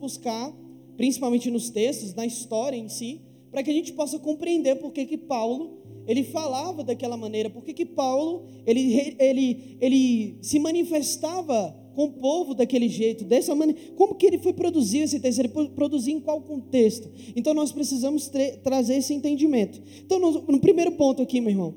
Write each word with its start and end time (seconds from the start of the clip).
buscar, 0.00 0.52
principalmente 0.96 1.50
nos 1.50 1.70
textos, 1.70 2.14
na 2.14 2.26
história 2.26 2.76
em 2.76 2.88
si, 2.88 3.20
para 3.50 3.62
que 3.62 3.70
a 3.70 3.74
gente 3.74 3.92
possa 3.92 4.18
compreender 4.18 4.76
por 4.76 4.92
que, 4.92 5.04
que 5.06 5.18
Paulo 5.18 5.78
ele 6.06 6.24
falava 6.24 6.82
daquela 6.82 7.16
maneira, 7.16 7.50
por 7.50 7.62
que, 7.62 7.72
que 7.72 7.84
Paulo 7.86 8.44
ele, 8.66 9.16
ele, 9.18 9.76
ele 9.80 10.38
se 10.40 10.58
manifestava 10.58 11.76
com 11.94 12.04
o 12.04 12.12
povo 12.12 12.54
daquele 12.54 12.88
jeito, 12.88 13.24
dessa 13.24 13.54
maneira, 13.54 13.80
como 13.96 14.14
que 14.14 14.26
ele 14.26 14.38
foi 14.38 14.52
produzir 14.52 15.00
esse 15.00 15.20
texto, 15.20 15.40
ele 15.40 15.48
produzir 15.48 16.12
em 16.12 16.20
qual 16.20 16.40
contexto? 16.40 17.10
Então 17.36 17.52
nós 17.52 17.72
precisamos 17.72 18.30
trazer 18.62 18.96
esse 18.96 19.12
entendimento. 19.12 19.82
Então 20.04 20.18
no, 20.18 20.32
no 20.42 20.60
primeiro 20.60 20.92
ponto 20.92 21.20
aqui, 21.20 21.40
meu 21.40 21.50
irmão, 21.50 21.74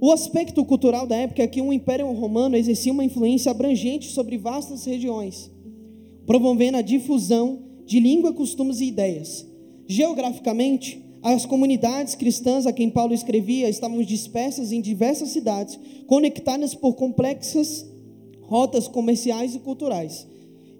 o 0.00 0.10
aspecto 0.10 0.64
cultural 0.64 1.06
da 1.06 1.14
época 1.14 1.44
é 1.44 1.46
que 1.46 1.62
o 1.62 1.72
Império 1.72 2.10
Romano 2.10 2.56
exercia 2.56 2.92
uma 2.92 3.04
influência 3.04 3.52
abrangente 3.52 4.10
sobre 4.10 4.36
vastas 4.36 4.84
regiões, 4.84 5.48
promovendo 6.26 6.78
a 6.78 6.82
difusão 6.82 7.60
de 7.84 8.00
língua, 8.00 8.32
costumes 8.32 8.80
e 8.80 8.86
ideias. 8.86 9.46
Geograficamente, 9.86 11.02
as 11.22 11.46
comunidades 11.46 12.14
cristãs 12.14 12.66
a 12.66 12.72
quem 12.72 12.90
Paulo 12.90 13.14
escrevia 13.14 13.68
estavam 13.68 14.02
dispersas 14.02 14.72
em 14.72 14.80
diversas 14.80 15.28
cidades, 15.28 15.78
conectadas 16.06 16.74
por 16.74 16.94
complexas 16.94 17.86
rotas 18.42 18.88
comerciais 18.88 19.54
e 19.54 19.60
culturais. 19.60 20.26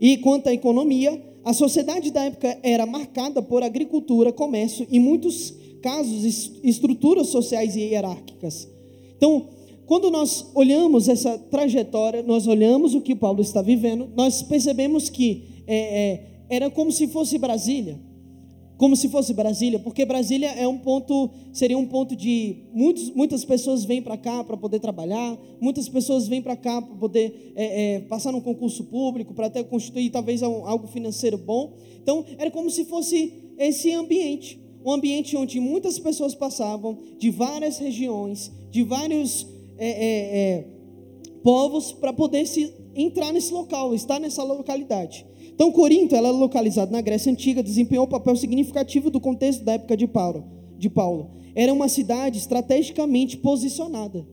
E 0.01 0.17
quanto 0.19 0.49
à 0.49 0.53
economia, 0.53 1.23
a 1.45 1.53
sociedade 1.53 2.11
da 2.11 2.25
época 2.25 2.59
era 2.63 2.85
marcada 2.85 3.41
por 3.41 3.63
agricultura, 3.63 4.33
comércio 4.33 4.87
e, 4.91 4.97
em 4.97 5.01
muitos 5.01 5.55
casos, 5.81 6.53
estruturas 6.63 7.29
sociais 7.29 7.77
e 7.77 7.81
hierárquicas. 7.81 8.69
Então, 9.17 9.49
quando 9.93 10.11
nós 10.11 10.51
olhamos 10.55 11.07
essa 11.07 11.37
trajetória, 11.37 12.23
nós 12.23 12.47
olhamos 12.47 12.95
o 12.95 13.03
que 13.03 13.15
Paulo 13.15 13.43
está 13.43 13.61
vivendo, 13.61 14.09
nós 14.17 14.41
percebemos 14.43 15.11
que 15.11 15.63
é, 15.67 15.77
é, 15.77 16.27
era 16.49 16.71
como 16.71 16.91
se 16.91 17.07
fosse 17.09 17.37
Brasília 17.37 18.01
como 18.79 18.97
se 18.97 19.09
fosse 19.09 19.33
Brasília, 19.33 19.79
porque 19.79 20.05
Brasília 20.05 20.49
é 20.49 20.67
um 20.67 20.77
ponto, 20.77 21.31
seria 21.53 21.79
um 21.79 21.87
ponto 21.87 22.17
de 22.17 22.65
muitos, 22.73 23.11
muitas 23.11 23.45
pessoas 23.45 23.85
vêm 23.85 24.03
para 24.03 24.17
cá 24.17 24.43
para 24.43 24.57
poder 24.57 24.81
trabalhar, 24.81 25.39
muitas 25.61 25.89
pessoas 25.89 26.27
vêm 26.27 26.43
para 26.43 26.57
cá 26.57 26.83
para 26.83 26.97
poder 26.97 27.53
é, 27.55 27.95
é, 27.95 28.01
passar 28.01 28.33
num 28.33 28.41
concurso 28.41 28.83
público, 28.85 29.35
para 29.35 29.47
até 29.47 29.63
constituir 29.63 30.11
talvez 30.11 30.43
algo 30.43 30.89
financeiro 30.89 31.39
bom. 31.39 31.75
Então 32.03 32.25
era 32.39 32.51
como 32.51 32.69
se 32.71 32.85
fosse 32.87 33.53
esse 33.57 33.93
ambiente, 33.93 34.59
um 34.85 34.91
ambiente 34.91 35.37
onde 35.37 35.61
muitas 35.61 36.01
pessoas 36.01 36.35
passavam 36.35 36.99
de 37.21 37.31
várias 37.31 37.79
regiões, 37.79 38.51
de 38.69 38.83
vários 38.83 39.47
é, 39.79 39.89
é, 39.89 40.39
é 40.39 40.65
povos 41.43 41.93
para 41.93 42.13
poder 42.13 42.47
se 42.47 42.73
entrar 42.95 43.33
nesse 43.33 43.53
local, 43.53 43.95
estar 43.95 44.21
nessa 44.21 44.43
localidade. 44.43 45.27
Então, 45.55 45.71
Corinto, 45.71 46.15
ela 46.15 46.29
é 46.29 46.33
localizada 46.33 46.91
na 46.91 47.01
Grécia 47.01 47.31
Antiga, 47.31 47.63
desempenhou 47.63 48.07
um 48.07 48.09
papel 48.09 48.35
significativo 48.37 49.11
do 49.11 49.21
contexto 49.21 49.65
da 49.65 49.73
época 49.73 49.97
de 49.97 50.07
Paulo. 50.07 50.45
De 50.79 50.89
Paulo. 50.89 51.31
Era 51.55 51.73
uma 51.73 51.89
cidade 51.89 52.39
estrategicamente 52.39 53.37
posicionada, 53.37 54.27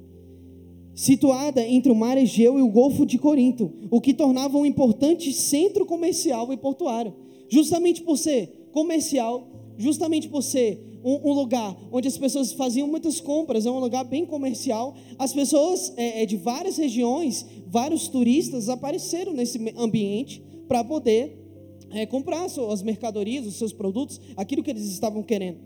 situada 0.96 1.66
entre 1.66 1.92
o 1.92 1.96
mar 1.96 2.18
Egeu 2.18 2.58
e 2.58 2.62
o 2.62 2.70
Golfo 2.70 3.06
de 3.06 3.18
Corinto, 3.18 3.72
o 3.92 4.00
que 4.00 4.14
tornava 4.14 4.58
um 4.58 4.66
importante 4.66 5.34
centro 5.34 5.86
comercial 5.86 6.52
e 6.54 6.58
portuário. 6.58 7.14
Justamente 7.50 8.02
por 8.02 8.18
ser 8.18 8.70
comercial, 8.72 9.48
justamente 9.78 10.30
por 10.30 10.42
ser 10.42 10.89
um, 11.04 11.30
um, 11.30 11.34
lugar 11.34 11.76
onde 11.92 12.08
as 12.08 12.18
pessoas 12.18 12.54
faziam 12.54 12.88
muitas 12.88 13.20
compras, 13.20 13.66
é 13.66 13.72
um 13.72 13.80
lugar 13.80 14.04
bem 14.04 14.26
comercial. 14.26 14.96
As 15.18 15.34
pessoas 15.34 15.94
é, 15.96 16.24
é 16.24 16.26
de 16.26 16.38
várias 16.38 16.78
regiões, 16.78 17.46
vários 17.68 18.08
turistas 18.08 18.70
apareceram 18.70 19.34
nesse 19.34 19.60
ambiente 19.78 20.44
para 20.68 20.84
poder 20.84 21.38
é, 21.92 22.06
comprar 22.06 22.48
suas 22.50 22.82
mercadorias, 22.84 23.46
os 23.46 23.56
seus 23.56 23.74
produtos, 23.74 24.20
aquilo 24.36 24.64
que 24.64 24.70
eles 24.70 24.86
estavam 24.86 25.24
querendo. 25.24 25.58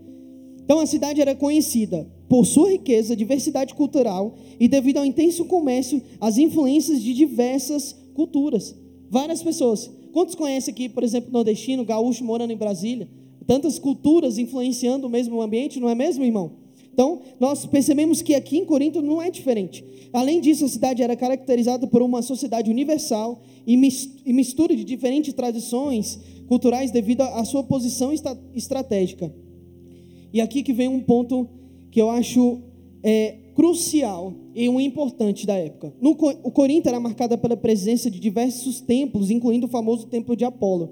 Então 0.64 0.80
a 0.80 0.86
cidade 0.86 1.20
era 1.20 1.36
conhecida 1.36 2.08
por 2.30 2.46
sua 2.46 2.72
riqueza, 2.72 3.16
diversidade 3.16 3.74
cultural 3.76 4.36
e 4.60 4.68
devido 4.68 4.98
ao 4.98 5.06
intenso 5.06 5.46
comércio, 5.46 6.02
as 6.22 6.38
influências 6.38 7.02
de 7.02 7.14
diversas 7.14 7.96
culturas. 8.14 8.74
Várias 9.10 9.44
pessoas. 9.44 9.92
Quantos 10.14 10.36
conhecem 10.36 10.72
aqui, 10.72 10.88
por 10.88 11.04
exemplo, 11.04 11.32
nordestino, 11.32 11.84
gaúcho 11.84 12.24
morando 12.24 12.54
em 12.54 12.58
Brasília? 12.58 13.10
Tantas 13.46 13.78
culturas 13.80 14.38
influenciando 14.38 15.08
o 15.08 15.10
mesmo 15.10 15.42
ambiente, 15.42 15.80
não 15.80 15.90
é 15.90 15.96
mesmo, 15.96 16.24
irmão? 16.24 16.64
Então, 16.94 17.22
nós 17.40 17.66
percebemos 17.66 18.22
que 18.22 18.36
aqui 18.36 18.58
em 18.58 18.66
Corinto 18.66 19.02
não 19.02 19.22
é 19.22 19.32
diferente. 19.32 19.84
Além 20.14 20.40
disso, 20.40 20.64
a 20.64 20.70
cidade 20.70 21.02
era 21.02 21.16
caracterizada 21.16 21.88
por 21.88 22.04
uma 22.04 22.22
sociedade 22.22 22.70
universal 22.70 23.42
e 23.66 23.76
mistura 24.32 24.76
de 24.76 24.84
diferentes 24.84 25.34
tradições 25.34 26.20
culturais 26.48 26.92
devido 26.92 27.22
à 27.22 27.44
sua 27.46 27.64
posição 27.64 28.12
estratégica. 28.54 29.34
E 30.32 30.40
aqui 30.40 30.62
que 30.62 30.72
vem 30.72 30.88
um 30.88 31.00
ponto 31.00 31.50
que 31.90 32.00
eu 32.00 32.12
acho 32.12 32.62
é, 33.02 33.38
crucial 33.56 34.34
e 34.54 34.70
um 34.70 34.80
importante 34.80 35.48
da 35.48 35.56
época. 35.56 35.94
No, 36.00 36.12
o 36.12 36.52
Corinto 36.52 36.88
era 36.90 37.00
marcada 37.00 37.38
pela 37.38 37.58
presença 37.58 38.10
de 38.10 38.20
diversos 38.20 38.82
templos, 38.82 39.32
incluindo 39.32 39.66
o 39.66 39.70
famoso 39.70 40.06
templo 40.08 40.36
de 40.36 40.46
Apolo. 40.46 40.92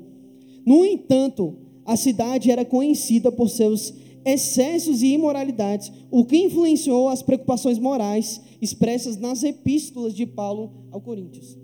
No 0.66 0.84
entanto, 0.84 1.56
a 1.91 1.97
cidade 1.97 2.50
era 2.50 2.63
conhecida 2.63 3.29
por 3.34 3.50
seus 3.50 3.94
excessos 4.24 5.02
e 5.02 5.07
imoralidades, 5.07 5.91
o 6.09 6.24
que 6.24 6.38
influenciou 6.38 7.09
as 7.09 7.22
preocupações 7.22 7.78
morais 7.78 8.40
expressas 8.62 9.18
nas 9.18 9.44
epístolas 9.44 10.13
de 10.16 10.25
Paulo 10.25 10.72
ao 10.90 11.02
Coríntios. 11.02 11.57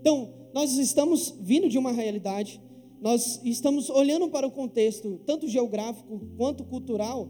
Então, 0.00 0.32
nós 0.54 0.78
estamos 0.78 1.34
vindo 1.40 1.68
de 1.68 1.76
uma 1.76 1.90
realidade, 1.90 2.60
nós 3.00 3.40
estamos 3.42 3.90
olhando 3.90 4.28
para 4.28 4.46
o 4.46 4.50
contexto, 4.52 5.20
tanto 5.26 5.48
geográfico 5.48 6.20
quanto 6.36 6.62
cultural, 6.62 7.28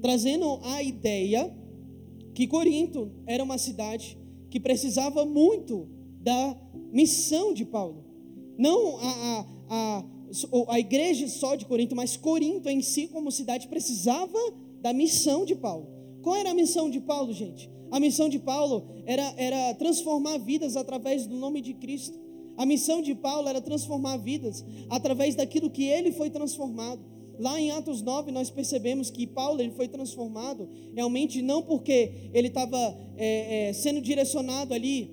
trazendo 0.00 0.60
a 0.62 0.82
ideia 0.82 1.54
que 2.32 2.46
Corinto 2.46 3.12
era 3.26 3.44
uma 3.44 3.58
cidade 3.58 4.16
que 4.48 4.58
precisava 4.58 5.26
muito 5.26 5.86
da 6.22 6.56
missão 6.90 7.52
de 7.52 7.66
Paulo. 7.66 8.02
Não 8.56 8.96
a, 8.96 9.10
a, 9.10 9.46
a 9.68 10.04
a 10.68 10.78
igreja 10.78 11.28
só 11.28 11.54
de 11.54 11.64
Corinto, 11.64 11.96
mas 11.96 12.16
Corinto 12.16 12.68
em 12.68 12.80
si, 12.80 13.08
como 13.08 13.30
cidade, 13.30 13.68
precisava 13.68 14.38
da 14.80 14.92
missão 14.92 15.44
de 15.44 15.54
Paulo. 15.54 15.88
Qual 16.22 16.36
era 16.36 16.50
a 16.50 16.54
missão 16.54 16.90
de 16.90 17.00
Paulo, 17.00 17.32
gente? 17.32 17.70
A 17.90 17.98
missão 17.98 18.28
de 18.28 18.38
Paulo 18.38 18.86
era, 19.04 19.34
era 19.36 19.74
transformar 19.74 20.38
vidas 20.38 20.76
através 20.76 21.26
do 21.26 21.36
nome 21.36 21.60
de 21.60 21.74
Cristo. 21.74 22.18
A 22.56 22.64
missão 22.64 23.02
de 23.02 23.14
Paulo 23.14 23.48
era 23.48 23.60
transformar 23.60 24.18
vidas 24.18 24.64
através 24.88 25.34
daquilo 25.34 25.70
que 25.70 25.84
ele 25.84 26.12
foi 26.12 26.30
transformado. 26.30 27.00
Lá 27.38 27.58
em 27.58 27.70
Atos 27.70 28.02
9, 28.02 28.30
nós 28.30 28.50
percebemos 28.50 29.10
que 29.10 29.26
Paulo 29.26 29.62
ele 29.62 29.72
foi 29.72 29.88
transformado 29.88 30.68
realmente 30.94 31.40
não 31.40 31.62
porque 31.62 32.30
ele 32.34 32.48
estava 32.48 32.76
é, 33.16 33.68
é, 33.68 33.72
sendo 33.72 34.00
direcionado 34.00 34.74
ali 34.74 35.10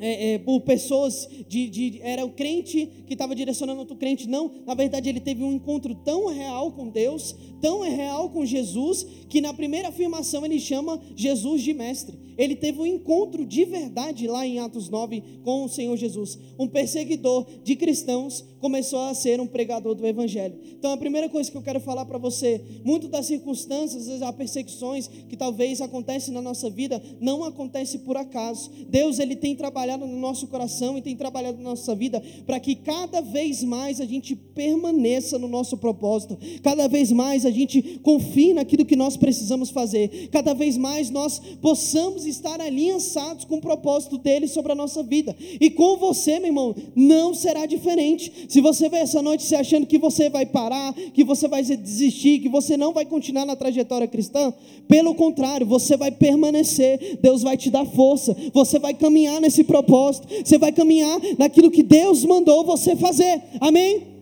é, 0.00 0.34
é, 0.34 0.38
por 0.38 0.60
pessoas 0.60 1.28
de, 1.48 1.68
de, 1.68 2.00
era 2.02 2.24
o 2.24 2.30
crente 2.30 2.88
que 3.06 3.14
estava 3.14 3.34
direcionando 3.34 3.80
outro 3.80 3.96
crente, 3.96 4.28
não, 4.28 4.50
na 4.66 4.74
verdade 4.74 5.08
ele 5.08 5.20
teve 5.20 5.42
um 5.42 5.52
encontro 5.52 5.94
tão 5.94 6.26
real 6.26 6.72
com 6.72 6.88
Deus, 6.88 7.34
tão 7.60 7.82
real 7.82 8.30
com 8.30 8.44
Jesus, 8.44 9.06
que 9.28 9.40
na 9.40 9.52
primeira 9.52 9.88
afirmação 9.88 10.44
ele 10.44 10.60
chama 10.60 11.00
Jesus 11.16 11.62
de 11.62 11.74
mestre. 11.74 12.27
Ele 12.38 12.54
teve 12.54 12.80
um 12.80 12.86
encontro 12.86 13.44
de 13.44 13.64
verdade 13.64 14.28
lá 14.28 14.46
em 14.46 14.60
Atos 14.60 14.88
9 14.88 15.22
com 15.42 15.64
o 15.64 15.68
Senhor 15.68 15.96
Jesus. 15.96 16.38
Um 16.56 16.68
perseguidor 16.68 17.44
de 17.64 17.74
cristãos 17.74 18.44
começou 18.60 19.00
a 19.00 19.14
ser 19.14 19.40
um 19.40 19.46
pregador 19.46 19.94
do 19.94 20.06
Evangelho. 20.06 20.56
Então, 20.78 20.92
a 20.92 20.96
primeira 20.96 21.28
coisa 21.28 21.50
que 21.50 21.56
eu 21.56 21.62
quero 21.62 21.80
falar 21.80 22.04
para 22.04 22.16
você: 22.16 22.62
muito 22.84 23.08
das 23.08 23.26
circunstâncias, 23.26 24.22
as 24.22 24.34
perseguições 24.36 25.08
que 25.08 25.36
talvez 25.36 25.80
acontecem 25.80 26.32
na 26.32 26.40
nossa 26.40 26.70
vida, 26.70 27.02
não 27.20 27.42
acontece 27.42 27.98
por 28.00 28.16
acaso. 28.16 28.70
Deus 28.88 29.18
ele 29.18 29.34
tem 29.34 29.56
trabalhado 29.56 30.06
no 30.06 30.18
nosso 30.18 30.46
coração 30.46 30.96
e 30.96 31.02
tem 31.02 31.16
trabalhado 31.16 31.58
na 31.58 31.70
nossa 31.70 31.94
vida 31.94 32.22
para 32.46 32.60
que 32.60 32.76
cada 32.76 33.20
vez 33.20 33.64
mais 33.64 34.00
a 34.00 34.04
gente 34.04 34.36
permaneça 34.36 35.38
no 35.38 35.48
nosso 35.48 35.76
propósito, 35.76 36.38
cada 36.62 36.86
vez 36.86 37.10
mais 37.10 37.44
a 37.44 37.50
gente 37.50 37.98
confie 38.02 38.54
naquilo 38.54 38.84
que 38.84 38.96
nós 38.96 39.16
precisamos 39.16 39.70
fazer, 39.70 40.28
cada 40.30 40.54
vez 40.54 40.76
mais 40.76 41.10
nós 41.10 41.40
possamos 41.60 42.27
estar 42.28 42.60
aliançados 42.60 43.44
com 43.44 43.56
o 43.56 43.60
propósito 43.60 44.18
dele 44.18 44.46
sobre 44.46 44.72
a 44.72 44.74
nossa 44.74 45.02
vida. 45.02 45.34
E 45.60 45.70
com 45.70 45.96
você, 45.96 46.38
meu 46.38 46.48
irmão, 46.48 46.74
não 46.94 47.34
será 47.34 47.66
diferente. 47.66 48.46
Se 48.48 48.60
você 48.60 48.88
vem 48.88 49.00
essa 49.00 49.22
noite 49.22 49.44
se 49.44 49.54
achando 49.54 49.86
que 49.86 49.98
você 49.98 50.28
vai 50.28 50.46
parar, 50.46 50.92
que 50.92 51.24
você 51.24 51.48
vai 51.48 51.62
desistir, 51.62 52.40
que 52.40 52.48
você 52.48 52.76
não 52.76 52.92
vai 52.92 53.04
continuar 53.04 53.44
na 53.44 53.56
trajetória 53.56 54.06
cristã, 54.06 54.52
pelo 54.86 55.14
contrário, 55.14 55.66
você 55.66 55.96
vai 55.96 56.10
permanecer. 56.10 57.18
Deus 57.20 57.42
vai 57.42 57.56
te 57.56 57.70
dar 57.70 57.86
força. 57.86 58.36
Você 58.52 58.78
vai 58.78 58.94
caminhar 58.94 59.40
nesse 59.40 59.64
propósito. 59.64 60.28
Você 60.44 60.58
vai 60.58 60.72
caminhar 60.72 61.20
naquilo 61.38 61.70
que 61.70 61.82
Deus 61.82 62.24
mandou 62.24 62.64
você 62.64 62.96
fazer. 62.96 63.42
Amém? 63.60 64.18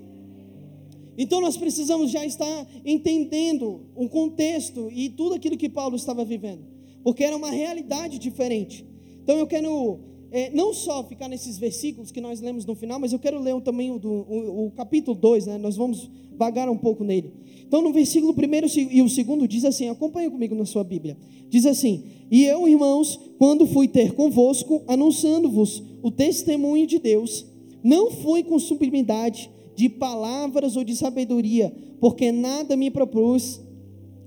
Então 1.19 1.41
nós 1.41 1.57
precisamos 1.57 2.11
já 2.11 2.25
estar 2.25 2.67
entendendo 2.85 3.87
o 3.95 4.09
contexto 4.09 4.91
e 4.93 5.09
tudo 5.09 5.35
aquilo 5.35 5.57
que 5.57 5.69
Paulo 5.69 5.97
estava 5.97 6.25
vivendo, 6.25 6.63
porque 7.07 7.23
era 7.23 7.37
uma 7.37 7.53
realidade 7.53 8.19
diferente. 8.19 8.85
Então 9.23 9.39
eu 9.39 9.47
quero 9.47 10.01
é, 10.33 10.51
não 10.51 10.75
só 10.75 11.05
ficar 11.05 11.29
nesses 11.29 11.57
versículos 11.57 12.11
que 12.11 12.21
nós 12.21 12.41
lemos 12.41 12.67
no 12.67 12.75
final, 12.75 12.99
mas 12.99 13.13
eu 13.13 13.19
quero 13.21 13.41
ler 13.41 13.61
também 13.61 13.93
o, 13.93 14.01
o, 14.05 14.67
o 14.67 14.71
capítulo 14.73 15.17
2, 15.17 15.47
né? 15.47 15.57
nós 15.57 15.77
vamos 15.77 16.11
vagar 16.37 16.69
um 16.69 16.77
pouco 16.77 17.05
nele. 17.05 17.33
Então, 17.65 17.81
no 17.81 17.93
versículo 17.93 18.33
1 18.33 18.91
e 18.91 19.03
o 19.03 19.09
segundo 19.09 19.47
diz 19.47 19.65
assim: 19.65 19.89
acompanha 19.89 20.29
comigo 20.29 20.57
na 20.57 20.65
sua 20.65 20.83
Bíblia. 20.83 21.17
Diz 21.49 21.65
assim: 21.65 22.03
E 22.29 22.45
eu, 22.45 22.67
irmãos, 22.67 23.21
quando 23.39 23.69
fui 23.69 23.87
ter 23.87 24.13
convosco, 24.13 24.83
anunciando-vos 24.89 25.85
o 26.03 26.11
testemunho 26.11 26.89
de 26.89 26.99
Deus, 26.99 27.47
não 27.85 28.11
fui 28.11 28.43
com 28.43 28.59
sublimidade 28.59 29.49
de 29.77 29.89
palavras 29.89 30.77
ou 30.77 30.83
de 30.83 30.97
sabedoria, 30.97 31.73
porque 32.01 32.33
nada 32.33 32.75
me 32.77 32.91
propus 32.91 33.61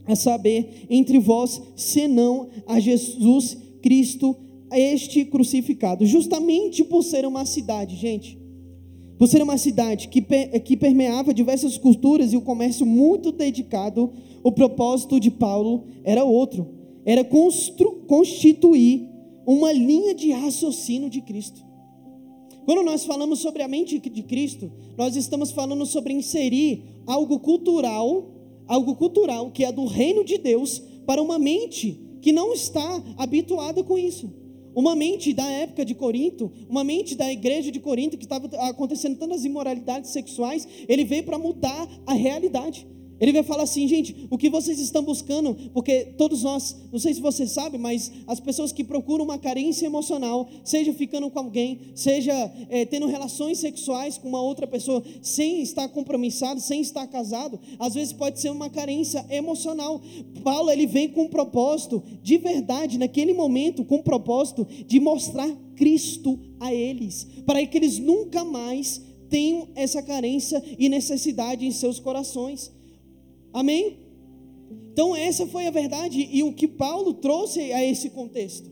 a 0.09 0.15
saber 0.15 0.87
entre 0.89 1.19
vós, 1.19 1.61
senão 1.75 2.49
a 2.65 2.79
Jesus 2.79 3.55
Cristo, 3.79 4.35
este 4.71 5.23
crucificado. 5.23 6.03
Justamente 6.03 6.83
por 6.83 7.03
ser 7.03 7.27
uma 7.27 7.45
cidade, 7.45 7.95
gente, 7.95 8.35
por 9.19 9.27
ser 9.27 9.43
uma 9.43 9.57
cidade 9.57 10.07
que, 10.07 10.19
que 10.61 10.75
permeava 10.75 11.31
diversas 11.31 11.77
culturas 11.77 12.33
e 12.33 12.37
o 12.37 12.41
comércio 12.41 12.87
muito 12.87 13.31
dedicado, 13.31 14.11
o 14.43 14.51
propósito 14.51 15.19
de 15.19 15.29
Paulo 15.29 15.83
era 16.03 16.23
outro: 16.23 16.67
era 17.05 17.23
constituir 17.23 19.07
uma 19.45 19.71
linha 19.71 20.15
de 20.15 20.31
raciocínio 20.31 21.09
de 21.09 21.21
Cristo. 21.21 21.63
Quando 22.65 22.81
nós 22.83 23.03
falamos 23.03 23.39
sobre 23.39 23.61
a 23.61 23.67
mente 23.67 23.99
de 23.99 24.23
Cristo, 24.23 24.71
nós 24.97 25.15
estamos 25.15 25.51
falando 25.51 25.85
sobre 25.85 26.13
inserir 26.13 26.83
algo 27.05 27.39
cultural, 27.39 28.38
algo 28.69 28.95
cultural 28.95 29.51
que 29.51 29.65
é 29.65 29.71
do 29.71 29.85
reino 29.85 30.23
de 30.23 30.37
Deus, 30.37 30.79
para 31.05 31.21
uma 31.21 31.39
mente 31.39 31.99
que 32.21 32.31
não 32.31 32.53
está 32.53 33.03
habituada 33.17 33.83
com 33.83 33.97
isso. 33.97 34.31
Uma 34.75 34.95
mente 34.95 35.33
da 35.33 35.49
época 35.49 35.83
de 35.83 35.95
Corinto, 35.95 36.51
uma 36.69 36.83
mente 36.83 37.15
da 37.15 37.29
igreja 37.31 37.71
de 37.71 37.79
Corinto, 37.79 38.17
que 38.17 38.25
estava 38.25 38.47
acontecendo 38.69 39.17
tantas 39.17 39.43
imoralidades 39.43 40.11
sexuais, 40.11 40.67
ele 40.87 41.03
veio 41.03 41.23
para 41.23 41.39
mudar 41.39 41.89
a 42.05 42.13
realidade. 42.13 42.87
Ele 43.19 43.33
vai 43.33 43.43
falar 43.43 43.63
assim, 43.63 43.87
gente, 43.87 44.27
o 44.29 44.37
que 44.37 44.49
vocês 44.49 44.79
estão 44.79 45.03
buscando, 45.03 45.55
porque 45.73 46.13
todos 46.17 46.43
nós, 46.43 46.75
não 46.91 46.99
sei 46.99 47.13
se 47.13 47.21
você 47.21 47.45
sabe, 47.45 47.77
mas 47.77 48.11
as 48.25 48.39
pessoas 48.39 48.71
que 48.71 48.83
procuram 48.83 49.25
uma 49.25 49.37
carência 49.37 49.85
emocional, 49.85 50.47
seja 50.63 50.93
ficando 50.93 51.29
com 51.29 51.39
alguém, 51.39 51.79
seja 51.93 52.33
é, 52.69 52.85
tendo 52.85 53.07
relações 53.07 53.59
sexuais 53.59 54.17
com 54.17 54.29
uma 54.29 54.41
outra 54.41 54.65
pessoa, 54.65 55.03
sem 55.21 55.61
estar 55.61 55.87
compromissado, 55.89 56.61
sem 56.61 56.81
estar 56.81 57.05
casado, 57.07 57.59
às 57.77 57.93
vezes 57.93 58.13
pode 58.13 58.39
ser 58.39 58.51
uma 58.51 58.69
carência 58.69 59.25
emocional. 59.29 60.01
Paulo, 60.43 60.71
ele 60.71 60.85
vem 60.85 61.09
com 61.09 61.23
um 61.23 61.29
propósito, 61.29 62.01
de 62.23 62.37
verdade, 62.37 62.97
naquele 62.97 63.33
momento, 63.33 63.83
com 63.83 63.97
um 63.97 64.03
propósito 64.03 64.65
de 64.87 64.99
mostrar 64.99 65.49
Cristo 65.75 66.39
a 66.59 66.73
eles, 66.73 67.27
para 67.45 67.65
que 67.65 67.77
eles 67.77 67.99
nunca 67.99 68.43
mais 68.43 69.01
tenham 69.29 69.67
essa 69.75 70.01
carência 70.01 70.61
e 70.77 70.89
necessidade 70.89 71.65
em 71.65 71.71
seus 71.71 71.99
corações. 71.99 72.78
Amém? 73.53 73.97
Então, 74.91 75.15
essa 75.15 75.47
foi 75.47 75.67
a 75.67 75.71
verdade 75.71 76.27
e 76.31 76.43
o 76.43 76.53
que 76.53 76.67
Paulo 76.67 77.13
trouxe 77.13 77.71
a 77.71 77.83
esse 77.83 78.09
contexto, 78.09 78.69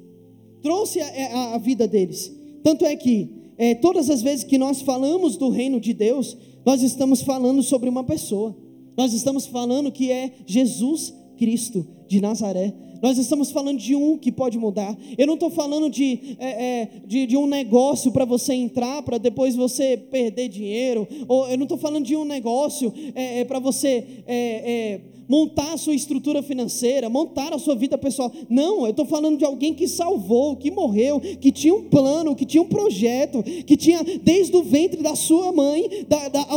trouxe 0.61 0.99
a, 0.99 1.07
a, 1.07 1.55
a 1.55 1.57
vida 1.57 1.87
deles. 1.87 2.33
Tanto 2.63 2.85
é 2.85 2.95
que, 2.95 3.29
é, 3.57 3.75
todas 3.75 4.09
as 4.09 4.21
vezes 4.21 4.43
que 4.43 4.57
nós 4.57 4.81
falamos 4.81 5.37
do 5.37 5.49
reino 5.49 5.79
de 5.79 5.93
Deus, 5.93 6.37
nós 6.65 6.81
estamos 6.81 7.21
falando 7.21 7.63
sobre 7.63 7.87
uma 7.87 8.03
pessoa, 8.03 8.55
nós 8.97 9.13
estamos 9.13 9.45
falando 9.45 9.91
que 9.91 10.11
é 10.11 10.33
Jesus 10.45 11.13
Cristo 11.37 11.87
de 12.07 12.19
Nazaré. 12.19 12.73
Nós 13.01 13.17
estamos 13.17 13.51
falando 13.51 13.77
de 13.77 13.95
um 13.95 14.17
que 14.17 14.31
pode 14.31 14.57
mudar. 14.57 14.97
Eu 15.17 15.27
não 15.27 15.35
estou 15.35 15.49
falando 15.49 15.89
de, 15.89 16.35
é, 16.39 16.81
é, 16.81 16.89
de, 17.05 17.25
de, 17.25 17.37
um 17.37 17.47
negócio 17.47 18.11
para 18.11 18.25
você 18.25 18.53
entrar, 18.53 19.01
para 19.03 19.17
depois 19.17 19.55
você 19.55 19.97
perder 19.97 20.49
dinheiro. 20.49 21.07
Ou 21.27 21.47
eu 21.49 21.57
não 21.57 21.63
estou 21.63 21.77
falando 21.77 22.05
de 22.05 22.15
um 22.15 22.25
negócio 22.25 22.93
é, 23.15 23.39
é 23.39 23.45
para 23.45 23.59
você 23.59 24.23
é, 24.25 24.35
é, 24.35 25.01
montar 25.27 25.73
a 25.73 25.77
sua 25.77 25.93
estrutura 25.93 26.41
financeira, 26.41 27.09
montar 27.09 27.53
a 27.53 27.59
sua 27.59 27.75
vida 27.75 27.97
pessoal. 27.97 28.31
Não, 28.49 28.85
eu 28.85 28.91
estou 28.91 29.05
falando 29.05 29.37
de 29.37 29.45
alguém 29.45 29.73
que 29.73 29.87
salvou, 29.87 30.55
que 30.55 30.71
morreu, 30.71 31.19
que 31.19 31.51
tinha 31.51 31.73
um 31.73 31.83
plano, 31.83 32.35
que 32.35 32.45
tinha 32.45 32.61
um 32.61 32.67
projeto, 32.67 33.43
que 33.43 33.75
tinha 33.75 34.03
desde 34.03 34.55
o 34.55 34.63
ventre 34.63 35.01
da 35.01 35.15
sua 35.15 35.51
mãe, 35.51 36.05
da, 36.07 36.29
da, 36.29 36.47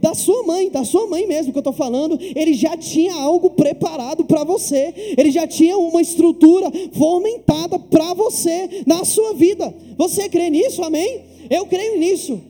da 0.00 0.14
sua 0.14 0.42
mãe, 0.44 0.70
da 0.70 0.84
sua 0.84 1.06
mãe 1.06 1.26
mesmo 1.26 1.52
que 1.52 1.58
eu 1.58 1.60
estou 1.60 1.72
falando, 1.72 2.18
ele 2.20 2.54
já 2.54 2.76
tinha 2.76 3.14
algo 3.14 3.50
preparado 3.50 4.24
para 4.24 4.44
você, 4.44 5.14
ele 5.16 5.30
já 5.30 5.46
tinha 5.46 5.76
uma 5.76 6.00
estrutura 6.00 6.70
fomentada 6.92 7.78
para 7.78 8.14
você 8.14 8.82
na 8.86 9.04
sua 9.04 9.34
vida. 9.34 9.74
Você 9.96 10.28
crê 10.28 10.50
nisso, 10.50 10.82
amém? 10.82 11.22
Eu 11.50 11.66
creio 11.66 11.98
nisso. 11.98 12.40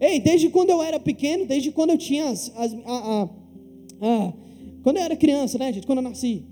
Ei, 0.00 0.20
desde 0.20 0.48
quando 0.48 0.70
eu 0.70 0.82
era 0.82 0.98
pequeno, 0.98 1.46
desde 1.46 1.70
quando 1.70 1.90
eu 1.90 1.98
tinha 1.98 2.28
as, 2.28 2.52
as, 2.56 2.74
a, 2.74 2.78
a, 2.86 3.28
a 4.00 4.32
quando 4.82 4.96
eu 4.96 5.02
era 5.02 5.16
criança, 5.16 5.58
né, 5.58 5.72
gente? 5.72 5.86
Quando 5.86 5.98
eu 5.98 6.04
nasci. 6.04 6.44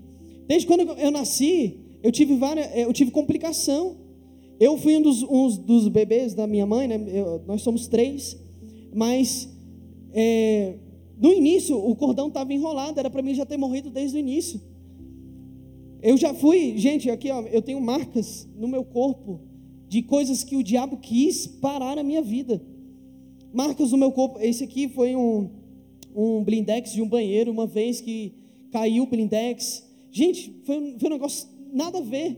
Desde 0.47 0.67
quando 0.67 0.81
eu 0.81 1.11
nasci, 1.11 1.79
eu 2.03 2.11
tive 2.11 2.35
várias, 2.35 2.67
eh, 2.67 2.83
eu 2.83 2.93
tive 2.93 3.11
complicação. 3.11 3.97
Eu 4.59 4.77
fui 4.77 4.95
um 4.97 5.01
dos, 5.01 5.21
dos 5.57 5.87
bebês 5.87 6.33
da 6.33 6.45
minha 6.45 6.65
mãe, 6.65 6.87
né? 6.87 7.01
Eu, 7.07 7.41
nós 7.47 7.61
somos 7.61 7.87
três, 7.87 8.37
mas 8.93 9.49
é, 10.13 10.75
no 11.17 11.31
início 11.31 11.77
o 11.77 11.95
cordão 11.95 12.27
estava 12.27 12.53
enrolado, 12.53 12.99
era 12.99 13.09
para 13.09 13.21
mim 13.21 13.33
já 13.33 13.45
ter 13.45 13.57
morrido 13.57 13.89
desde 13.89 14.17
o 14.17 14.19
início. 14.19 14.61
Eu 16.01 16.17
já 16.17 16.33
fui, 16.33 16.77
gente, 16.77 17.09
aqui 17.09 17.29
ó, 17.29 17.41
eu 17.43 17.61
tenho 17.61 17.79
marcas 17.79 18.47
no 18.55 18.67
meu 18.67 18.83
corpo 18.83 19.41
de 19.87 20.01
coisas 20.01 20.43
que 20.43 20.55
o 20.55 20.63
diabo 20.63 20.97
quis 20.97 21.45
parar 21.45 21.95
na 21.95 22.03
minha 22.03 22.21
vida. 22.21 22.61
Marcas 23.53 23.91
no 23.91 23.97
meu 23.97 24.11
corpo. 24.11 24.39
Esse 24.39 24.63
aqui 24.63 24.89
foi 24.89 25.15
um, 25.15 25.49
um 26.15 26.43
blindex 26.43 26.93
de 26.93 27.01
um 27.01 27.07
banheiro 27.07 27.51
uma 27.51 27.67
vez 27.67 28.01
que 28.01 28.33
caiu 28.71 29.03
o 29.03 29.07
blindex. 29.07 29.87
Gente, 30.11 30.53
foi, 30.63 30.95
foi 30.99 31.09
um 31.09 31.13
negócio 31.13 31.47
nada 31.71 31.99
a 31.99 32.01
ver. 32.01 32.37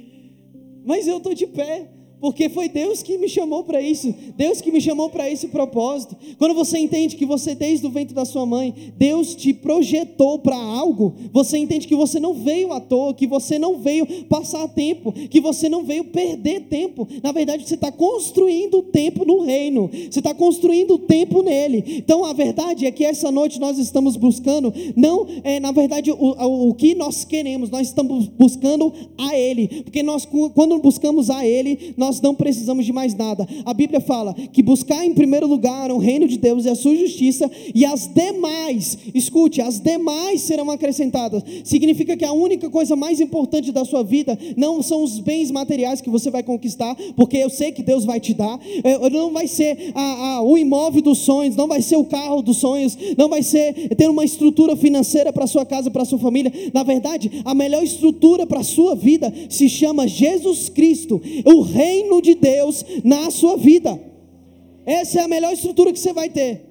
Mas 0.84 1.06
eu 1.06 1.18
estou 1.18 1.34
de 1.34 1.46
pé 1.46 1.90
porque 2.20 2.48
foi 2.48 2.68
Deus 2.68 3.02
que 3.02 3.16
me 3.16 3.28
chamou 3.28 3.64
para 3.64 3.80
isso, 3.80 4.14
Deus 4.36 4.60
que 4.60 4.70
me 4.70 4.80
chamou 4.80 5.08
para 5.08 5.30
esse 5.30 5.48
propósito. 5.48 6.16
Quando 6.38 6.54
você 6.54 6.78
entende 6.78 7.16
que 7.16 7.24
você, 7.24 7.54
desde 7.54 7.86
o 7.86 7.90
ventre 7.90 8.14
da 8.14 8.24
sua 8.24 8.44
mãe, 8.44 8.92
Deus 8.96 9.34
te 9.34 9.52
projetou 9.52 10.38
para 10.38 10.56
algo, 10.56 11.14
você 11.32 11.56
entende 11.58 11.88
que 11.88 11.96
você 11.96 12.20
não 12.20 12.34
veio 12.34 12.72
à 12.72 12.80
toa, 12.80 13.14
que 13.14 13.26
você 13.26 13.58
não 13.58 13.78
veio 13.78 14.06
passar 14.24 14.68
tempo, 14.68 15.12
que 15.12 15.40
você 15.40 15.68
não 15.68 15.84
veio 15.84 16.04
perder 16.04 16.62
tempo. 16.62 17.08
Na 17.22 17.32
verdade, 17.32 17.66
você 17.66 17.74
está 17.74 17.90
construindo 17.90 18.82
tempo 18.82 19.24
no 19.24 19.40
reino, 19.40 19.88
você 20.10 20.18
está 20.20 20.34
construindo 20.34 20.98
tempo 20.98 21.42
nele. 21.42 21.84
Então, 21.96 22.24
a 22.24 22.32
verdade 22.32 22.86
é 22.86 22.90
que 22.90 23.04
essa 23.04 23.30
noite 23.30 23.58
nós 23.58 23.78
estamos 23.78 24.16
buscando, 24.16 24.72
não 24.96 25.26
é, 25.42 25.60
na 25.60 25.72
verdade, 25.72 26.10
o, 26.10 26.68
o 26.68 26.74
que 26.74 26.94
nós 26.94 27.24
queremos, 27.24 27.70
nós 27.70 27.88
estamos 27.88 28.26
buscando 28.28 28.92
a 29.16 29.36
Ele, 29.36 29.82
porque 29.82 30.02
nós, 30.02 30.26
quando 30.54 30.78
buscamos 30.78 31.30
a 31.30 31.46
Ele, 31.46 31.94
nós 31.96 32.09
nós 32.10 32.20
não 32.20 32.34
precisamos 32.34 32.84
de 32.84 32.92
mais 32.92 33.14
nada. 33.14 33.46
A 33.64 33.72
Bíblia 33.72 34.00
fala 34.00 34.34
que 34.34 34.62
buscar 34.62 35.04
em 35.04 35.14
primeiro 35.14 35.46
lugar 35.46 35.92
o 35.92 35.98
reino 35.98 36.26
de 36.26 36.36
Deus 36.36 36.64
e 36.64 36.68
a 36.68 36.74
sua 36.74 36.96
justiça, 36.96 37.48
e 37.72 37.84
as 37.84 38.08
demais, 38.08 38.98
escute, 39.14 39.60
as 39.60 39.78
demais 39.78 40.40
serão 40.40 40.68
acrescentadas. 40.72 41.44
Significa 41.62 42.16
que 42.16 42.24
a 42.24 42.32
única 42.32 42.68
coisa 42.68 42.96
mais 42.96 43.20
importante 43.20 43.70
da 43.70 43.84
sua 43.84 44.02
vida 44.02 44.36
não 44.56 44.82
são 44.82 45.04
os 45.04 45.20
bens 45.20 45.52
materiais 45.52 46.00
que 46.00 46.10
você 46.10 46.30
vai 46.32 46.42
conquistar, 46.42 46.96
porque 47.14 47.36
eu 47.36 47.48
sei 47.48 47.70
que 47.70 47.82
Deus 47.82 48.04
vai 48.04 48.18
te 48.18 48.34
dar, 48.34 48.58
é, 48.82 49.08
não 49.10 49.30
vai 49.30 49.46
ser 49.46 49.92
a, 49.94 50.02
a, 50.02 50.42
o 50.42 50.58
imóvel 50.58 51.02
dos 51.02 51.18
sonhos, 51.18 51.54
não 51.54 51.68
vai 51.68 51.80
ser 51.80 51.94
o 51.94 52.04
carro 52.04 52.42
dos 52.42 52.56
sonhos, 52.56 52.98
não 53.16 53.28
vai 53.28 53.44
ser 53.44 53.94
ter 53.94 54.10
uma 54.10 54.24
estrutura 54.24 54.74
financeira 54.74 55.32
para 55.32 55.46
sua 55.46 55.64
casa, 55.64 55.92
para 55.92 56.04
sua 56.04 56.18
família. 56.18 56.52
Na 56.74 56.82
verdade, 56.82 57.30
a 57.44 57.54
melhor 57.54 57.84
estrutura 57.84 58.48
para 58.48 58.60
a 58.60 58.64
sua 58.64 58.96
vida 58.96 59.32
se 59.48 59.68
chama 59.68 60.08
Jesus 60.08 60.68
Cristo, 60.68 61.20
o 61.44 61.60
reino 61.60 61.99
reino 62.00 62.22
de 62.22 62.34
Deus 62.34 62.84
na 63.04 63.30
sua 63.30 63.56
vida. 63.56 64.00
Essa 64.84 65.20
é 65.20 65.22
a 65.22 65.28
melhor 65.28 65.52
estrutura 65.52 65.92
que 65.92 65.98
você 65.98 66.12
vai 66.12 66.28
ter. 66.30 66.68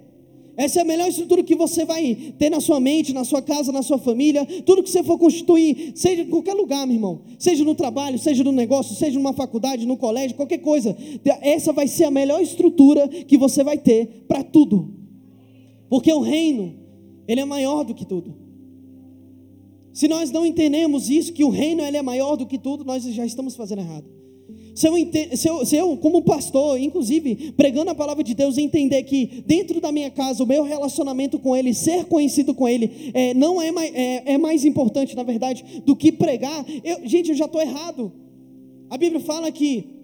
Essa 0.58 0.80
é 0.80 0.82
a 0.82 0.86
melhor 0.86 1.08
estrutura 1.08 1.42
que 1.42 1.56
você 1.56 1.86
vai 1.86 2.34
ter 2.38 2.50
na 2.50 2.60
sua 2.60 2.82
mente, 2.82 3.14
na 3.14 3.24
sua 3.24 3.42
casa, 3.42 3.72
na 3.72 3.82
sua 3.82 3.98
família, 3.98 4.46
tudo 4.66 4.84
que 4.84 4.90
você 4.90 5.02
for 5.02 5.18
constituir, 5.18 5.94
seja 5.96 6.24
em 6.24 6.28
qualquer 6.28 6.54
lugar, 6.54 6.86
meu 6.86 6.98
irmão, 6.98 7.22
seja 7.38 7.64
no 7.64 7.74
trabalho, 7.74 8.20
seja 8.20 8.44
no 8.44 8.52
negócio, 8.52 8.94
seja 8.94 9.18
numa 9.18 9.32
faculdade, 9.32 9.86
no 9.86 9.96
colégio, 9.96 10.36
qualquer 10.36 10.58
coisa. 10.58 10.98
Essa 11.42 11.72
vai 11.72 11.88
ser 11.88 12.04
a 12.04 12.12
melhor 12.12 12.42
estrutura 12.42 13.08
que 13.08 13.38
você 13.38 13.64
vai 13.64 13.78
ter 13.78 14.26
para 14.28 14.44
tudo. 14.44 14.94
Porque 15.90 16.12
o 16.12 16.20
reino, 16.20 16.76
ele 17.26 17.40
é 17.40 17.46
maior 17.46 17.86
do 17.86 17.96
que 17.96 18.06
tudo. 18.06 18.36
Se 19.94 20.10
nós 20.10 20.30
não 20.30 20.46
entendemos 20.46 21.10
isso, 21.10 21.32
que 21.32 21.44
o 21.46 21.50
reino 21.50 21.82
ele 21.82 21.96
é 21.96 22.02
maior 22.02 22.36
do 22.36 22.46
que 22.46 22.58
tudo, 22.58 22.84
nós 22.84 23.04
já 23.04 23.26
estamos 23.26 23.56
fazendo 23.56 23.80
errado. 23.80 24.20
Se 24.76 24.88
eu, 24.88 24.94
se, 25.36 25.50
eu, 25.50 25.66
se 25.66 25.76
eu, 25.76 25.98
como 25.98 26.22
pastor, 26.22 26.80
inclusive, 26.80 27.54
pregando 27.54 27.92
a 27.92 27.96
palavra 27.96 28.24
de 28.24 28.34
Deus, 28.34 28.58
entender 28.58 29.04
que 29.04 29.44
dentro 29.46 29.82
da 29.82 29.92
minha 29.92 30.10
casa, 30.10 30.44
o 30.44 30.48
meu 30.48 30.64
relacionamento 30.64 31.38
com 31.40 31.56
Ele, 31.56 31.74
ser 31.74 32.06
conhecido 32.06 32.54
com 32.54 32.68
Ele, 32.68 33.12
é, 33.14 33.34
não 33.34 33.62
é 33.62 33.72
mais, 33.72 33.94
é, 33.94 34.34
é 34.34 34.38
mais 34.38 34.66
importante, 34.66 35.16
na 35.16 35.24
verdade, 35.24 35.82
do 35.86 35.96
que 35.96 36.12
pregar, 36.12 36.66
eu, 36.84 37.08
gente, 37.08 37.30
eu 37.30 37.36
já 37.36 37.46
estou 37.46 37.62
errado. 37.62 38.12
A 38.90 38.98
Bíblia 38.98 39.20
fala 39.20 39.52
que 39.52 40.00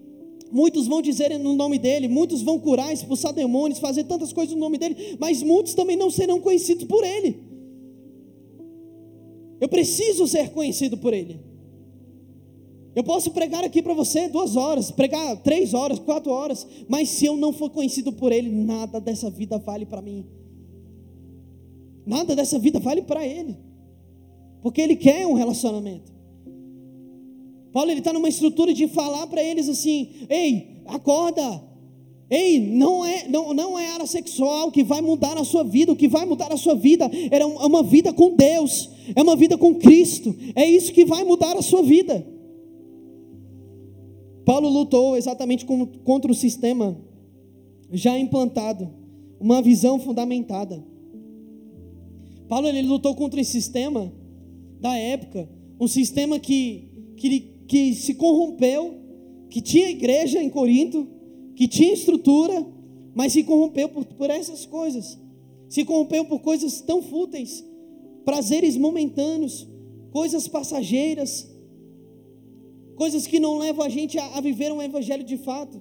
Muitos 0.50 0.86
vão 0.86 1.02
dizer 1.02 1.36
no 1.38 1.54
nome 1.54 1.78
dele, 1.78 2.06
muitos 2.06 2.40
vão 2.42 2.58
curar, 2.58 2.92
expulsar 2.92 3.32
demônios, 3.32 3.80
fazer 3.80 4.04
tantas 4.04 4.32
coisas 4.32 4.54
no 4.54 4.60
nome 4.60 4.78
dele, 4.78 5.16
mas 5.18 5.42
muitos 5.42 5.74
também 5.74 5.96
não 5.96 6.10
serão 6.10 6.40
conhecidos 6.40 6.84
por 6.84 7.02
ele. 7.04 7.36
Eu 9.60 9.68
preciso 9.68 10.26
ser 10.26 10.50
conhecido 10.50 10.96
por 10.96 11.12
ele. 11.12 11.40
Eu 12.96 13.04
posso 13.04 13.30
pregar 13.30 13.62
aqui 13.62 13.82
para 13.82 13.92
você 13.92 14.26
duas 14.26 14.56
horas, 14.56 14.90
pregar 14.90 15.36
três 15.42 15.74
horas, 15.74 15.98
quatro 15.98 16.32
horas, 16.32 16.66
mas 16.88 17.10
se 17.10 17.26
eu 17.26 17.36
não 17.36 17.52
for 17.52 17.68
conhecido 17.68 18.10
por 18.10 18.32
ele, 18.32 18.50
nada 18.50 18.98
dessa 18.98 19.28
vida 19.28 19.58
vale 19.58 19.84
para 19.84 20.00
mim. 20.00 20.24
Nada 22.06 22.34
dessa 22.34 22.58
vida 22.58 22.80
vale 22.80 23.02
para 23.02 23.26
ele, 23.26 23.54
porque 24.62 24.80
ele 24.80 24.96
quer 24.96 25.26
um 25.26 25.34
relacionamento. 25.34 26.10
Paulo 27.70 27.90
ele 27.90 27.98
está 27.98 28.14
numa 28.14 28.30
estrutura 28.30 28.72
de 28.72 28.88
falar 28.88 29.26
para 29.26 29.42
eles 29.42 29.68
assim: 29.68 30.08
ei, 30.30 30.80
acorda, 30.86 31.62
ei, 32.30 32.58
não 32.58 33.04
é, 33.04 33.28
não, 33.28 33.52
não 33.52 33.78
é 33.78 33.88
área 33.88 34.06
sexual 34.06 34.72
que 34.72 34.82
vai 34.82 35.02
mudar 35.02 35.36
a 35.36 35.44
sua 35.44 35.64
vida, 35.64 35.92
o 35.92 35.96
que 35.96 36.08
vai 36.08 36.24
mudar 36.24 36.50
a 36.50 36.56
sua 36.56 36.74
vida 36.74 37.10
é 37.30 37.44
uma 37.44 37.82
vida 37.82 38.10
com 38.14 38.34
Deus, 38.34 38.88
é 39.14 39.20
uma 39.20 39.36
vida 39.36 39.58
com 39.58 39.74
Cristo, 39.74 40.34
é 40.54 40.64
isso 40.64 40.94
que 40.94 41.04
vai 41.04 41.24
mudar 41.24 41.58
a 41.58 41.62
sua 41.62 41.82
vida. 41.82 42.35
Paulo 44.46 44.70
lutou 44.70 45.14
exatamente 45.14 45.66
contra 45.66 46.32
o 46.32 46.34
sistema 46.34 46.96
já 47.92 48.18
implantado, 48.18 48.88
uma 49.38 49.60
visão 49.60 49.98
fundamentada. 50.00 50.82
Paulo 52.48 52.66
ele 52.68 52.80
lutou 52.82 53.14
contra 53.14 53.40
esse 53.40 53.52
sistema 53.52 54.10
da 54.80 54.96
época, 54.96 55.46
um 55.78 55.86
sistema 55.86 56.38
que, 56.38 56.88
que 57.16 57.56
que 57.66 57.94
se 57.94 58.14
corrompeu, 58.14 58.94
que 59.50 59.60
tinha 59.60 59.90
igreja 59.90 60.42
em 60.42 60.48
Corinto, 60.48 61.06
que 61.54 61.66
tinha 61.66 61.92
estrutura, 61.92 62.66
mas 63.14 63.32
se 63.32 63.42
corrompeu 63.42 63.88
por, 63.88 64.04
por 64.04 64.30
essas 64.30 64.64
coisas. 64.66 65.18
Se 65.68 65.84
corrompeu 65.84 66.24
por 66.24 66.40
coisas 66.40 66.80
tão 66.80 67.02
fúteis, 67.02 67.64
prazeres 68.24 68.76
momentâneos, 68.76 69.66
coisas 70.12 70.46
passageiras, 70.46 71.50
coisas 72.96 73.26
que 73.26 73.38
não 73.38 73.58
levam 73.58 73.84
a 73.84 73.88
gente 73.88 74.18
a, 74.18 74.38
a 74.38 74.40
viver 74.40 74.72
um 74.72 74.82
evangelho 74.82 75.22
de 75.22 75.36
fato, 75.36 75.80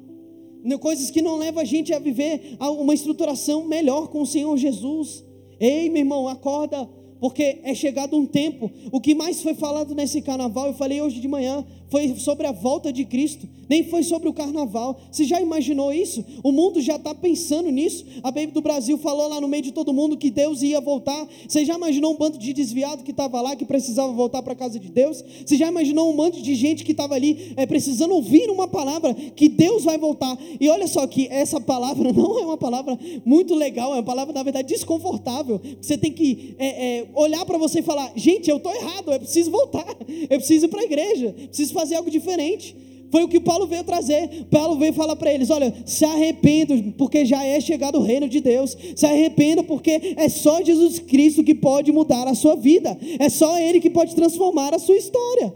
coisas 0.80 1.10
que 1.10 1.22
não 1.22 1.38
levam 1.38 1.62
a 1.62 1.66
gente 1.66 1.94
a 1.94 2.00
viver 2.00 2.58
uma 2.60 2.94
estruturação 2.94 3.66
melhor 3.66 4.10
com 4.10 4.22
o 4.22 4.26
Senhor 4.26 4.56
Jesus. 4.58 5.24
Ei, 5.60 5.90
meu 5.90 6.02
irmão, 6.02 6.28
acorda, 6.28 6.90
porque 7.20 7.60
é 7.64 7.74
chegado 7.74 8.18
um 8.18 8.26
tempo. 8.26 8.72
O 8.92 9.00
que 9.00 9.16
mais 9.16 9.42
foi 9.42 9.54
falado 9.54 9.96
nesse 9.96 10.22
carnaval, 10.22 10.68
eu 10.68 10.74
falei 10.74 11.02
hoje 11.02 11.20
de 11.20 11.28
manhã, 11.28 11.66
foi 11.96 12.14
sobre 12.18 12.46
a 12.46 12.52
volta 12.52 12.92
de 12.92 13.06
Cristo, 13.06 13.48
nem 13.70 13.84
foi 13.84 14.04
sobre 14.04 14.28
o 14.28 14.34
carnaval. 14.34 15.00
Você 15.12 15.24
já 15.24 15.42
imaginou 15.42 15.94
isso? 15.94 16.24
O 16.44 16.52
mundo 16.52 16.82
já 16.82 16.98
está 16.98 17.16
pensando 17.16 17.72
nisso. 17.72 18.06
A 18.22 18.32
Baby 18.32 18.52
do 18.52 18.62
Brasil 18.62 18.98
falou 18.98 19.28
lá 19.28 19.42
no 19.42 19.48
meio 19.48 19.64
de 19.64 19.72
todo 19.72 19.94
mundo 19.94 20.18
que 20.18 20.30
Deus 20.30 20.62
ia 20.62 20.80
voltar. 20.82 21.28
Você 21.48 21.66
já 21.66 21.76
imaginou 21.76 22.14
um 22.14 22.18
bando 22.18 22.38
de 22.38 22.54
desviado 22.54 23.04
que 23.04 23.12
estava 23.12 23.42
lá, 23.42 23.56
que 23.56 23.66
precisava 23.66 24.12
voltar 24.12 24.44
para 24.44 24.54
a 24.54 24.56
casa 24.56 24.80
de 24.80 24.90
Deus? 24.90 25.24
Você 25.46 25.56
já 25.56 25.68
imaginou 25.68 26.12
um 26.12 26.16
monte 26.16 26.42
de 26.42 26.54
gente 26.54 26.84
que 26.84 26.92
estava 26.92 27.16
ali 27.16 27.54
é, 27.56 27.66
precisando 27.66 28.14
ouvir 28.14 28.50
uma 28.50 28.68
palavra 28.68 29.14
que 29.14 29.48
Deus 29.48 29.84
vai 29.84 29.98
voltar? 29.98 30.38
E 30.60 30.70
olha 30.70 30.88
só 30.88 31.08
que 31.08 31.28
essa 31.30 31.60
palavra 31.60 32.12
não 32.14 32.40
é 32.40 32.46
uma 32.46 32.58
palavra 32.58 33.00
muito 33.26 33.56
legal, 33.56 33.92
é 33.94 33.96
uma 33.96 34.04
palavra, 34.04 34.34
na 34.34 34.44
verdade, 34.44 34.68
desconfortável. 34.68 35.60
Você 35.82 35.98
tem 35.98 36.12
que 36.12 36.56
é, 36.60 36.68
é, 36.68 37.08
olhar 37.16 37.46
para 37.46 37.58
você 37.58 37.80
e 37.80 37.84
falar: 37.84 38.12
gente, 38.16 38.50
eu 38.50 38.58
estou 38.58 38.74
errado, 38.76 39.12
eu 39.12 39.20
preciso 39.20 39.50
voltar, 39.50 39.96
eu 40.30 40.38
preciso 40.38 40.66
ir 40.66 40.70
para 40.70 40.82
a 40.82 40.84
igreja, 40.84 41.34
preciso 41.48 41.74
fazer 41.74 41.85
algo 41.94 42.10
diferente. 42.10 42.76
Foi 43.12 43.24
o 43.24 43.28
que 43.28 43.40
Paulo 43.40 43.68
veio 43.68 43.84
trazer. 43.84 44.46
Paulo 44.52 44.78
veio 44.78 44.94
falar 44.94 45.16
para 45.16 45.34
eles: 45.34 45.50
olha, 45.50 45.74
se 45.86 46.04
arrependam, 46.04 46.92
porque 46.98 47.26
já 47.26 47.46
é 47.46 47.60
chegado 47.62 48.00
o 48.00 48.02
reino 48.02 48.28
de 48.28 48.42
Deus. 48.42 48.76
Se 48.96 49.06
arrependam, 49.06 49.64
porque 49.64 50.16
é 50.18 50.28
só 50.28 50.62
Jesus 50.62 51.00
Cristo 51.00 51.44
que 51.44 51.56
pode 51.56 51.92
mudar 51.92 52.28
a 52.28 52.36
sua 52.36 52.56
vida. 52.56 52.98
É 53.20 53.30
só 53.30 53.58
Ele 53.58 53.80
que 53.80 53.90
pode 53.90 54.16
transformar 54.16 54.74
a 54.74 54.80
sua 54.80 54.98
história. 54.98 55.54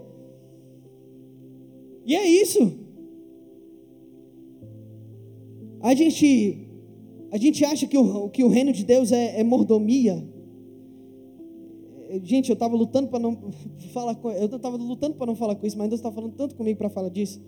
E 2.06 2.14
é 2.14 2.26
isso. 2.26 2.72
A 5.82 5.94
gente, 5.94 6.68
a 7.30 7.38
gente 7.38 7.64
acha 7.64 7.86
que 7.86 7.96
o, 7.96 8.28
que 8.28 8.44
o 8.44 8.48
reino 8.48 8.72
de 8.72 8.84
Deus 8.84 9.12
é, 9.12 9.40
é 9.40 9.44
mordomia. 9.44 10.29
Gente, 12.24 12.48
eu 12.50 12.54
estava 12.54 12.74
lutando 12.74 13.08
para 13.08 13.18
não 13.18 13.52
falar 13.92 14.14
com, 14.16 14.30
eu 14.30 14.46
estava 14.46 14.76
lutando 14.76 15.14
para 15.14 15.26
não 15.26 15.36
falar 15.36 15.54
com 15.54 15.66
isso, 15.66 15.78
mas 15.78 15.88
Deus 15.88 16.00
está 16.00 16.10
falando 16.10 16.34
tanto 16.34 16.54
comigo 16.54 16.78
para 16.78 16.90
falar 16.90 17.08
disso. 17.08 17.40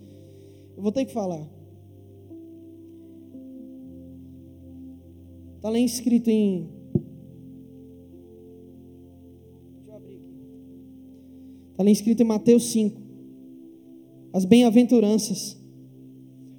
Eu 0.76 0.82
vou 0.82 0.92
ter 0.92 1.04
que 1.04 1.12
falar. 1.12 1.48
Está 5.56 5.70
lá 5.70 5.78
escrito 5.78 6.28
em. 6.28 6.68
Está 11.70 11.84
lá 11.84 11.90
escrito 11.90 12.20
em 12.20 12.26
Mateus 12.26 12.64
5. 12.72 13.00
As 14.32 14.44
bem-aventuranças. 14.44 15.56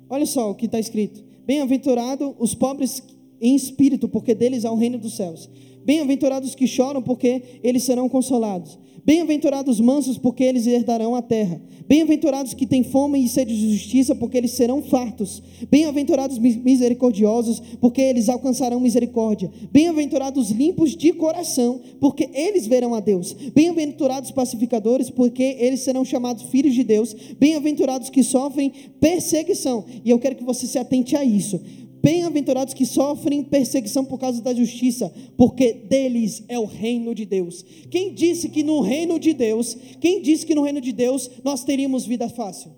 Olha 0.10 0.26
só 0.26 0.52
o 0.52 0.56
que 0.56 0.68
está 0.68 0.80
escrito. 0.80 1.24
Bem-aventurado 1.46 2.36
os 2.40 2.54
pobres 2.56 3.04
em 3.42 3.56
espírito, 3.56 4.08
porque 4.08 4.34
deles 4.34 4.64
é 4.64 4.70
o 4.70 4.76
reino 4.76 4.98
dos 4.98 5.18
céus. 5.18 5.50
Bem-aventurados 5.86 6.56
que 6.56 6.68
choram, 6.68 7.02
porque 7.02 7.60
eles 7.63 7.84
serão 7.84 8.08
consolados. 8.10 8.80
Bem-aventurados 9.06 9.82
mansos, 9.82 10.18
porque 10.18 10.46
eles 10.46 10.66
herdarão 10.66 11.13
a 11.13 11.22
terra. 11.22 11.62
Bem-aventurados 11.86 12.54
que 12.54 12.66
têm 12.66 12.84
fome 12.84 13.24
e 13.24 13.28
sede 13.28 13.54
de 13.54 13.74
justiça, 13.74 14.16
porque 14.16 14.38
eles 14.38 14.52
serão 14.52 14.82
fartos. 14.82 15.44
Bem-aventurados 15.70 16.40
misericordiosos, 16.40 17.62
porque 17.82 18.02
eles 18.02 18.30
alcançarão 18.30 18.80
misericórdia. 18.80 19.52
Bem-aventurados 19.74 20.52
limpos 20.52 20.96
de 20.96 21.12
coração, 21.12 21.82
porque 22.00 22.30
eles 22.34 22.66
verão 22.66 22.96
a 22.96 23.02
Deus. 23.02 23.34
Bem-aventurados 23.54 24.32
pacificadores, 24.32 25.10
porque 25.10 25.58
eles 25.60 25.82
serão 25.82 26.06
chamados 26.06 26.44
filhos 26.44 26.74
de 26.74 26.86
Deus. 26.86 27.13
Bem-aventurados 27.38 28.10
que 28.10 28.24
sofrem 28.24 28.72
perseguição. 29.02 29.84
E 30.06 30.10
eu 30.10 30.20
quero 30.20 30.38
que 30.38 30.46
você 30.46 30.66
se 30.66 30.80
atente 30.80 31.18
a 31.18 31.25
isso 31.25 31.60
Bem-aventurados 32.04 32.74
que 32.74 32.86
sofrem 32.86 33.42
perseguição 33.42 34.04
por 34.04 34.20
causa 34.20 34.42
da 34.42 34.54
justiça, 34.54 35.10
porque 35.38 35.72
deles 35.72 36.44
é 36.50 36.60
o 36.60 36.66
reino 36.66 37.16
de 37.16 37.24
Deus. 37.24 37.64
Quem 37.90 38.14
disse 38.14 38.50
que 38.50 38.62
no 38.62 38.82
reino 38.82 39.18
de 39.18 39.34
Deus, 39.34 39.78
quem 40.02 40.22
disse 40.22 40.46
que 40.46 40.54
no 40.54 40.64
reino 40.64 40.82
de 40.82 40.92
Deus 40.92 41.32
nós 41.46 41.64
teríamos 41.64 42.06
vida 42.06 42.28
fácil? 42.28 42.74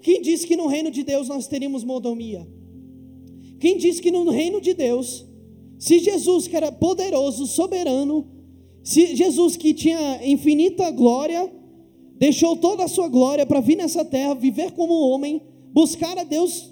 Quem 0.00 0.22
disse 0.22 0.46
que 0.46 0.56
no 0.56 0.68
reino 0.68 0.90
de 0.90 1.02
Deus 1.02 1.28
nós 1.28 1.46
teríamos 1.46 1.84
modomia? 1.84 2.48
Quem 3.60 3.76
disse 3.76 4.00
que 4.00 4.10
no 4.10 4.26
reino 4.30 4.58
de 4.58 4.72
Deus, 4.72 5.26
se 5.78 5.98
Jesus 5.98 6.48
que 6.48 6.56
era 6.56 6.72
poderoso, 6.72 7.46
soberano, 7.46 8.26
se 8.82 9.14
Jesus 9.14 9.54
que 9.54 9.74
tinha 9.74 10.18
infinita 10.26 10.90
glória, 10.90 11.52
deixou 12.18 12.56
toda 12.56 12.84
a 12.84 12.88
sua 12.88 13.08
glória 13.08 13.44
para 13.44 13.60
vir 13.60 13.76
nessa 13.76 14.02
terra, 14.02 14.32
viver 14.32 14.70
como 14.72 14.94
homem, 14.94 15.42
buscar 15.74 16.16
a 16.16 16.24
Deus 16.24 16.71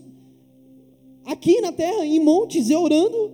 aqui 1.30 1.60
na 1.60 1.72
terra, 1.72 2.04
em 2.04 2.20
montes, 2.20 2.70
e 2.70 2.76
orando. 2.76 3.32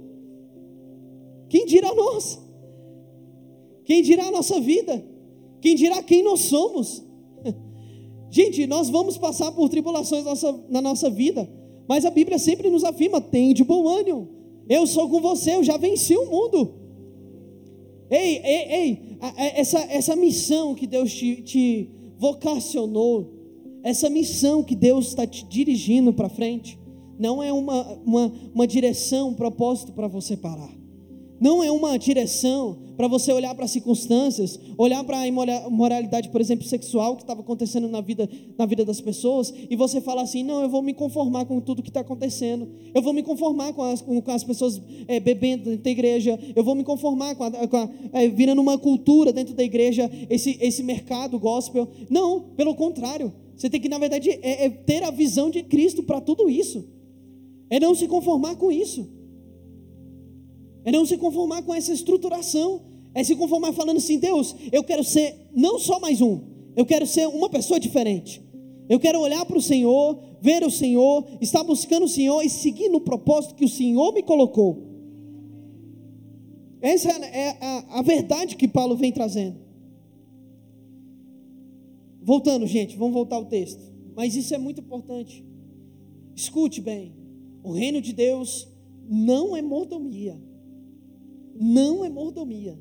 Quem 1.48 1.64
dirá 1.64 1.94
nós? 1.94 2.38
Quem 3.84 4.02
dirá 4.02 4.26
a 4.26 4.30
nossa 4.30 4.60
vida? 4.60 5.04
Quem 5.60 5.74
dirá 5.74 6.02
quem 6.02 6.22
nós 6.22 6.40
somos? 6.40 7.02
Gente, 8.30 8.66
nós 8.66 8.90
vamos 8.90 9.16
passar 9.16 9.50
por 9.52 9.68
tribulações 9.68 10.24
na 10.68 10.82
nossa 10.82 11.08
vida, 11.08 11.48
mas 11.88 12.04
a 12.04 12.10
Bíblia 12.10 12.38
sempre 12.38 12.68
nos 12.68 12.84
afirma: 12.84 13.20
tem 13.20 13.54
de 13.54 13.64
bom 13.64 13.88
ânimo. 13.88 14.28
Eu 14.68 14.86
sou 14.86 15.08
com 15.08 15.20
você, 15.20 15.54
eu 15.54 15.62
já 15.62 15.76
venci 15.76 16.16
o 16.16 16.26
mundo. 16.26 16.74
Ei, 18.10 18.40
ei, 18.44 18.72
ei, 18.72 19.18
essa, 19.54 19.78
essa 19.80 20.16
missão 20.16 20.74
que 20.74 20.86
Deus 20.86 21.12
te, 21.12 21.42
te 21.42 21.90
vocacionou, 22.18 23.32
essa 23.82 24.10
missão 24.10 24.62
que 24.62 24.74
Deus 24.74 25.08
está 25.08 25.26
te 25.26 25.44
dirigindo 25.44 26.12
para 26.12 26.28
frente, 26.28 26.78
não 27.18 27.42
é 27.42 27.52
uma, 27.52 27.82
uma, 28.04 28.32
uma 28.54 28.66
direção, 28.66 29.28
um 29.28 29.34
propósito 29.34 29.92
para 29.92 30.08
você 30.08 30.36
parar. 30.36 30.70
Não 31.38 31.62
é 31.62 31.70
uma 31.70 31.98
direção 31.98 32.78
para 32.96 33.08
você 33.08 33.30
olhar 33.30 33.54
para 33.54 33.66
as 33.66 33.70
circunstâncias, 33.70 34.58
olhar 34.78 35.04
para 35.04 35.18
a 35.18 35.28
imoralidade, 35.28 36.30
por 36.30 36.40
exemplo, 36.40 36.66
sexual 36.66 37.14
que 37.14 37.22
estava 37.22 37.42
acontecendo 37.42 37.88
na 37.88 38.00
vida, 38.00 38.28
na 38.56 38.64
vida 38.64 38.86
das 38.86 39.02
pessoas, 39.02 39.52
e 39.68 39.76
você 39.76 40.00
falar 40.00 40.22
assim: 40.22 40.42
não, 40.42 40.62
eu 40.62 40.68
vou 40.68 40.80
me 40.80 40.94
conformar 40.94 41.44
com 41.44 41.60
tudo 41.60 41.82
que 41.82 41.90
está 41.90 42.00
acontecendo, 42.00 42.66
eu 42.94 43.02
vou 43.02 43.12
me 43.12 43.22
conformar 43.22 43.74
com 43.74 43.82
as, 43.82 44.00
com, 44.00 44.22
as 44.28 44.44
pessoas 44.44 44.80
é, 45.06 45.20
bebendo 45.20 45.64
dentro 45.64 45.84
da 45.84 45.90
igreja, 45.90 46.38
eu 46.54 46.64
vou 46.64 46.74
me 46.74 46.84
conformar 46.84 47.34
com 47.34 47.44
a, 47.44 47.50
com 47.50 47.76
a 47.76 47.90
é, 48.14 48.28
virando 48.28 48.62
uma 48.62 48.78
cultura 48.78 49.30
dentro 49.30 49.54
da 49.54 49.62
igreja, 49.62 50.10
esse, 50.30 50.56
esse 50.58 50.82
mercado 50.82 51.38
gospel. 51.38 51.86
Não, 52.08 52.40
pelo 52.56 52.74
contrário, 52.74 53.30
você 53.54 53.68
tem 53.68 53.80
que, 53.80 53.90
na 53.90 53.98
verdade, 53.98 54.30
é, 54.30 54.64
é 54.64 54.70
ter 54.70 55.02
a 55.02 55.10
visão 55.10 55.50
de 55.50 55.62
Cristo 55.62 56.02
para 56.02 56.20
tudo 56.20 56.48
isso. 56.48 56.95
É 57.68 57.80
não 57.80 57.94
se 57.94 58.06
conformar 58.06 58.56
com 58.56 58.70
isso. 58.70 59.08
É 60.84 60.92
não 60.92 61.04
se 61.04 61.16
conformar 61.16 61.62
com 61.62 61.74
essa 61.74 61.92
estruturação. 61.92 62.82
É 63.14 63.24
se 63.24 63.34
conformar 63.34 63.72
falando 63.72 63.96
assim: 63.96 64.18
Deus, 64.18 64.54
eu 64.70 64.84
quero 64.84 65.02
ser 65.02 65.34
não 65.54 65.78
só 65.78 65.98
mais 65.98 66.20
um, 66.20 66.40
eu 66.76 66.84
quero 66.84 67.06
ser 67.06 67.26
uma 67.26 67.48
pessoa 67.48 67.80
diferente. 67.80 68.42
Eu 68.88 69.00
quero 69.00 69.20
olhar 69.20 69.44
para 69.44 69.58
o 69.58 69.62
Senhor, 69.62 70.20
ver 70.40 70.62
o 70.62 70.70
Senhor, 70.70 71.26
estar 71.40 71.64
buscando 71.64 72.04
o 72.04 72.08
Senhor 72.08 72.42
e 72.42 72.50
seguir 72.50 72.88
no 72.88 73.00
propósito 73.00 73.54
que 73.54 73.64
o 73.64 73.68
Senhor 73.68 74.12
me 74.12 74.22
colocou. 74.22 74.86
Essa 76.80 77.08
é 77.10 77.56
a, 77.60 77.98
a 77.98 78.02
verdade 78.02 78.54
que 78.54 78.68
Paulo 78.68 78.96
vem 78.96 79.10
trazendo. 79.10 79.58
Voltando, 82.22 82.66
gente, 82.66 82.96
vamos 82.96 83.14
voltar 83.14 83.36
ao 83.36 83.46
texto. 83.46 83.80
Mas 84.14 84.36
isso 84.36 84.54
é 84.54 84.58
muito 84.58 84.80
importante. 84.80 85.44
Escute 86.34 86.80
bem: 86.80 87.15
o 87.66 87.72
reino 87.72 88.00
de 88.00 88.12
Deus 88.12 88.68
não 89.08 89.56
é 89.56 89.60
mordomia. 89.60 90.40
Não 91.52 92.04
é 92.04 92.08
mordomia. 92.08 92.78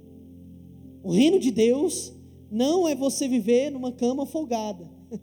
O 1.02 1.12
reino 1.12 1.40
de 1.40 1.50
Deus 1.50 2.14
não 2.52 2.88
é 2.88 2.94
você 2.94 3.28
viver 3.28 3.72
numa 3.72 3.92
cama 3.92 4.28
folgada. 4.28 4.88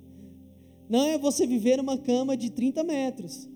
Não 0.91 1.05
é 1.05 1.17
você 1.17 1.47
viver 1.47 1.77
numa 1.77 1.97
cama 1.97 2.37
de 2.37 2.51
30 2.51 2.83
metros. 2.83 3.49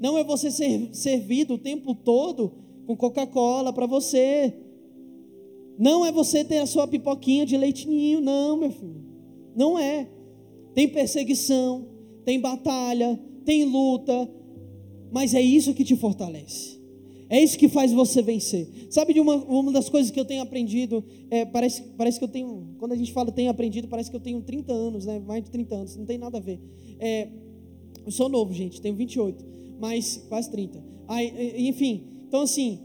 Não 0.00 0.18
é 0.18 0.24
você 0.24 0.50
ser 0.50 0.90
servido 0.92 1.54
o 1.54 1.58
tempo 1.58 1.94
todo 1.94 2.52
com 2.84 2.96
Coca-Cola 2.96 3.72
para 3.72 3.86
você. 3.86 4.52
Não 5.78 6.04
é 6.04 6.10
você 6.10 6.44
ter 6.44 6.58
a 6.58 6.66
sua 6.66 6.88
pipoquinha 6.88 7.46
de 7.46 7.56
leitinho, 7.56 8.20
não, 8.20 8.56
meu 8.56 8.72
filho. 8.72 9.04
Não 9.54 9.78
é. 9.78 10.10
Tem 10.74 10.88
perseguição, 10.88 11.88
tem 12.24 12.40
batalha, 12.40 13.18
tem 13.44 13.64
luta, 13.64 14.28
mas 15.10 15.34
é 15.34 15.40
isso 15.40 15.74
que 15.74 15.84
te 15.84 15.96
fortalece. 15.96 16.80
É 17.28 17.40
isso 17.40 17.56
que 17.56 17.68
faz 17.68 17.92
você 17.92 18.20
vencer. 18.20 18.68
Sabe 18.90 19.14
de 19.14 19.20
uma, 19.20 19.36
uma 19.36 19.70
das 19.70 19.88
coisas 19.88 20.10
que 20.10 20.18
eu 20.18 20.24
tenho 20.24 20.42
aprendido? 20.42 21.04
É, 21.30 21.44
parece, 21.44 21.82
parece 21.96 22.18
que 22.18 22.24
eu 22.24 22.28
tenho. 22.28 22.74
Quando 22.76 22.90
a 22.90 22.96
gente 22.96 23.12
fala 23.12 23.30
tenho 23.30 23.48
aprendido, 23.48 23.86
parece 23.86 24.10
que 24.10 24.16
eu 24.16 24.20
tenho 24.20 24.42
30 24.42 24.72
anos, 24.72 25.06
né? 25.06 25.20
Mais 25.20 25.44
de 25.44 25.50
30 25.50 25.74
anos. 25.76 25.96
Não 25.96 26.04
tem 26.04 26.18
nada 26.18 26.38
a 26.38 26.40
ver. 26.40 26.60
É, 26.98 27.28
eu 28.04 28.10
sou 28.10 28.28
novo, 28.28 28.52
gente, 28.52 28.80
tenho 28.80 28.96
28, 28.96 29.44
mas 29.78 30.24
quase 30.28 30.50
30. 30.50 30.82
Aí, 31.06 31.68
enfim, 31.68 32.04
então 32.26 32.42
assim, 32.42 32.80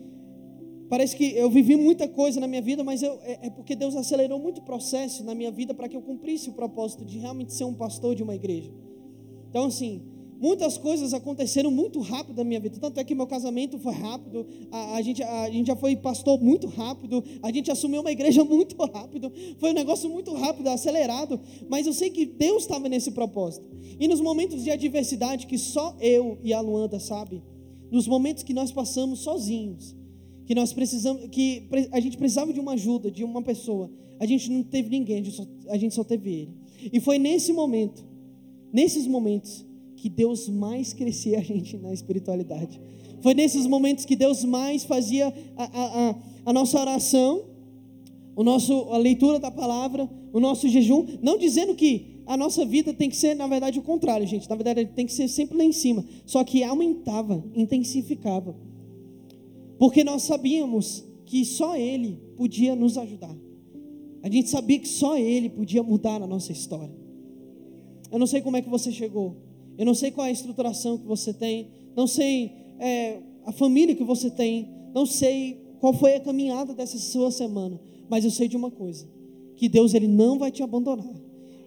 parece 0.90 1.16
que 1.16 1.36
eu 1.36 1.50
vivi 1.50 1.76
muita 1.76 2.08
coisa 2.08 2.40
na 2.40 2.48
minha 2.48 2.62
vida, 2.62 2.84
mas 2.84 3.02
eu, 3.02 3.14
é, 3.24 3.48
é 3.48 3.50
porque 3.50 3.76
Deus 3.76 3.96
acelerou 3.96 4.40
muito 4.40 4.60
o 4.60 4.64
processo 4.64 5.24
na 5.24 5.34
minha 5.34 5.52
vida 5.52 5.74
para 5.74 5.88
que 5.88 5.96
eu 5.96 6.02
cumprisse 6.02 6.50
o 6.50 6.54
propósito 6.54 7.04
de 7.04 7.18
realmente 7.18 7.54
ser 7.54 7.64
um 7.64 7.74
pastor 7.74 8.14
de 8.16 8.24
uma 8.24 8.36
igreja. 8.36 8.72
Então, 9.50 9.66
assim, 9.66 10.04
Muitas 10.40 10.78
coisas 10.78 11.14
aconteceram 11.14 11.72
muito 11.72 12.00
rápido 12.02 12.38
na 12.38 12.44
minha 12.44 12.60
vida. 12.60 12.78
Tanto 12.80 13.00
é 13.00 13.04
que 13.04 13.16
meu 13.16 13.26
casamento 13.26 13.78
foi 13.80 13.94
rápido, 13.94 14.46
a, 14.72 14.96
a, 14.96 15.02
gente, 15.02 15.24
a, 15.24 15.44
a 15.44 15.50
gente 15.50 15.68
já 15.68 15.76
foi 15.76 15.96
pastor 15.96 16.42
muito 16.42 16.68
rápido, 16.68 17.24
a 17.42 17.52
gente 17.52 17.72
assumiu 17.72 18.02
uma 18.02 18.12
igreja 18.12 18.44
muito 18.46 18.76
rápido. 18.78 19.32
Foi 19.58 19.72
um 19.72 19.74
negócio 19.74 20.10
muito 20.10 20.34
rápido, 20.34 20.68
acelerado. 20.68 21.40
Mas 21.70 21.88
eu 21.88 21.94
sei 21.94 22.10
que 22.10 22.26
Deus 22.26 22.64
estava 22.64 22.90
nesse 22.90 23.12
propósito. 23.12 23.68
E 24.00 24.08
nos 24.08 24.20
momentos 24.20 24.64
de 24.64 24.72
adversidade 24.72 25.48
que 25.48 25.58
só 25.58 25.96
eu 26.00 26.38
e 26.44 26.54
a 26.54 26.60
Luanda 26.60 27.00
sabe, 27.00 27.42
nos 27.90 28.08
momentos 28.08 28.44
que 28.44 28.54
nós 28.54 28.72
passamos 28.72 29.20
sozinhos, 29.20 29.96
que 30.46 30.54
nós 30.54 30.74
precisamos, 30.74 31.28
que 31.30 31.68
a 31.92 32.00
gente 32.00 32.18
precisava 32.18 32.52
de 32.52 32.60
uma 32.60 32.74
ajuda, 32.74 33.10
de 33.10 33.24
uma 33.24 33.42
pessoa, 33.42 33.90
a 34.20 34.26
gente 34.26 34.50
não 34.50 34.64
teve 34.64 34.90
ninguém, 34.90 35.20
a 35.20 35.24
gente 35.24 35.36
só, 35.36 35.46
a 35.70 35.78
gente 35.78 35.96
só 35.96 36.04
teve 36.04 36.30
ele. 36.30 36.54
E 36.92 37.00
foi 37.00 37.18
nesse 37.18 37.52
momento, 37.54 38.06
nesses 38.72 39.08
momentos 39.08 39.66
que 40.06 40.10
Deus 40.10 40.48
mais 40.48 40.94
crescia 40.94 41.40
a 41.40 41.42
gente 41.42 41.78
na 41.78 41.92
espiritualidade. 41.92 42.80
Foi 43.22 43.34
nesses 43.34 43.66
momentos 43.66 44.06
que 44.06 44.16
Deus 44.16 44.44
mais 44.44 44.84
fazia 44.84 45.34
a, 45.58 45.64
a, 45.64 46.10
a, 46.10 46.16
a 46.46 46.54
nossa 46.54 46.80
oração, 46.80 47.46
o 48.36 48.44
nosso, 48.44 48.72
a 48.92 49.00
leitura 49.00 49.40
da 49.40 49.50
palavra, 49.50 50.08
o 50.32 50.40
nosso 50.40 50.70
jejum. 50.70 51.08
Não 51.24 51.40
dizendo 51.40 51.74
que 51.74 52.22
a 52.28 52.38
nossa 52.38 52.64
vida 52.64 52.94
tem 52.94 53.10
que 53.10 53.16
ser, 53.16 53.34
na 53.34 53.48
verdade, 53.48 53.80
o 53.80 53.82
contrário, 53.82 54.28
gente. 54.28 54.48
Na 54.48 54.56
verdade, 54.56 54.86
tem 54.96 55.08
que 55.08 55.12
ser 55.12 55.28
sempre 55.28 55.58
lá 55.58 55.64
em 55.64 55.72
cima. 55.72 56.06
Só 56.24 56.44
que 56.44 56.64
aumentava, 56.64 57.44
intensificava. 57.56 58.56
Porque 59.80 60.04
nós 60.04 60.22
sabíamos 60.22 61.04
que 61.26 61.44
só 61.44 61.76
Ele 61.76 62.22
podia 62.36 62.76
nos 62.76 62.96
ajudar. 62.96 63.36
A 64.22 64.30
gente 64.30 64.52
sabia 64.52 64.78
que 64.78 64.88
só 64.88 65.18
Ele 65.18 65.50
podia 65.50 65.82
mudar 65.82 66.22
a 66.22 66.28
nossa 66.28 66.52
história. 66.52 66.94
Eu 68.12 68.20
não 68.20 68.28
sei 68.28 68.40
como 68.44 68.56
é 68.56 68.62
que 68.62 68.70
você 68.70 68.92
chegou. 68.92 69.45
Eu 69.78 69.86
não 69.86 69.94
sei 69.94 70.12
qual 70.12 70.26
é 70.26 70.30
a 70.30 70.34
estruturação 70.34 70.98
que 70.98 71.06
você 71.06 71.34
tem, 71.34 71.68
não 71.96 72.08
sei 72.08 72.52
é, 72.80 73.20
a 73.46 73.52
família 73.52 73.96
que 73.96 74.04
você 74.04 74.30
tem, 74.30 74.70
não 74.94 75.06
sei 75.06 75.60
qual 75.80 75.94
foi 75.94 76.16
a 76.16 76.20
caminhada 76.20 76.74
dessa 76.74 76.98
sua 76.98 77.32
semana, 77.32 77.80
mas 78.10 78.24
eu 78.24 78.32
sei 78.32 78.48
de 78.48 78.58
uma 78.58 78.72
coisa: 78.72 79.08
que 79.56 79.70
Deus 79.70 79.94
ele 79.94 80.08
não 80.08 80.40
vai 80.40 80.52
te 80.52 80.64
abandonar. 80.64 81.14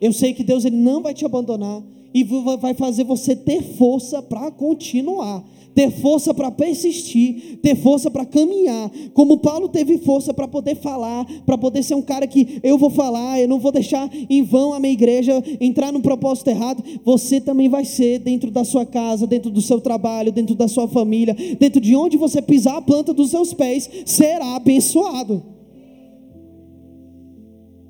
Eu 0.01 0.12
sei 0.12 0.33
que 0.33 0.44
Deus 0.44 0.64
ele 0.64 0.77
não 0.77 1.03
vai 1.03 1.12
te 1.12 1.25
abandonar 1.25 1.83
e 2.14 2.25
vai 2.25 2.75
fazer 2.75 3.05
você 3.05 3.35
ter 3.35 3.62
força 3.62 4.23
para 4.23 4.51
continuar 4.51 5.44
ter 5.79 5.93
força 5.93 6.35
para 6.35 6.51
persistir, 6.51 7.61
ter 7.62 7.77
força 7.77 8.11
para 8.11 8.27
caminhar, 8.27 8.91
como 9.14 9.38
Paulo 9.38 9.69
teve 9.69 9.97
força 9.99 10.35
para 10.35 10.49
poder 10.49 10.75
falar, 10.75 11.25
para 11.47 11.57
poder 11.57 11.85
ser 11.85 11.95
um 11.95 12.03
cara 12.03 12.27
que 12.27 12.59
eu 12.64 12.77
vou 12.77 12.91
falar, 12.91 13.41
eu 13.41 13.47
não 13.47 13.61
vou 13.61 13.71
deixar 13.71 14.11
em 14.12 14.43
vão 14.43 14.73
a 14.73 14.81
minha 14.81 14.93
igreja 14.93 15.41
entrar 15.61 15.93
num 15.93 16.01
propósito 16.01 16.49
errado. 16.51 16.83
Você 17.05 17.41
também 17.41 17.69
vai 17.69 17.85
ser 17.85 18.19
dentro 18.19 18.51
da 18.51 18.64
sua 18.64 18.85
casa, 18.85 19.25
dentro 19.25 19.53
do 19.53 19.62
seu 19.62 19.81
trabalho, 19.81 20.33
dentro 20.33 20.57
da 20.57 20.67
sua 20.67 20.88
família, 20.88 21.37
dentro 21.61 21.81
de 21.81 21.95
onde 21.95 22.17
você 22.17 22.43
pisar 22.43 22.79
a 22.79 22.83
planta 22.83 23.14
dos 23.14 23.31
seus 23.31 23.55
pés, 23.55 23.88
será 24.05 24.57
abençoado. 24.57 25.45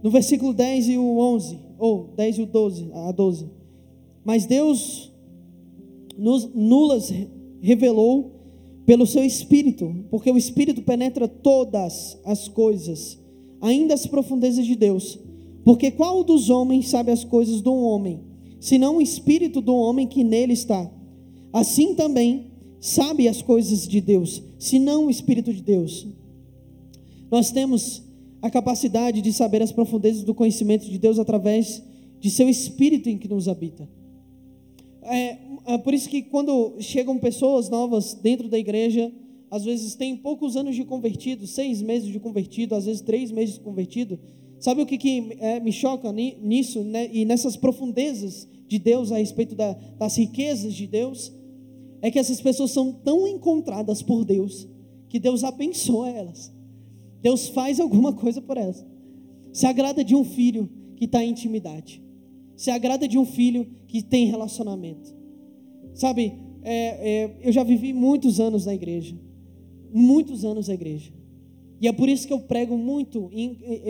No 0.02 0.10
versículo 0.10 0.52
10 0.52 0.90
e 0.90 0.98
o 0.98 1.18
11, 1.18 1.58
ou 1.78 2.12
10 2.14 2.36
e 2.36 2.42
o 2.42 2.46
12, 2.46 2.90
a 2.92 3.12
12. 3.12 3.48
Mas 4.26 4.44
Deus 4.44 5.10
nos 6.18 6.52
nulas 6.54 7.10
revelou 7.60 8.32
pelo 8.86 9.06
seu 9.06 9.24
espírito, 9.24 9.94
porque 10.10 10.30
o 10.30 10.38
espírito 10.38 10.82
penetra 10.82 11.28
todas 11.28 12.18
as 12.24 12.48
coisas, 12.48 13.18
ainda 13.60 13.94
as 13.94 14.06
profundezas 14.06 14.64
de 14.64 14.74
Deus. 14.74 15.18
Porque 15.64 15.90
qual 15.90 16.24
dos 16.24 16.48
homens 16.48 16.88
sabe 16.88 17.10
as 17.10 17.24
coisas 17.24 17.60
do 17.60 17.74
homem, 17.74 18.20
senão 18.58 18.96
o 18.96 19.02
espírito 19.02 19.60
do 19.60 19.74
homem 19.74 20.06
que 20.06 20.24
nele 20.24 20.54
está? 20.54 20.90
Assim 21.52 21.94
também 21.94 22.46
sabe 22.80 23.28
as 23.28 23.42
coisas 23.42 23.86
de 23.86 24.00
Deus, 24.00 24.42
senão 24.58 25.06
o 25.06 25.10
espírito 25.10 25.52
de 25.52 25.60
Deus. 25.60 26.06
Nós 27.30 27.50
temos 27.50 28.02
a 28.40 28.48
capacidade 28.50 29.20
de 29.20 29.32
saber 29.32 29.62
as 29.62 29.72
profundezas 29.72 30.22
do 30.22 30.34
conhecimento 30.34 30.88
de 30.88 30.98
Deus 30.98 31.18
através 31.18 31.82
de 32.20 32.30
seu 32.30 32.48
espírito 32.48 33.08
em 33.08 33.18
que 33.18 33.28
nos 33.28 33.48
habita. 33.48 33.88
É, 35.02 35.36
é 35.68 35.76
por 35.76 35.92
isso 35.92 36.08
que 36.08 36.22
quando 36.22 36.76
chegam 36.80 37.18
pessoas 37.18 37.68
novas 37.68 38.14
dentro 38.14 38.48
da 38.48 38.58
igreja, 38.58 39.12
às 39.50 39.66
vezes 39.66 39.94
tem 39.94 40.16
poucos 40.16 40.56
anos 40.56 40.74
de 40.74 40.82
convertido, 40.82 41.46
seis 41.46 41.82
meses 41.82 42.10
de 42.10 42.18
convertido, 42.18 42.74
às 42.74 42.86
vezes 42.86 43.02
três 43.02 43.30
meses 43.30 43.56
de 43.56 43.60
convertido. 43.60 44.18
Sabe 44.58 44.80
o 44.80 44.86
que, 44.86 44.96
que 44.96 45.36
é, 45.38 45.60
me 45.60 45.70
choca 45.70 46.10
nisso 46.10 46.82
né, 46.82 47.10
e 47.12 47.26
nessas 47.26 47.54
profundezas 47.54 48.48
de 48.66 48.78
Deus 48.78 49.12
a 49.12 49.18
respeito 49.18 49.54
da, 49.54 49.74
das 49.98 50.16
riquezas 50.16 50.72
de 50.72 50.86
Deus? 50.86 51.34
É 52.00 52.10
que 52.10 52.18
essas 52.18 52.40
pessoas 52.40 52.70
são 52.70 52.90
tão 52.90 53.28
encontradas 53.28 54.00
por 54.00 54.24
Deus 54.24 54.66
que 55.06 55.18
Deus 55.18 55.44
abençoa 55.44 56.08
elas. 56.08 56.50
Deus 57.20 57.48
faz 57.48 57.78
alguma 57.78 58.14
coisa 58.14 58.40
por 58.40 58.56
elas. 58.56 58.86
Se 59.52 59.66
agrada 59.66 60.02
de 60.02 60.14
um 60.14 60.24
filho 60.24 60.70
que 60.96 61.04
está 61.04 61.22
em 61.22 61.30
intimidade. 61.30 62.02
Se 62.56 62.70
agrada 62.70 63.06
de 63.06 63.18
um 63.18 63.26
filho 63.26 63.66
que 63.86 64.02
tem 64.02 64.26
relacionamento. 64.26 65.17
Sabe, 65.98 66.32
é, 66.62 67.24
é, 67.24 67.36
eu 67.42 67.50
já 67.50 67.64
vivi 67.64 67.92
muitos 67.92 68.38
anos 68.38 68.66
na 68.66 68.72
igreja, 68.72 69.18
muitos 69.92 70.44
anos 70.44 70.68
na 70.68 70.74
igreja. 70.74 71.12
E 71.80 71.88
é 71.88 71.92
por 71.92 72.08
isso 72.08 72.24
que 72.24 72.32
eu 72.32 72.38
prego 72.38 72.78
muito 72.78 73.28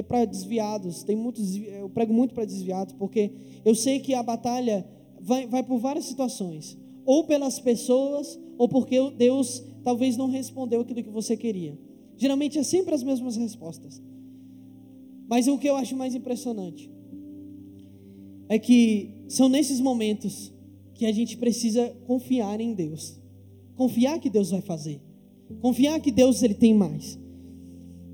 para 0.08 0.24
desviados. 0.24 1.02
Tem 1.02 1.14
muitos, 1.14 1.54
eu 1.54 1.90
prego 1.90 2.14
muito 2.14 2.32
para 2.32 2.46
desviados, 2.46 2.94
porque 2.94 3.30
eu 3.62 3.74
sei 3.74 4.00
que 4.00 4.14
a 4.14 4.22
batalha 4.22 4.88
vai, 5.20 5.46
vai 5.46 5.62
por 5.62 5.78
várias 5.80 6.06
situações, 6.06 6.78
ou 7.04 7.24
pelas 7.24 7.60
pessoas, 7.60 8.40
ou 8.56 8.70
porque 8.70 8.96
Deus 9.10 9.62
talvez 9.84 10.16
não 10.16 10.30
respondeu 10.30 10.80
aquilo 10.80 11.02
que 11.02 11.10
você 11.10 11.36
queria. 11.36 11.78
Geralmente 12.16 12.58
é 12.58 12.62
sempre 12.62 12.94
as 12.94 13.02
mesmas 13.02 13.36
respostas. 13.36 14.02
Mas 15.28 15.46
o 15.46 15.58
que 15.58 15.68
eu 15.68 15.76
acho 15.76 15.94
mais 15.94 16.14
impressionante 16.14 16.90
é 18.48 18.58
que 18.58 19.10
são 19.28 19.46
nesses 19.46 19.78
momentos 19.78 20.56
que 20.98 21.06
a 21.06 21.12
gente 21.12 21.37
precisa 21.37 21.88
confiar 22.06 22.61
em 22.61 22.74
Deus. 22.74 23.18
Confiar 23.76 24.18
que 24.18 24.28
Deus 24.28 24.50
vai 24.50 24.61
fazer. 24.61 25.00
Confiar 25.61 26.00
que 26.00 26.11
Deus 26.11 26.42
ele 26.42 26.54
tem 26.54 26.74
mais. 26.74 27.16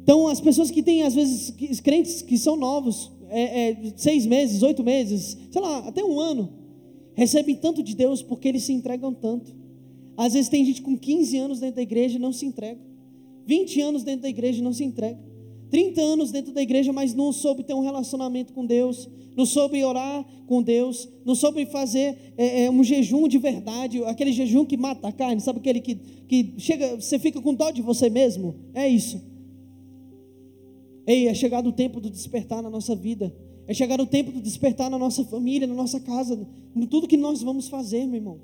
Então, 0.03 0.29
as 0.29 0.39
pessoas 0.39 0.71
que 0.71 0.83
têm, 0.83 1.03
às 1.03 1.15
vezes, 1.15 1.81
crentes 1.81 2.21
que 2.21 2.37
são 2.37 2.57
novos, 2.57 3.11
é, 3.31 3.71
é, 3.71 3.93
seis 3.97 4.27
meses, 4.27 4.63
oito 4.63 4.85
meses, 4.85 5.35
sei 5.51 5.63
lá, 5.63 5.79
até 5.79 6.05
um 6.05 6.21
ano, 6.21 6.53
recebem 7.15 7.57
tanto 7.57 7.83
de 7.83 7.97
Deus 7.97 8.23
porque 8.23 8.49
eles 8.49 8.65
se 8.65 8.73
entregam 8.75 9.15
tanto. 9.15 9.57
Às 10.15 10.35
vezes 10.35 10.51
tem 10.51 10.63
gente 10.63 10.83
com 10.83 10.95
15 10.97 11.39
anos 11.39 11.61
dentro 11.61 11.77
da 11.77 11.83
igreja 11.83 12.17
e 12.17 12.21
não 12.21 12.35
se 12.35 12.45
entrega. 12.45 12.81
20 13.47 13.81
anos 13.81 14.05
dentro 14.05 14.23
da 14.23 14.29
igreja 14.29 14.59
e 14.59 14.63
não 14.63 14.75
se 14.75 14.85
entrega. 14.85 15.19
30 15.75 16.01
anos 16.01 16.31
dentro 16.31 16.53
da 16.53 16.63
igreja, 16.63 16.93
mas 16.93 17.15
não 17.15 17.33
soube 17.33 17.65
ter 17.65 17.75
um 17.75 17.81
relacionamento 17.81 18.53
com 18.53 18.65
Deus, 18.65 19.11
não 19.37 19.45
soube 19.45 19.83
orar 19.83 20.25
com 20.47 20.63
Deus, 20.63 21.09
não 21.25 21.35
soube 21.35 21.67
fazer 21.67 22.33
é, 22.39 22.67
é, 22.67 22.71
um 22.71 22.85
jejum 22.85 23.27
de 23.27 23.39
verdade, 23.39 24.01
aquele 24.05 24.33
jejum 24.33 24.65
que 24.65 24.77
mata 24.77 25.09
a 25.09 25.13
carne, 25.13 25.41
sabe 25.41 25.59
aquele 25.59 25.81
que, 25.81 25.97
que 26.29 26.55
chega, 26.59 26.95
você 26.95 27.19
fica 27.19 27.43
com 27.43 27.53
dó 27.53 27.73
de 27.73 27.83
você 27.83 28.09
mesmo? 28.09 28.55
É 28.73 28.87
isso. 28.87 29.21
Ei, 31.09 31.27
é 31.27 31.35
chegado 31.35 31.71
o 31.71 31.73
tempo 31.73 32.01
do 32.01 32.09
despertar 32.09 32.63
na 32.63 32.71
nossa 32.71 32.95
vida. 32.95 33.35
É 33.67 33.75
chegado 33.75 34.05
o 34.05 34.07
tempo 34.07 34.31
do 34.31 34.41
despertar 34.41 34.89
na 34.89 34.97
nossa 34.97 35.25
família, 35.25 35.67
na 35.67 35.75
nossa 35.75 35.99
casa, 35.99 36.39
em 36.77 36.87
tudo 36.87 37.09
que 37.09 37.17
nós 37.17 37.43
vamos 37.43 37.67
fazer, 37.67 38.07
meu 38.07 38.21
irmão. 38.21 38.39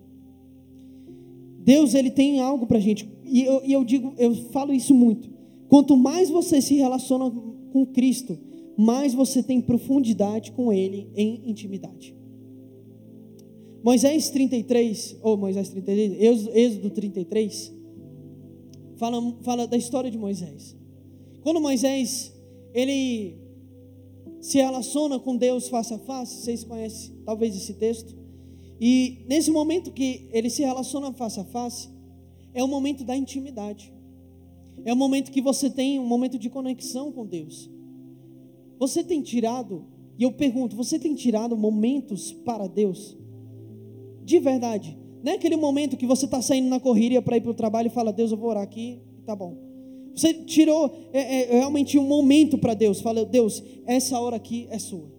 Deus, 1.60 1.94
Ele 1.94 2.10
tem 2.10 2.40
algo 2.40 2.66
para 2.66 2.80
gente. 2.80 3.08
E 3.24 3.44
eu, 3.44 3.62
e 3.64 3.72
eu 3.72 3.84
digo, 3.84 4.14
eu 4.18 4.34
falo 4.50 4.74
isso 4.74 4.92
muito. 4.92 5.38
Quanto 5.70 5.96
mais 5.96 6.28
você 6.28 6.60
se 6.60 6.74
relaciona 6.74 7.30
com 7.72 7.86
Cristo, 7.86 8.36
mais 8.76 9.14
você 9.14 9.40
tem 9.40 9.60
profundidade 9.60 10.50
com 10.50 10.72
Ele 10.72 11.08
em 11.14 11.48
intimidade. 11.48 12.12
Moisés 13.80 14.30
33, 14.30 15.18
ou 15.22 15.36
Moisés 15.36 15.68
33, 15.68 16.48
Êxodo 16.52 16.90
33, 16.90 17.72
fala, 18.96 19.36
fala 19.42 19.66
da 19.68 19.76
história 19.76 20.10
de 20.10 20.18
Moisés. 20.18 20.76
Quando 21.40 21.60
Moisés, 21.60 22.34
ele 22.74 23.38
se 24.40 24.58
relaciona 24.58 25.20
com 25.20 25.36
Deus 25.36 25.68
face 25.68 25.94
a 25.94 25.98
face, 26.00 26.42
vocês 26.42 26.64
conhecem 26.64 27.14
talvez 27.24 27.54
esse 27.54 27.74
texto, 27.74 28.18
e 28.80 29.24
nesse 29.28 29.52
momento 29.52 29.92
que 29.92 30.28
ele 30.32 30.50
se 30.50 30.62
relaciona 30.62 31.12
face 31.12 31.38
a 31.38 31.44
face, 31.44 31.88
é 32.52 32.64
o 32.64 32.66
momento 32.66 33.04
da 33.04 33.16
intimidade. 33.16 33.99
É 34.84 34.92
o 34.92 34.96
momento 34.96 35.30
que 35.30 35.40
você 35.40 35.68
tem 35.68 35.98
um 35.98 36.06
momento 36.06 36.38
de 36.38 36.48
conexão 36.48 37.12
com 37.12 37.26
Deus. 37.26 37.70
Você 38.78 39.04
tem 39.04 39.20
tirado, 39.20 39.84
e 40.18 40.22
eu 40.22 40.32
pergunto, 40.32 40.74
você 40.76 40.98
tem 40.98 41.14
tirado 41.14 41.56
momentos 41.56 42.32
para 42.32 42.66
Deus? 42.66 43.16
De 44.24 44.38
verdade. 44.38 44.96
Não 45.22 45.32
é 45.32 45.34
aquele 45.34 45.56
momento 45.56 45.96
que 45.96 46.06
você 46.06 46.24
está 46.24 46.40
saindo 46.40 46.68
na 46.68 46.80
corrida 46.80 47.20
para 47.20 47.36
ir 47.36 47.42
para 47.42 47.50
o 47.50 47.54
trabalho 47.54 47.88
e 47.88 47.90
fala, 47.90 48.12
Deus, 48.12 48.30
eu 48.30 48.38
vou 48.38 48.48
orar 48.48 48.62
aqui, 48.62 49.00
tá 49.26 49.36
bom. 49.36 49.56
Você 50.14 50.32
tirou 50.34 50.90
é, 51.12 51.54
é, 51.54 51.58
realmente 51.58 51.98
um 51.98 52.06
momento 52.06 52.58
para 52.58 52.74
Deus. 52.74 53.00
Fala, 53.00 53.24
Deus, 53.24 53.62
essa 53.86 54.18
hora 54.18 54.36
aqui 54.36 54.66
é 54.70 54.78
sua. 54.78 55.10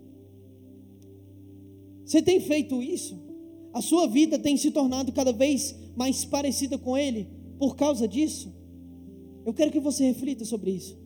Você 2.03 2.21
tem 2.21 2.39
feito 2.39 2.81
isso? 2.81 3.19
A 3.73 3.81
sua 3.81 4.07
vida 4.07 4.37
tem 4.37 4.57
se 4.57 4.71
tornado 4.71 5.11
cada 5.11 5.31
vez 5.31 5.75
mais 5.95 6.25
parecida 6.25 6.77
com 6.77 6.97
Ele 6.97 7.27
por 7.57 7.75
causa 7.75 8.07
disso? 8.07 8.53
Eu 9.45 9.53
quero 9.53 9.71
que 9.71 9.79
você 9.79 10.05
reflita 10.05 10.45
sobre 10.45 10.71
isso. 10.71 10.97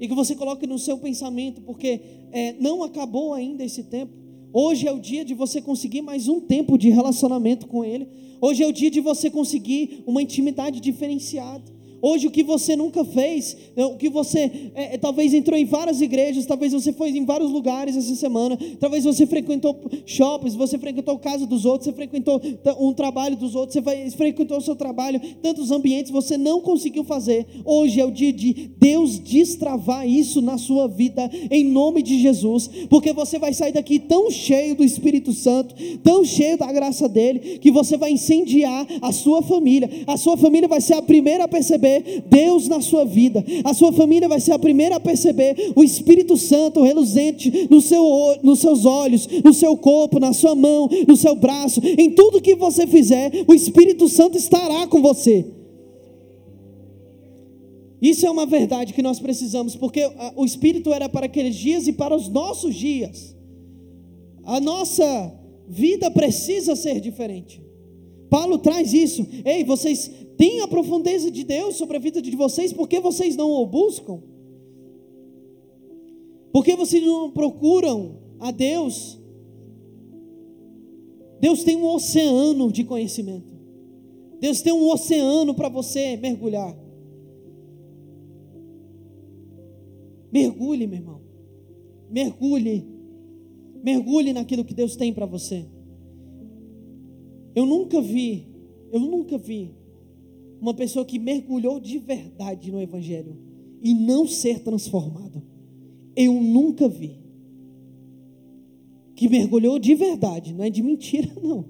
E 0.00 0.08
que 0.08 0.14
você 0.14 0.34
coloque 0.34 0.66
no 0.66 0.78
seu 0.78 0.98
pensamento, 0.98 1.60
porque 1.62 2.00
é, 2.30 2.54
não 2.54 2.82
acabou 2.82 3.32
ainda 3.32 3.64
esse 3.64 3.84
tempo. 3.84 4.12
Hoje 4.52 4.86
é 4.86 4.92
o 4.92 4.98
dia 4.98 5.24
de 5.24 5.34
você 5.34 5.60
conseguir 5.60 6.02
mais 6.02 6.28
um 6.28 6.40
tempo 6.40 6.78
de 6.78 6.90
relacionamento 6.90 7.66
com 7.66 7.84
Ele. 7.84 8.08
Hoje 8.40 8.62
é 8.62 8.66
o 8.66 8.72
dia 8.72 8.90
de 8.90 9.00
você 9.00 9.30
conseguir 9.30 10.02
uma 10.06 10.22
intimidade 10.22 10.80
diferenciada. 10.80 11.75
Hoje 12.02 12.26
o 12.26 12.30
que 12.30 12.42
você 12.42 12.76
nunca 12.76 13.04
fez, 13.04 13.56
é, 13.74 13.84
o 13.84 13.96
que 13.96 14.08
você 14.08 14.70
é, 14.74 14.94
é, 14.94 14.98
talvez 14.98 15.32
entrou 15.32 15.58
em 15.58 15.64
várias 15.64 16.00
igrejas, 16.00 16.44
talvez 16.44 16.72
você 16.72 16.92
foi 16.92 17.10
em 17.10 17.24
vários 17.24 17.50
lugares 17.50 17.96
essa 17.96 18.14
semana, 18.14 18.58
talvez 18.78 19.04
você 19.04 19.26
frequentou 19.26 19.78
shoppings, 20.04 20.54
você 20.54 20.78
frequentou 20.78 21.18
casa 21.18 21.46
dos 21.46 21.64
outros, 21.64 21.86
você 21.86 21.92
frequentou 21.92 22.40
um 22.78 22.92
trabalho 22.92 23.36
dos 23.36 23.54
outros, 23.54 23.82
você 23.82 24.10
frequentou 24.10 24.58
o 24.58 24.60
seu 24.60 24.76
trabalho, 24.76 25.20
tantos 25.42 25.70
ambientes 25.70 26.10
você 26.10 26.36
não 26.36 26.60
conseguiu 26.60 27.04
fazer. 27.04 27.46
Hoje 27.64 28.00
é 28.00 28.04
o 28.04 28.10
dia 28.10 28.32
de 28.32 28.70
Deus 28.78 29.18
destravar 29.18 30.06
isso 30.06 30.42
na 30.42 30.58
sua 30.58 30.86
vida, 30.86 31.30
em 31.50 31.64
nome 31.64 32.02
de 32.02 32.20
Jesus, 32.20 32.68
porque 32.90 33.12
você 33.12 33.38
vai 33.38 33.54
sair 33.54 33.72
daqui 33.72 33.98
tão 33.98 34.30
cheio 34.30 34.74
do 34.74 34.84
Espírito 34.84 35.32
Santo, 35.32 35.74
tão 36.02 36.24
cheio 36.24 36.58
da 36.58 36.70
graça 36.72 37.08
dele, 37.08 37.58
que 37.58 37.70
você 37.70 37.96
vai 37.96 38.10
incendiar 38.10 38.86
a 39.00 39.12
sua 39.12 39.42
família. 39.42 39.88
A 40.06 40.16
sua 40.16 40.36
família 40.36 40.68
vai 40.68 40.80
ser 40.80 40.94
a 40.94 41.02
primeira 41.02 41.44
a 41.44 41.48
perceber 41.48 41.85
Deus 42.26 42.68
na 42.68 42.80
sua 42.80 43.04
vida. 43.04 43.44
A 43.64 43.72
sua 43.74 43.92
família 43.92 44.28
vai 44.28 44.40
ser 44.40 44.52
a 44.52 44.58
primeira 44.58 44.96
a 44.96 45.00
perceber 45.00 45.72
o 45.74 45.82
Espírito 45.82 46.36
Santo 46.36 46.82
reluzente 46.82 47.68
no 47.70 47.80
seu, 47.80 48.04
nos 48.42 48.60
seus 48.60 48.84
olhos, 48.84 49.26
no 49.44 49.52
seu 49.52 49.76
corpo, 49.76 50.18
na 50.18 50.32
sua 50.32 50.54
mão, 50.54 50.88
no 51.06 51.16
seu 51.16 51.34
braço. 51.34 51.80
Em 51.84 52.10
tudo 52.10 52.40
que 52.40 52.54
você 52.54 52.86
fizer, 52.86 53.30
o 53.46 53.54
Espírito 53.54 54.08
Santo 54.08 54.36
estará 54.36 54.86
com 54.86 55.00
você. 55.00 55.46
Isso 58.00 58.26
é 58.26 58.30
uma 58.30 58.46
verdade 58.46 58.92
que 58.92 59.02
nós 59.02 59.18
precisamos, 59.18 59.74
porque 59.74 60.02
o 60.34 60.44
Espírito 60.44 60.92
era 60.92 61.08
para 61.08 61.26
aqueles 61.26 61.56
dias 61.56 61.88
e 61.88 61.92
para 61.92 62.14
os 62.14 62.28
nossos 62.28 62.74
dias. 62.74 63.34
A 64.44 64.60
nossa 64.60 65.32
vida 65.68 66.10
precisa 66.10 66.76
ser 66.76 67.00
diferente. 67.00 67.60
Paulo 68.28 68.58
traz 68.58 68.92
isso. 68.92 69.26
Ei, 69.44 69.64
vocês 69.64 70.10
têm 70.36 70.60
a 70.60 70.68
profundeza 70.68 71.30
de 71.30 71.44
Deus 71.44 71.76
sobre 71.76 71.96
a 71.96 72.00
vida 72.00 72.20
de 72.20 72.34
vocês, 72.36 72.72
por 72.72 72.88
que 72.88 73.00
vocês 73.00 73.36
não 73.36 73.50
o 73.50 73.66
buscam? 73.66 74.22
Por 76.52 76.64
que 76.64 76.74
vocês 76.74 77.04
não 77.04 77.30
procuram 77.30 78.18
a 78.40 78.50
Deus? 78.50 79.20
Deus 81.38 81.62
tem 81.62 81.76
um 81.76 81.86
oceano 81.86 82.72
de 82.72 82.82
conhecimento. 82.82 83.54
Deus 84.40 84.62
tem 84.62 84.72
um 84.72 84.90
oceano 84.90 85.54
para 85.54 85.68
você 85.68 86.16
mergulhar. 86.16 86.74
Mergulhe, 90.32 90.86
meu 90.86 90.98
irmão. 90.98 91.20
Mergulhe. 92.10 92.86
Mergulhe 93.82 94.32
naquilo 94.32 94.64
que 94.64 94.74
Deus 94.74 94.96
tem 94.96 95.12
para 95.12 95.26
você. 95.26 95.66
Eu 97.54 97.64
nunca 97.66 98.00
vi, 98.00 98.48
eu 98.90 99.00
nunca 99.00 99.38
vi 99.38 99.75
uma 100.66 100.74
pessoa 100.74 101.04
que 101.04 101.16
mergulhou 101.16 101.78
de 101.78 101.96
verdade 101.98 102.72
no 102.72 102.80
Evangelho 102.80 103.36
e 103.80 103.94
não 103.94 104.26
ser 104.26 104.64
transformado. 104.64 105.40
Eu 106.16 106.34
nunca 106.34 106.88
vi. 106.88 107.20
Que 109.14 109.28
mergulhou 109.28 109.78
de 109.78 109.94
verdade, 109.94 110.52
não 110.52 110.64
é 110.64 110.68
de 110.68 110.82
mentira, 110.82 111.30
não. 111.40 111.64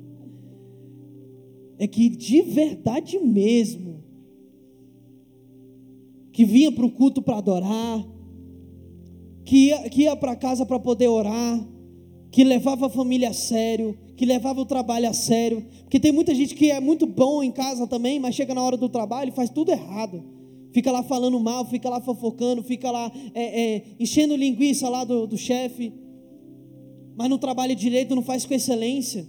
É 1.78 1.86
que 1.86 2.08
de 2.08 2.40
verdade 2.40 3.18
mesmo. 3.18 4.02
Que 6.32 6.44
vinha 6.44 6.72
para 6.72 6.86
o 6.86 6.90
culto 6.90 7.20
para 7.20 7.36
adorar, 7.36 8.06
que 9.44 9.68
ia, 9.68 9.90
que 9.90 10.02
ia 10.02 10.16
para 10.16 10.34
casa 10.34 10.64
para 10.64 10.80
poder 10.80 11.08
orar, 11.08 11.68
que 12.30 12.42
levava 12.42 12.86
a 12.86 12.90
família 12.90 13.28
a 13.28 13.34
sério, 13.34 13.96
que 14.16 14.24
levava 14.24 14.60
o 14.60 14.66
trabalho 14.66 15.08
a 15.08 15.12
sério. 15.12 15.64
Porque 15.82 16.00
tem 16.00 16.10
muita 16.10 16.34
gente 16.34 16.54
que 16.54 16.70
é 16.70 16.80
muito 16.80 17.06
bom 17.06 17.42
em 17.42 17.52
casa 17.52 17.86
também, 17.86 18.18
mas 18.18 18.34
chega 18.34 18.54
na 18.54 18.62
hora 18.62 18.76
do 18.76 18.88
trabalho 18.88 19.28
e 19.28 19.32
faz 19.32 19.50
tudo 19.50 19.70
errado. 19.70 20.24
Fica 20.72 20.90
lá 20.90 21.02
falando 21.02 21.38
mal, 21.38 21.64
fica 21.64 21.88
lá 21.88 22.00
fofocando, 22.00 22.62
fica 22.62 22.90
lá 22.90 23.10
é, 23.34 23.76
é, 23.76 23.82
enchendo 24.00 24.34
linguiça 24.34 24.88
lá 24.88 25.04
do, 25.04 25.26
do 25.26 25.36
chefe. 25.36 25.92
Mas 27.16 27.30
não 27.30 27.38
trabalha 27.38 27.74
direito, 27.74 28.14
não 28.14 28.22
faz 28.22 28.44
com 28.44 28.54
excelência. 28.54 29.26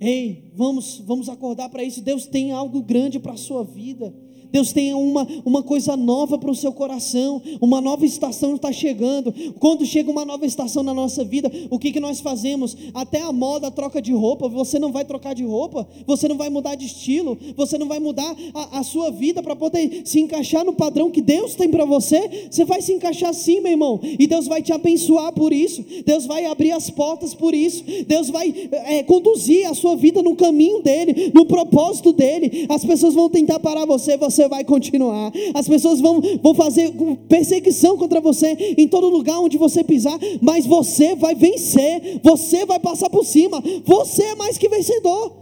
Ei, 0.00 0.50
vamos, 0.54 0.98
vamos 1.06 1.28
acordar 1.28 1.68
para 1.68 1.84
isso. 1.84 2.02
Deus 2.02 2.26
tem 2.26 2.52
algo 2.52 2.82
grande 2.82 3.18
para 3.18 3.32
a 3.32 3.36
sua 3.36 3.62
vida. 3.62 4.14
Deus 4.52 4.70
tem 4.70 4.92
uma, 4.92 5.26
uma 5.46 5.62
coisa 5.62 5.96
nova 5.96 6.36
para 6.36 6.50
o 6.50 6.54
seu 6.54 6.72
coração, 6.72 7.40
uma 7.58 7.80
nova 7.80 8.04
estação 8.04 8.54
está 8.54 8.70
chegando. 8.70 9.32
Quando 9.58 9.86
chega 9.86 10.10
uma 10.10 10.26
nova 10.26 10.44
estação 10.44 10.82
na 10.82 10.92
nossa 10.92 11.24
vida, 11.24 11.50
o 11.70 11.78
que, 11.78 11.90
que 11.90 11.98
nós 11.98 12.20
fazemos? 12.20 12.76
Até 12.92 13.22
a 13.22 13.32
moda, 13.32 13.70
troca 13.70 14.02
de 14.02 14.12
roupa, 14.12 14.48
você 14.48 14.78
não 14.78 14.92
vai 14.92 15.06
trocar 15.06 15.34
de 15.34 15.42
roupa, 15.42 15.88
você 16.06 16.28
não 16.28 16.36
vai 16.36 16.50
mudar 16.50 16.74
de 16.74 16.84
estilo, 16.84 17.38
você 17.56 17.78
não 17.78 17.88
vai 17.88 17.98
mudar 17.98 18.36
a, 18.52 18.80
a 18.80 18.82
sua 18.82 19.10
vida 19.10 19.42
para 19.42 19.56
poder 19.56 20.02
se 20.04 20.20
encaixar 20.20 20.64
no 20.64 20.74
padrão 20.74 21.10
que 21.10 21.22
Deus 21.22 21.54
tem 21.54 21.70
para 21.70 21.86
você. 21.86 22.48
Você 22.50 22.64
vai 22.64 22.82
se 22.82 22.92
encaixar 22.92 23.32
sim, 23.32 23.60
meu 23.60 23.72
irmão, 23.72 24.00
e 24.02 24.26
Deus 24.26 24.46
vai 24.46 24.60
te 24.60 24.72
abençoar 24.72 25.32
por 25.32 25.52
isso, 25.52 25.82
Deus 26.04 26.26
vai 26.26 26.44
abrir 26.44 26.72
as 26.72 26.90
portas 26.90 27.32
por 27.34 27.54
isso, 27.54 27.82
Deus 28.06 28.28
vai 28.28 28.68
é, 28.70 29.02
conduzir 29.02 29.66
a 29.66 29.74
sua 29.74 29.96
vida 29.96 30.22
no 30.22 30.36
caminho 30.36 30.82
dele, 30.82 31.32
no 31.34 31.46
propósito 31.46 32.12
dele. 32.12 32.66
As 32.68 32.84
pessoas 32.84 33.14
vão 33.14 33.30
tentar 33.30 33.58
parar 33.60 33.86
você, 33.86 34.16
você 34.16 34.41
você 34.42 34.48
vai 34.48 34.64
continuar. 34.64 35.32
As 35.54 35.68
pessoas 35.68 36.00
vão, 36.00 36.20
vão 36.42 36.54
fazer 36.54 36.92
perseguição 37.28 37.96
contra 37.96 38.20
você 38.20 38.74
em 38.76 38.88
todo 38.88 39.08
lugar 39.08 39.38
onde 39.40 39.56
você 39.56 39.84
pisar, 39.84 40.18
mas 40.40 40.66
você 40.66 41.14
vai 41.14 41.34
vencer, 41.34 42.20
você 42.22 42.66
vai 42.66 42.80
passar 42.80 43.08
por 43.08 43.24
cima. 43.24 43.62
Você 43.84 44.22
é 44.22 44.34
mais 44.34 44.58
que 44.58 44.68
vencedor. 44.68 45.32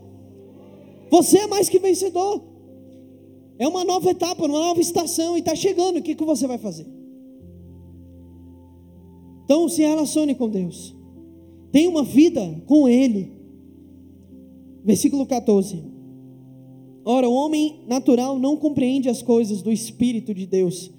Você 1.10 1.38
é 1.38 1.46
mais 1.46 1.68
que 1.68 1.78
vencedor. 1.78 2.42
É 3.58 3.66
uma 3.66 3.84
nova 3.84 4.10
etapa, 4.10 4.44
uma 4.44 4.58
nova 4.58 4.80
estação 4.80 5.36
e 5.36 5.40
está 5.40 5.54
chegando. 5.54 5.98
O 5.98 6.02
que, 6.02 6.14
que 6.14 6.24
você 6.24 6.46
vai 6.46 6.58
fazer? 6.58 6.86
Então 9.44 9.68
se 9.68 9.82
relacione 9.82 10.34
com 10.34 10.48
Deus. 10.48 10.94
Tenha 11.72 11.90
uma 11.90 12.02
vida 12.02 12.62
com 12.66 12.88
Ele. 12.88 13.32
Versículo 14.84 15.26
14. 15.26 15.89
Ora, 17.04 17.28
o 17.28 17.34
homem 17.34 17.80
natural 17.86 18.38
não 18.38 18.56
compreende 18.56 19.08
as 19.08 19.22
coisas 19.22 19.62
do 19.62 19.72
Espírito 19.72 20.34
de 20.34 20.46
Deus, 20.46 20.90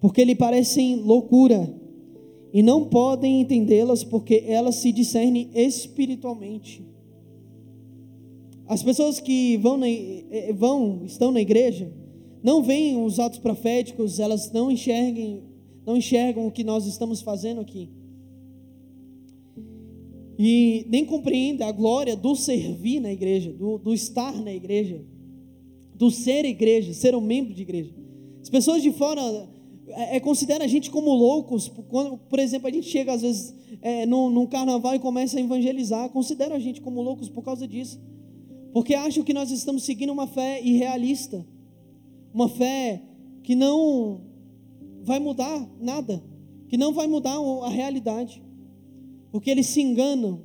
porque 0.00 0.24
lhe 0.24 0.34
parecem 0.34 0.96
loucura, 0.96 1.72
e 2.52 2.62
não 2.62 2.84
podem 2.86 3.40
entendê-las 3.40 4.02
porque 4.02 4.44
elas 4.46 4.76
se 4.76 4.90
discernem 4.90 5.50
espiritualmente. 5.54 6.82
As 8.66 8.82
pessoas 8.82 9.20
que 9.20 9.56
vão, 9.58 9.76
na, 9.76 9.88
eh, 9.88 10.52
vão 10.56 11.02
estão 11.04 11.30
na 11.30 11.40
igreja, 11.40 11.92
não 12.42 12.62
veem 12.62 13.04
os 13.04 13.20
atos 13.20 13.38
proféticos, 13.38 14.18
elas 14.18 14.50
não 14.52 14.70
enxerguem, 14.70 15.42
não 15.84 15.96
enxergam 15.96 16.46
o 16.46 16.50
que 16.50 16.64
nós 16.64 16.86
estamos 16.86 17.20
fazendo 17.20 17.60
aqui. 17.60 17.90
E 20.38 20.86
nem 20.88 21.04
compreendem 21.04 21.66
a 21.66 21.72
glória 21.72 22.16
do 22.16 22.34
servir 22.34 23.00
na 23.00 23.12
igreja, 23.12 23.52
do, 23.52 23.78
do 23.78 23.94
estar 23.94 24.34
na 24.42 24.52
igreja, 24.52 25.04
do 25.96 26.10
ser 26.10 26.44
igreja, 26.44 26.92
ser 26.92 27.14
um 27.14 27.20
membro 27.20 27.54
de 27.54 27.62
igreja. 27.62 27.94
As 28.42 28.50
pessoas 28.50 28.82
de 28.82 28.92
fora 28.92 29.20
é, 29.88 30.16
é 30.16 30.20
consideram 30.20 30.64
a 30.64 30.68
gente 30.68 30.90
como 30.90 31.12
loucos, 31.12 31.68
quando, 31.88 32.18
por 32.18 32.38
exemplo, 32.38 32.68
a 32.68 32.70
gente 32.70 32.86
chega 32.86 33.12
às 33.12 33.22
vezes 33.22 33.54
é, 33.80 34.04
no, 34.04 34.30
no 34.30 34.46
carnaval 34.46 34.94
e 34.94 34.98
começa 34.98 35.38
a 35.38 35.40
evangelizar, 35.40 36.10
consideram 36.10 36.54
a 36.54 36.58
gente 36.58 36.80
como 36.80 37.00
loucos 37.00 37.28
por 37.28 37.42
causa 37.42 37.66
disso, 37.66 37.98
porque 38.72 38.94
acham 38.94 39.24
que 39.24 39.32
nós 39.32 39.50
estamos 39.50 39.84
seguindo 39.84 40.12
uma 40.12 40.26
fé 40.26 40.62
irrealista. 40.62 41.46
Uma 42.32 42.50
fé 42.50 43.02
que 43.42 43.54
não 43.54 44.20
vai 45.02 45.18
mudar 45.18 45.66
nada, 45.80 46.22
que 46.68 46.76
não 46.76 46.92
vai 46.92 47.06
mudar 47.06 47.38
a 47.62 47.68
realidade, 47.70 48.42
porque 49.32 49.50
eles 49.50 49.68
se 49.68 49.80
enganam 49.80 50.42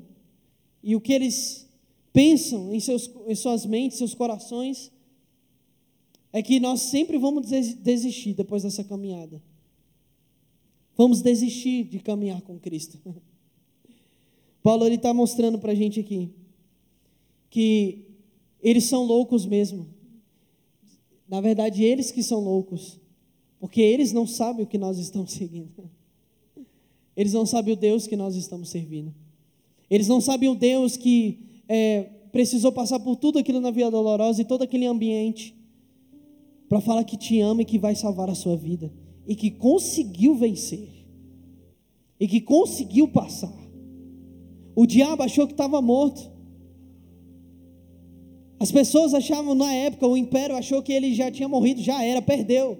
e 0.81 0.95
o 0.95 1.01
que 1.01 1.11
eles 1.11 1.69
pensam 2.13 2.73
em, 2.73 2.79
seus, 2.79 3.11
em 3.27 3.35
suas 3.35 3.65
mentes, 3.65 3.97
seus 3.97 4.13
corações, 4.13 4.91
é 6.33 6.41
que 6.41 6.59
nós 6.59 6.81
sempre 6.81 7.17
vamos 7.17 7.47
desistir 7.47 8.33
depois 8.33 8.63
dessa 8.63 8.83
caminhada. 8.83 9.41
Vamos 10.95 11.21
desistir 11.21 11.83
de 11.83 11.99
caminhar 11.99 12.41
com 12.41 12.59
Cristo. 12.59 12.99
Paulo 14.63 14.87
está 14.87 15.13
mostrando 15.13 15.57
para 15.57 15.71
a 15.71 15.75
gente 15.75 15.99
aqui 15.99 16.29
que 17.49 18.05
eles 18.61 18.85
são 18.85 19.03
loucos 19.03 19.45
mesmo. 19.45 19.87
Na 21.27 21.41
verdade, 21.41 21.83
eles 21.83 22.11
que 22.11 22.21
são 22.21 22.39
loucos, 22.39 22.99
porque 23.59 23.81
eles 23.81 24.13
não 24.13 24.27
sabem 24.27 24.63
o 24.63 24.67
que 24.67 24.77
nós 24.77 24.97
estamos 24.97 25.31
seguindo. 25.33 25.89
Eles 27.15 27.33
não 27.33 27.45
sabem 27.45 27.73
o 27.73 27.77
Deus 27.77 28.07
que 28.07 28.15
nós 28.15 28.35
estamos 28.35 28.69
servindo. 28.69 29.13
Eles 29.89 30.07
não 30.07 30.21
sabem 30.21 30.47
o 30.47 30.55
Deus 30.55 30.95
que 30.95 31.39
é, 31.67 32.03
precisou 32.31 32.71
passar 32.71 32.99
por 32.99 33.17
tudo 33.17 33.37
aquilo 33.37 33.59
na 33.59 33.71
vida 33.71 33.91
dolorosa 33.91 34.41
e 34.41 34.45
todo 34.45 34.61
aquele 34.61 34.85
ambiente 34.85 35.60
para 36.71 36.79
falar 36.79 37.03
que 37.03 37.17
te 37.17 37.37
ama 37.41 37.63
e 37.63 37.65
que 37.65 37.77
vai 37.77 37.93
salvar 37.95 38.29
a 38.29 38.33
sua 38.33 38.55
vida 38.55 38.89
e 39.27 39.35
que 39.35 39.51
conseguiu 39.51 40.35
vencer 40.35 41.05
e 42.17 42.25
que 42.25 42.39
conseguiu 42.39 43.09
passar. 43.09 43.53
O 44.73 44.85
diabo 44.85 45.21
achou 45.21 45.45
que 45.45 45.51
estava 45.51 45.81
morto. 45.81 46.31
As 48.57 48.71
pessoas 48.71 49.13
achavam 49.13 49.53
na 49.53 49.73
época, 49.73 50.07
o 50.07 50.15
império 50.15 50.55
achou 50.55 50.81
que 50.81 50.93
ele 50.93 51.13
já 51.13 51.29
tinha 51.29 51.49
morrido, 51.49 51.81
já 51.81 52.05
era, 52.05 52.21
perdeu. 52.21 52.79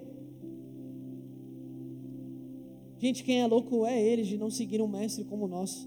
Gente, 2.98 3.22
quem 3.22 3.42
é 3.42 3.46
louco 3.46 3.84
é 3.84 4.02
eles 4.02 4.26
de 4.26 4.38
não 4.38 4.48
seguir 4.48 4.80
um 4.80 4.88
mestre 4.88 5.22
como 5.24 5.46
nós. 5.46 5.86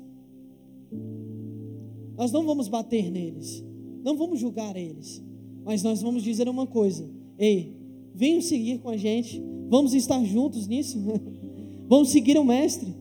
Nós 2.15 2.31
não 2.31 2.45
vamos 2.45 2.67
bater 2.67 3.09
neles, 3.09 3.65
não 4.03 4.15
vamos 4.15 4.39
julgar 4.39 4.77
eles, 4.77 5.23
mas 5.63 5.81
nós 5.81 6.03
vamos 6.03 6.21
dizer 6.21 6.47
uma 6.47 6.67
coisa: 6.67 7.09
ei, 7.39 7.74
venham 8.15 8.41
seguir 8.41 8.79
com 8.79 8.89
a 8.89 8.97
gente, 8.97 9.43
vamos 9.69 9.93
estar 9.93 10.23
juntos 10.23 10.67
nisso, 10.67 10.97
vamos 11.87 12.09
seguir 12.09 12.37
o 12.37 12.45
mestre. 12.45 12.95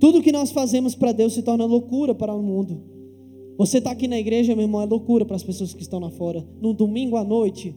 Tudo 0.00 0.22
que 0.22 0.32
nós 0.32 0.50
fazemos 0.50 0.94
para 0.94 1.12
Deus 1.12 1.34
se 1.34 1.42
torna 1.42 1.64
loucura 1.66 2.14
para 2.14 2.34
o 2.34 2.42
mundo. 2.42 2.80
Você 3.58 3.78
está 3.78 3.90
aqui 3.90 4.08
na 4.08 4.18
igreja, 4.18 4.54
meu 4.54 4.64
irmão, 4.64 4.80
é 4.80 4.86
loucura 4.86 5.24
para 5.24 5.36
as 5.36 5.42
pessoas 5.42 5.74
que 5.74 5.82
estão 5.82 5.98
lá 5.98 6.10
fora. 6.10 6.46
No 6.60 6.72
domingo 6.72 7.16
à 7.16 7.24
noite, 7.24 7.74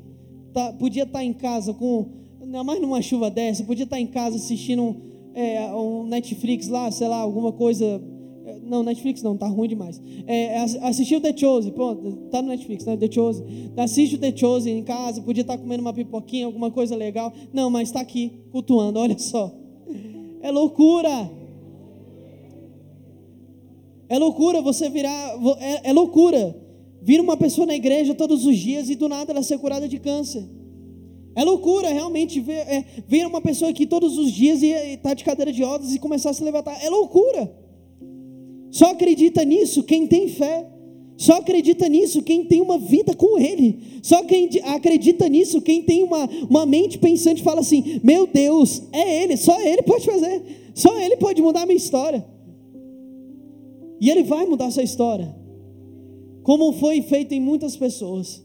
tá, 0.53 0.71
podia 0.73 1.03
estar 1.03 1.19
tá 1.19 1.25
em 1.25 1.33
casa 1.33 1.73
com, 1.73 2.05
ainda 2.39 2.63
mais 2.63 2.79
numa 2.79 3.01
chuva 3.01 3.29
dessa, 3.29 3.63
podia 3.63 3.83
estar 3.83 3.95
tá 3.95 4.01
em 4.01 4.07
casa 4.07 4.37
assistindo 4.37 4.95
é, 5.33 5.73
um 5.73 6.05
Netflix 6.05 6.67
lá, 6.67 6.89
sei 6.91 7.07
lá, 7.07 7.17
alguma 7.17 7.51
coisa. 7.51 8.01
É, 8.71 8.73
não, 8.73 8.83
Netflix 8.83 9.21
não, 9.21 9.35
tá 9.35 9.47
ruim 9.47 9.67
demais. 9.67 10.01
É, 10.25 10.63
o 10.63 11.21
The 11.21 11.35
Chose, 11.35 11.71
pô, 11.71 11.93
tá 12.31 12.41
no 12.41 12.47
Netflix, 12.47 12.85
né? 12.85 12.95
The 12.95 13.11
Chose. 13.11 13.43
Assiste 13.75 14.15
o 14.15 14.17
The 14.17 14.35
Chose 14.35 14.69
em 14.69 14.83
casa, 14.83 15.21
podia 15.21 15.41
estar 15.41 15.57
tá 15.57 15.61
comendo 15.61 15.81
uma 15.81 15.93
pipoquinha, 15.93 16.45
alguma 16.45 16.71
coisa 16.71 16.95
legal. 16.95 17.33
Não, 17.51 17.69
mas 17.69 17.89
está 17.89 17.99
aqui, 17.99 18.31
cultuando, 18.49 18.97
olha 18.97 19.19
só. 19.19 19.53
É 20.41 20.49
loucura. 20.49 21.29
É 24.07 24.17
loucura 24.17 24.61
você 24.61 24.89
virar, 24.89 25.37
é, 25.59 25.89
é 25.89 25.93
loucura 25.93 26.55
vir 27.01 27.19
uma 27.19 27.35
pessoa 27.35 27.67
na 27.67 27.75
igreja 27.75 28.13
todos 28.13 28.45
os 28.45 28.57
dias 28.57 28.89
e 28.89 28.95
do 28.95 29.09
nada 29.09 29.31
ela 29.31 29.43
ser 29.43 29.57
curada 29.57 29.87
de 29.87 29.99
câncer. 29.99 30.47
É 31.35 31.43
loucura 31.43 31.89
realmente 31.89 32.39
ver, 32.39 32.67
é, 32.67 32.85
ver 33.07 33.25
uma 33.25 33.41
pessoa 33.41 33.71
aqui 33.71 33.85
todos 33.85 34.17
os 34.17 34.31
dias 34.31 34.61
e 34.61 34.67
estar 34.67 35.09
tá 35.09 35.13
de 35.13 35.23
cadeira 35.23 35.51
de 35.51 35.63
rodas 35.63 35.93
e 35.93 35.99
começar 35.99 36.29
a 36.29 36.33
se 36.33 36.43
levantar. 36.43 36.83
É 36.83 36.89
loucura. 36.89 37.60
Só 38.71 38.91
acredita 38.91 39.43
nisso 39.43 39.83
quem 39.83 40.07
tem 40.07 40.29
fé. 40.29 40.67
Só 41.17 41.33
acredita 41.33 41.87
nisso 41.87 42.23
quem 42.23 42.45
tem 42.45 42.61
uma 42.61 42.79
vida 42.79 43.13
com 43.13 43.37
Ele. 43.37 43.77
Só 44.01 44.23
quem 44.23 44.49
acredita 44.63 45.29
nisso 45.29 45.61
quem 45.61 45.83
tem 45.83 46.01
uma, 46.01 46.27
uma 46.49 46.65
mente 46.65 46.97
pensante 46.97 47.43
fala 47.43 47.59
assim: 47.59 47.99
Meu 48.03 48.25
Deus, 48.25 48.81
é 48.91 49.23
Ele, 49.23 49.37
só 49.37 49.61
Ele 49.61 49.83
pode 49.83 50.05
fazer. 50.05 50.41
Só 50.73 50.97
Ele 50.99 51.17
pode 51.17 51.41
mudar 51.41 51.63
a 51.63 51.65
minha 51.65 51.77
história. 51.77 52.25
E 53.99 54.09
Ele 54.09 54.23
vai 54.23 54.45
mudar 54.45 54.65
essa 54.65 54.81
história. 54.81 55.35
Como 56.41 56.73
foi 56.73 57.01
feito 57.03 57.33
em 57.33 57.39
muitas 57.39 57.75
pessoas. 57.75 58.41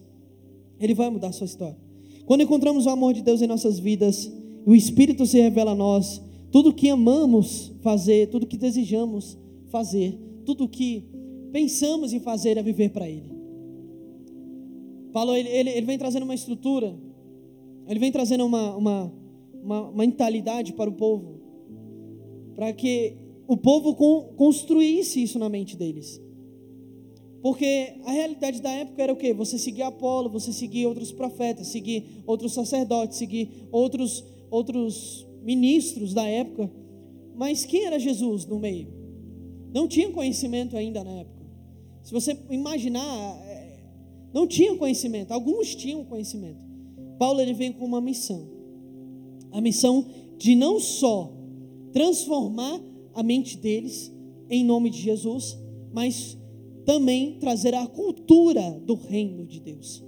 Ele 0.79 0.93
vai 0.93 1.09
mudar 1.09 1.29
a 1.29 1.33
sua 1.33 1.47
história. 1.47 1.79
Quando 2.27 2.43
encontramos 2.43 2.85
o 2.85 2.91
amor 2.91 3.15
de 3.15 3.23
Deus 3.23 3.41
em 3.41 3.47
nossas 3.47 3.79
vidas, 3.79 4.31
o 4.67 4.75
Espírito 4.75 5.25
se 5.25 5.41
revela 5.41 5.71
a 5.71 5.75
nós, 5.75 6.21
tudo 6.51 6.75
que 6.75 6.91
amamos 6.91 7.73
fazer, 7.81 8.29
tudo 8.29 8.47
que 8.47 8.59
desejamos 8.59 9.39
fazer, 9.77 10.19
tudo 10.47 10.67
que 10.67 11.05
pensamos 11.53 12.15
em 12.15 12.21
fazer 12.21 12.57
é 12.57 12.63
viver 12.63 12.91
para 12.91 13.07
Ele. 13.07 13.31
Paulo, 15.13 15.35
ele, 15.37 15.49
ele, 15.49 15.71
ele, 15.71 15.87
vem 15.87 15.99
trazendo 15.99 16.25
uma 16.25 16.35
estrutura, 16.35 16.95
ele 17.87 18.01
vem 18.01 18.13
trazendo 18.13 18.45
uma, 18.45 18.75
uma, 18.77 19.13
uma, 19.63 19.93
mentalidade 19.93 20.73
para 20.73 20.89
o 20.89 20.93
povo, 20.93 21.41
para 22.55 22.73
que 22.73 23.17
o 23.47 23.57
povo 23.57 23.95
construísse 24.35 25.23
isso 25.23 25.39
na 25.39 25.49
mente 25.49 25.77
deles. 25.77 26.21
Porque 27.43 27.95
a 28.05 28.13
realidade 28.13 28.61
da 28.61 28.71
época 28.71 29.03
era 29.03 29.13
o 29.13 29.17
quê? 29.17 29.33
Você 29.33 29.59
seguir 29.59 29.83
Apolo, 29.83 30.29
você 30.29 30.53
seguir 30.53 30.87
outros 30.87 31.13
profetas, 31.13 31.69
seguir 31.69 32.23
outros 32.27 32.53
sacerdotes, 32.53 33.19
seguir 33.19 33.69
outros, 33.71 34.25
outros 34.51 35.27
ministros 35.43 36.13
da 36.13 36.27
época. 36.27 36.71
Mas 37.35 37.65
quem 37.65 37.85
era 37.85 37.99
Jesus 37.99 38.45
no 38.47 38.59
meio? 38.59 39.06
Não 39.77 39.87
tinha 39.87 40.11
conhecimento 40.11 40.75
ainda 40.75 41.05
na 41.05 41.11
época. 41.11 41.45
Se 42.03 42.11
você 42.11 42.35
imaginar, 42.49 43.05
é, 43.47 43.79
não 44.33 44.47
tinha 44.47 44.75
conhecimento. 44.75 45.33
Alguns 45.33 45.75
tinham 45.75 46.03
conhecimento. 46.03 46.59
Paulo 47.19 47.43
ele 47.43 47.53
vem 47.53 47.71
com 47.73 47.85
uma 47.85 48.01
missão. 48.01 48.49
A 49.53 49.61
missão 49.61 50.07
de 50.39 50.55
não 50.55 50.81
só 50.81 51.31
transformar 51.93 52.81
a 53.13 53.23
mente 53.23 53.59
deles 53.59 54.11
em 54.49 54.65
nome 54.65 54.89
de 54.89 54.99
Jesus, 54.99 55.59
mas 55.93 56.39
também 56.87 57.39
trazer 57.39 57.75
a 57.75 57.87
cultura 57.87 58.81
do 58.81 58.95
reino 58.95 59.45
de 59.45 59.61
Deus. 59.61 60.03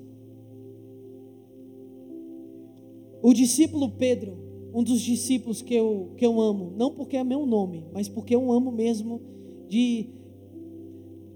O 3.22 3.34
discípulo 3.34 3.90
Pedro, 3.90 4.70
um 4.72 4.82
dos 4.82 5.02
discípulos 5.02 5.60
que 5.60 5.74
eu, 5.74 6.14
que 6.16 6.24
eu 6.24 6.40
amo, 6.40 6.72
não 6.74 6.90
porque 6.90 7.18
é 7.18 7.22
meu 7.22 7.44
nome, 7.44 7.84
mas 7.92 8.08
porque 8.08 8.34
eu 8.34 8.50
amo 8.50 8.72
mesmo 8.72 9.36
de, 9.68 10.06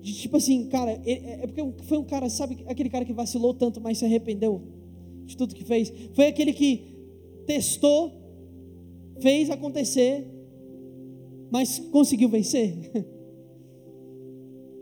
de 0.00 0.14
tipo 0.14 0.36
assim, 0.36 0.68
cara, 0.68 1.00
é, 1.04 1.42
é 1.42 1.46
porque 1.46 1.62
foi 1.84 1.98
um 1.98 2.04
cara, 2.04 2.28
sabe, 2.28 2.64
aquele 2.66 2.90
cara 2.90 3.04
que 3.04 3.12
vacilou 3.12 3.54
tanto, 3.54 3.80
mas 3.80 3.98
se 3.98 4.04
arrependeu 4.04 4.62
de 5.24 5.36
tudo 5.36 5.54
que 5.54 5.64
fez. 5.64 5.92
Foi 6.14 6.26
aquele 6.26 6.52
que 6.52 6.96
testou, 7.46 8.12
fez 9.20 9.50
acontecer 9.50 10.32
mas 11.52 11.78
conseguiu 11.78 12.30
vencer? 12.30 12.74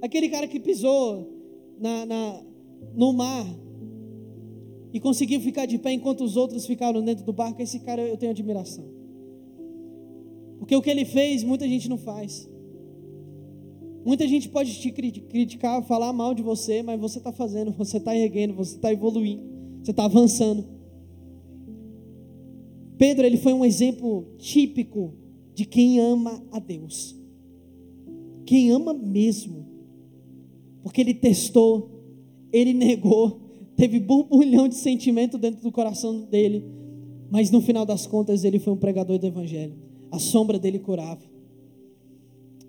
Aquele 0.00 0.28
cara 0.28 0.46
que 0.46 0.60
pisou 0.60 1.28
na, 1.80 2.06
na, 2.06 2.42
no 2.94 3.12
mar 3.12 3.44
e 4.92 5.00
conseguiu 5.00 5.40
ficar 5.40 5.66
de 5.66 5.78
pé 5.78 5.92
enquanto 5.92 6.22
os 6.22 6.36
outros 6.36 6.64
ficaram 6.64 7.02
dentro 7.02 7.24
do 7.24 7.32
barco, 7.32 7.60
esse 7.60 7.80
cara 7.80 8.00
eu 8.00 8.16
tenho 8.16 8.30
admiração. 8.30 8.84
Porque 10.60 10.76
o 10.76 10.80
que 10.80 10.88
ele 10.88 11.04
fez, 11.04 11.42
muita 11.42 11.68
gente 11.68 11.88
não 11.88 11.98
faz. 11.98 12.48
Muita 14.04 14.26
gente 14.26 14.48
pode 14.48 14.80
te 14.80 14.90
criticar, 14.90 15.82
falar 15.82 16.12
mal 16.12 16.34
de 16.34 16.42
você, 16.42 16.82
mas 16.82 16.98
você 16.98 17.18
está 17.18 17.32
fazendo, 17.32 17.70
você 17.76 17.98
está 17.98 18.16
erguendo, 18.16 18.54
você 18.54 18.76
está 18.76 18.92
evoluindo, 18.92 19.42
você 19.82 19.90
está 19.90 20.04
avançando. 20.04 20.64
Pedro 22.96 23.24
ele 23.24 23.36
foi 23.38 23.52
um 23.52 23.64
exemplo 23.64 24.26
típico 24.38 25.14
de 25.54 25.64
quem 25.64 25.98
ama 26.00 26.42
a 26.52 26.58
Deus. 26.58 27.16
Quem 28.44 28.70
ama 28.70 28.92
mesmo. 28.92 29.66
Porque 30.82 31.00
ele 31.00 31.14
testou, 31.14 31.90
ele 32.52 32.72
negou, 32.72 33.40
teve 33.76 33.98
borbulhão 33.98 34.68
de 34.68 34.74
sentimento 34.74 35.38
dentro 35.38 35.62
do 35.62 35.72
coração 35.72 36.22
dele, 36.22 36.64
mas 37.30 37.50
no 37.50 37.60
final 37.60 37.86
das 37.86 38.06
contas 38.06 38.44
ele 38.44 38.58
foi 38.58 38.72
um 38.72 38.78
pregador 38.78 39.18
do 39.18 39.26
evangelho. 39.26 39.76
A 40.10 40.18
sombra 40.18 40.58
dele 40.58 40.78
curava. 40.78 41.29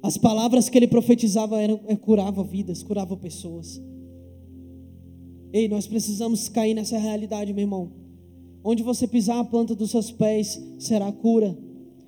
As 0.04 0.18
palavras 0.18 0.68
que 0.68 0.78
ele 0.78 0.88
profetizava 0.88 1.62
eram, 1.62 1.80
é, 1.88 1.96
curava 1.96 2.44
vidas, 2.44 2.82
curava 2.82 3.16
pessoas. 3.16 3.82
Ei, 5.54 5.68
nós 5.68 5.86
precisamos 5.86 6.50
cair 6.50 6.74
nessa 6.74 6.98
realidade, 6.98 7.54
meu 7.54 7.64
irmão. 7.64 7.92
Onde 8.64 8.84
você 8.84 9.08
pisar 9.08 9.40
a 9.40 9.44
planta 9.44 9.76
dos 9.76 9.92
seus 9.92 10.12
pés 10.12 10.62
será 10.80 11.12
cura. 11.12 11.58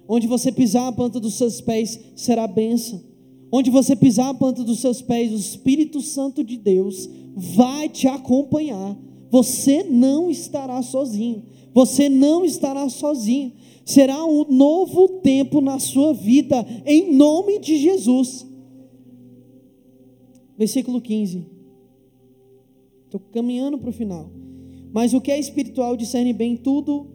Onde 0.07 0.27
você 0.27 0.51
pisar 0.51 0.87
a 0.87 0.91
planta 0.91 1.19
dos 1.19 1.35
seus 1.35 1.61
pés 1.61 1.99
será 2.15 2.47
bênção. 2.47 3.01
Onde 3.51 3.69
você 3.69 3.95
pisar 3.95 4.29
a 4.29 4.33
planta 4.33 4.63
dos 4.63 4.79
seus 4.79 5.01
pés, 5.01 5.31
o 5.31 5.35
Espírito 5.35 6.01
Santo 6.01 6.43
de 6.43 6.57
Deus 6.57 7.07
vai 7.35 7.87
te 7.89 8.07
acompanhar. 8.07 8.97
Você 9.33 9.81
não 9.81 10.29
estará 10.29 10.79
sozinho. 10.83 11.41
Você 11.73 12.07
não 12.07 12.45
estará 12.45 12.87
sozinho. 12.87 13.51
Será 13.83 14.23
um 14.23 14.45
novo 14.45 15.07
tempo 15.21 15.59
na 15.59 15.79
sua 15.79 16.13
vida, 16.13 16.63
em 16.85 17.15
nome 17.15 17.57
de 17.57 17.77
Jesus. 17.77 18.45
Versículo 20.55 21.01
15. 21.01 21.47
Estou 23.05 23.19
caminhando 23.31 23.79
para 23.79 23.89
o 23.89 23.93
final. 23.93 24.29
Mas 24.93 25.15
o 25.15 25.19
que 25.19 25.31
é 25.31 25.39
espiritual 25.39 25.97
discerne 25.97 26.31
bem 26.31 26.55
tudo, 26.55 27.07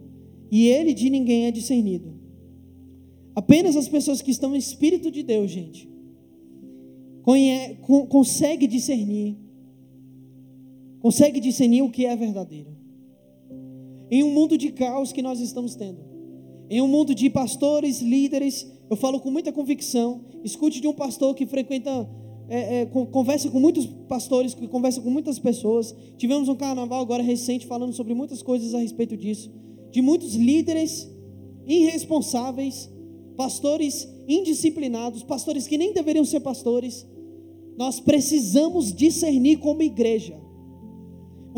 e 0.51 0.67
ele 0.67 0.93
de 0.93 1.09
ninguém 1.09 1.45
é 1.45 1.51
discernido. 1.51 2.13
Apenas 3.33 3.77
as 3.77 3.87
pessoas 3.87 4.21
que 4.21 4.31
estão 4.31 4.49
no 4.49 4.57
Espírito 4.57 5.09
de 5.09 5.23
Deus, 5.23 5.49
gente, 5.49 5.89
consegue 8.09 8.67
discernir, 8.67 9.37
consegue 10.99 11.39
discernir 11.39 11.81
o 11.81 11.89
que 11.89 12.05
é 12.05 12.15
verdadeiro. 12.15 12.77
Em 14.11 14.23
um 14.23 14.31
mundo 14.31 14.57
de 14.57 14.71
caos 14.71 15.11
que 15.11 15.21
nós 15.21 15.39
estamos 15.39 15.75
tendo, 15.75 16.09
em 16.69 16.81
um 16.81 16.87
mundo 16.87 17.15
de 17.15 17.29
pastores, 17.29 18.01
líderes, 18.01 18.71
eu 18.89 18.95
falo 18.95 19.19
com 19.19 19.31
muita 19.31 19.51
convicção. 19.51 20.21
Escute 20.43 20.79
de 20.79 20.87
um 20.87 20.93
pastor 20.93 21.33
que 21.33 21.45
frequenta, 21.45 22.09
é, 22.47 22.81
é, 22.81 22.85
conversa 22.85 23.49
com 23.49 23.59
muitos 23.59 23.87
pastores, 24.07 24.53
que 24.53 24.67
conversa 24.67 25.01
com 25.01 25.09
muitas 25.09 25.39
pessoas. 25.39 25.95
Tivemos 26.17 26.47
um 26.47 26.55
carnaval 26.55 27.01
agora 27.01 27.23
recente 27.23 27.65
falando 27.65 27.93
sobre 27.93 28.13
muitas 28.13 28.43
coisas 28.43 28.73
a 28.73 28.79
respeito 28.79 29.17
disso. 29.17 29.51
De 29.91 30.01
muitos 30.01 30.35
líderes 30.35 31.09
irresponsáveis, 31.65 32.89
pastores 33.35 34.07
indisciplinados, 34.27 35.23
pastores 35.23 35.67
que 35.67 35.77
nem 35.77 35.93
deveriam 35.93 36.25
ser 36.25 36.39
pastores. 36.39 37.07
Nós 37.77 37.99
precisamos 37.99 38.93
discernir 38.93 39.57
como 39.57 39.81
igreja. 39.81 40.48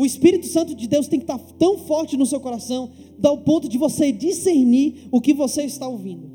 O 0.02 0.04
Espírito 0.04 0.48
Santo 0.48 0.74
de 0.74 0.88
Deus 0.88 1.06
tem 1.06 1.20
que 1.20 1.22
estar 1.22 1.38
tão 1.38 1.78
forte 1.78 2.16
no 2.16 2.26
seu 2.26 2.40
coração, 2.40 2.90
ao 3.22 3.38
ponto 3.38 3.68
de 3.68 3.78
você 3.78 4.10
discernir 4.10 5.06
o 5.12 5.20
que 5.20 5.32
você 5.32 5.62
está 5.62 5.86
ouvindo. 5.86 6.28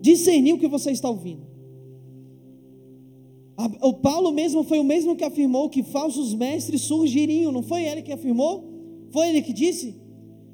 Discernir 0.00 0.54
o 0.54 0.58
que 0.58 0.66
você 0.66 0.90
está 0.90 1.10
ouvindo. 1.10 1.42
O 3.82 3.92
Paulo 3.92 4.32
mesmo 4.32 4.64
foi 4.64 4.78
o 4.78 4.84
mesmo 4.84 5.14
que 5.14 5.22
afirmou 5.22 5.68
que 5.68 5.82
falsos 5.82 6.32
mestres 6.32 6.80
surgiriam, 6.80 7.52
não 7.52 7.62
foi 7.62 7.84
ele 7.84 8.00
que 8.00 8.10
afirmou? 8.10 8.64
Foi 9.10 9.28
ele 9.28 9.42
que 9.42 9.52
disse? 9.52 9.94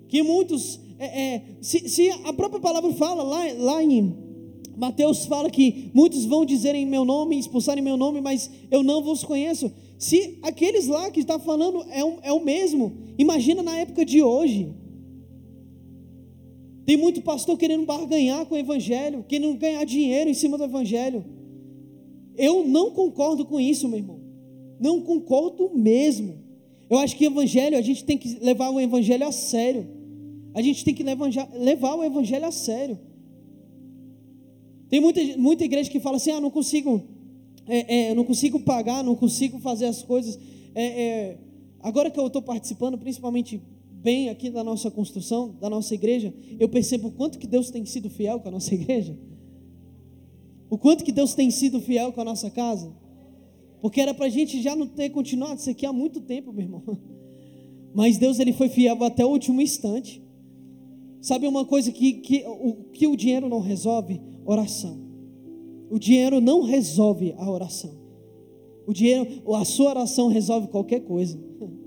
Que 0.08 0.24
muitos, 0.24 0.80
é, 0.98 1.06
é, 1.06 1.42
se, 1.60 1.88
se, 1.88 2.10
a 2.24 2.32
própria 2.32 2.60
palavra 2.60 2.92
fala 2.94 3.22
lá, 3.22 3.44
lá 3.58 3.80
em 3.80 4.12
Mateus, 4.76 5.24
fala 5.26 5.48
que 5.48 5.92
muitos 5.94 6.24
vão 6.24 6.44
dizer 6.44 6.74
em 6.74 6.84
meu 6.84 7.04
nome, 7.04 7.38
expulsar 7.38 7.78
em 7.78 7.82
meu 7.82 7.96
nome, 7.96 8.20
mas 8.20 8.50
eu 8.72 8.82
não 8.82 9.04
vos 9.04 9.22
conheço. 9.22 9.70
Se 10.02 10.36
aqueles 10.42 10.88
lá 10.88 11.12
que 11.12 11.20
está 11.20 11.38
falando 11.38 11.84
é, 11.88 12.04
um, 12.04 12.18
é 12.24 12.32
o 12.32 12.44
mesmo, 12.44 12.92
imagina 13.16 13.62
na 13.62 13.78
época 13.78 14.04
de 14.04 14.20
hoje. 14.20 14.74
Tem 16.84 16.96
muito 16.96 17.22
pastor 17.22 17.56
querendo 17.56 17.86
barganhar 17.86 18.44
com 18.46 18.56
o 18.56 18.58
evangelho, 18.58 19.24
querendo 19.28 19.56
ganhar 19.56 19.84
dinheiro 19.84 20.28
em 20.28 20.34
cima 20.34 20.58
do 20.58 20.64
evangelho. 20.64 21.24
Eu 22.36 22.66
não 22.66 22.90
concordo 22.90 23.44
com 23.44 23.60
isso, 23.60 23.88
meu 23.88 24.00
irmão. 24.00 24.18
Não 24.80 25.00
concordo 25.02 25.70
mesmo. 25.72 26.34
Eu 26.90 26.98
acho 26.98 27.16
que 27.16 27.24
evangelho, 27.24 27.78
a 27.78 27.80
gente 27.80 28.04
tem 28.04 28.18
que 28.18 28.40
levar 28.40 28.70
o 28.70 28.80
evangelho 28.80 29.24
a 29.24 29.30
sério. 29.30 29.86
A 30.52 30.60
gente 30.60 30.84
tem 30.84 30.92
que 30.92 31.04
levar 31.04 31.94
o 31.94 32.02
evangelho 32.02 32.46
a 32.46 32.50
sério. 32.50 32.98
Tem 34.88 35.00
muita, 35.00 35.20
muita 35.38 35.64
igreja 35.64 35.88
que 35.88 36.00
fala 36.00 36.16
assim: 36.16 36.32
ah, 36.32 36.40
não 36.40 36.50
consigo, 36.50 37.00
é, 37.66 38.10
é, 38.10 38.14
não 38.14 38.24
consigo 38.24 38.60
pagar, 38.60 39.02
não 39.02 39.14
consigo 39.14 39.58
fazer 39.58 39.86
as 39.86 40.02
coisas. 40.02 40.38
É, 40.74 40.84
é 40.84 41.38
agora 41.80 42.10
que 42.10 42.18
eu 42.18 42.26
estou 42.26 42.42
participando, 42.42 42.98
principalmente 42.98 43.60
bem 44.02 44.28
aqui 44.28 44.50
da 44.50 44.64
nossa 44.64 44.90
construção, 44.90 45.54
da 45.60 45.70
nossa 45.70 45.94
igreja, 45.94 46.34
eu 46.58 46.68
percebo 46.68 47.08
o 47.08 47.12
quanto 47.12 47.38
que 47.38 47.46
Deus 47.46 47.70
tem 47.70 47.84
sido 47.86 48.10
fiel 48.10 48.40
com 48.40 48.48
a 48.48 48.50
nossa 48.50 48.74
igreja. 48.74 49.16
O 50.68 50.76
quanto 50.76 51.04
que 51.04 51.12
Deus 51.12 51.34
tem 51.34 51.50
sido 51.50 51.80
fiel 51.80 52.12
com 52.12 52.20
a 52.20 52.24
nossa 52.24 52.50
casa. 52.50 52.92
Porque 53.80 54.00
era 54.00 54.14
para 54.14 54.26
a 54.26 54.30
gente 54.30 54.60
já 54.62 54.74
não 54.74 54.86
ter 54.86 55.10
continuado 55.10 55.60
isso 55.60 55.70
aqui 55.70 55.84
há 55.84 55.92
muito 55.92 56.20
tempo, 56.20 56.52
meu 56.52 56.62
irmão. 56.62 56.82
Mas 57.94 58.16
Deus 58.16 58.38
ele 58.38 58.52
foi 58.52 58.68
fiel 58.68 59.02
até 59.04 59.24
o 59.24 59.28
último 59.28 59.60
instante. 59.60 60.22
Sabe 61.20 61.46
uma 61.46 61.64
coisa 61.64 61.92
que, 61.92 62.14
que, 62.14 62.44
o, 62.46 62.74
que 62.92 63.06
o 63.06 63.16
dinheiro 63.16 63.48
não 63.48 63.60
resolve? 63.60 64.20
Oração. 64.44 65.01
O 65.92 65.98
dinheiro 65.98 66.40
não 66.40 66.62
resolve 66.62 67.34
a 67.36 67.50
oração. 67.50 67.92
O 68.86 68.94
dinheiro, 68.94 69.28
a 69.54 69.62
sua 69.62 69.90
oração 69.90 70.28
resolve 70.28 70.68
qualquer 70.68 71.00
coisa. 71.00 71.38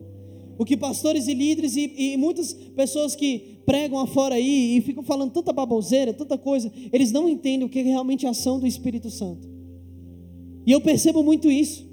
O 0.58 0.64
que 0.64 0.78
pastores 0.78 1.28
e 1.28 1.34
líderes 1.34 1.76
e, 1.76 1.92
e 1.98 2.16
muitas 2.16 2.54
pessoas 2.54 3.14
que 3.14 3.60
pregam 3.66 4.00
afora 4.00 4.36
aí 4.36 4.78
e 4.78 4.82
ficam 4.82 5.04
falando 5.04 5.34
tanta 5.34 5.52
baboseira, 5.52 6.14
tanta 6.14 6.38
coisa, 6.38 6.72
eles 6.94 7.12
não 7.12 7.28
entendem 7.28 7.68
o 7.68 7.70
que 7.70 7.80
é 7.80 7.82
realmente 7.82 8.26
a 8.26 8.30
ação 8.30 8.58
do 8.58 8.66
Espírito 8.66 9.10
Santo. 9.10 9.50
E 10.66 10.72
eu 10.72 10.80
percebo 10.80 11.22
muito 11.22 11.52
isso. 11.52 11.86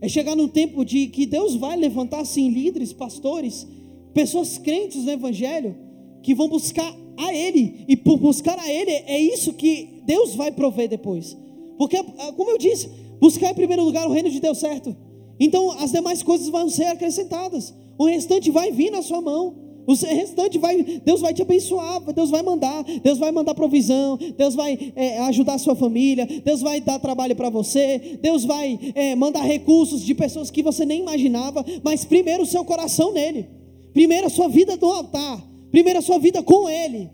É 0.00 0.08
chegar 0.08 0.34
num 0.34 0.48
tempo 0.48 0.84
de 0.84 1.06
que 1.06 1.24
Deus 1.24 1.54
vai 1.54 1.76
levantar 1.76 2.18
assim 2.18 2.50
líderes, 2.50 2.92
pastores, 2.92 3.64
pessoas 4.12 4.58
crentes 4.58 5.04
no 5.04 5.12
Evangelho, 5.12 5.76
que 6.20 6.34
vão 6.34 6.48
buscar 6.48 6.92
a 7.16 7.32
Ele. 7.32 7.84
E 7.88 7.96
por 7.96 8.18
buscar 8.18 8.58
a 8.58 8.70
Ele, 8.70 8.90
é 8.90 9.20
isso 9.20 9.52
que 9.52 10.02
Deus 10.04 10.34
vai 10.34 10.52
prover 10.52 10.88
depois. 10.88 11.36
Porque, 11.78 12.02
como 12.36 12.50
eu 12.50 12.58
disse, 12.58 12.88
buscar 13.20 13.50
em 13.50 13.54
primeiro 13.54 13.84
lugar 13.84 14.06
o 14.06 14.12
reino 14.12 14.30
de 14.30 14.40
Deus 14.40 14.58
certo. 14.58 14.96
Então 15.38 15.72
as 15.72 15.92
demais 15.92 16.22
coisas 16.22 16.48
vão 16.48 16.68
ser 16.68 16.84
acrescentadas. 16.84 17.74
O 17.98 18.06
restante 18.06 18.50
vai 18.50 18.70
vir 18.70 18.90
na 18.90 19.02
sua 19.02 19.20
mão. 19.20 19.64
O 19.86 19.92
restante 19.92 20.58
vai, 20.58 20.82
Deus 20.82 21.20
vai 21.20 21.34
te 21.34 21.42
abençoar, 21.42 22.00
Deus 22.14 22.30
vai 22.30 22.42
mandar, 22.42 22.82
Deus 23.02 23.18
vai 23.18 23.30
mandar 23.30 23.54
provisão, 23.54 24.18
Deus 24.36 24.54
vai 24.54 24.92
é, 24.96 25.18
ajudar 25.20 25.54
a 25.54 25.58
sua 25.58 25.76
família, 25.76 26.26
Deus 26.42 26.62
vai 26.62 26.80
dar 26.80 26.98
trabalho 26.98 27.36
para 27.36 27.50
você, 27.50 28.18
Deus 28.22 28.44
vai 28.44 28.78
é, 28.94 29.14
mandar 29.14 29.42
recursos 29.42 30.00
de 30.00 30.14
pessoas 30.14 30.50
que 30.50 30.62
você 30.62 30.86
nem 30.86 31.02
imaginava, 31.02 31.62
mas 31.82 32.02
primeiro 32.02 32.44
o 32.44 32.46
seu 32.46 32.64
coração 32.64 33.12
nele, 33.12 33.46
primeiro 33.92 34.26
a 34.26 34.30
sua 34.30 34.48
vida 34.48 34.74
no 34.74 34.90
altar, 34.90 35.46
primeiro 35.74 35.98
a 35.98 36.02
sua 36.02 36.18
vida 36.20 36.40
com 36.40 36.68
Ele. 36.68 37.10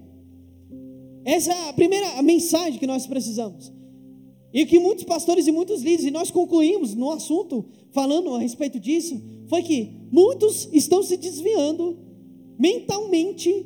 Essa 1.24 1.50
é 1.50 1.68
a 1.70 1.72
primeira 1.72 2.20
mensagem 2.20 2.78
que 2.78 2.86
nós 2.86 3.06
precisamos. 3.06 3.72
E 4.52 4.66
que 4.66 4.78
muitos 4.78 5.04
pastores 5.04 5.46
e 5.46 5.50
muitos 5.50 5.80
líderes, 5.80 6.04
e 6.04 6.10
nós 6.10 6.30
concluímos 6.30 6.94
no 6.94 7.10
assunto, 7.10 7.64
falando 7.90 8.34
a 8.34 8.38
respeito 8.38 8.78
disso, 8.78 9.18
foi 9.48 9.62
que 9.62 9.90
muitos 10.12 10.68
estão 10.74 11.02
se 11.02 11.16
desviando 11.16 11.96
mentalmente 12.58 13.64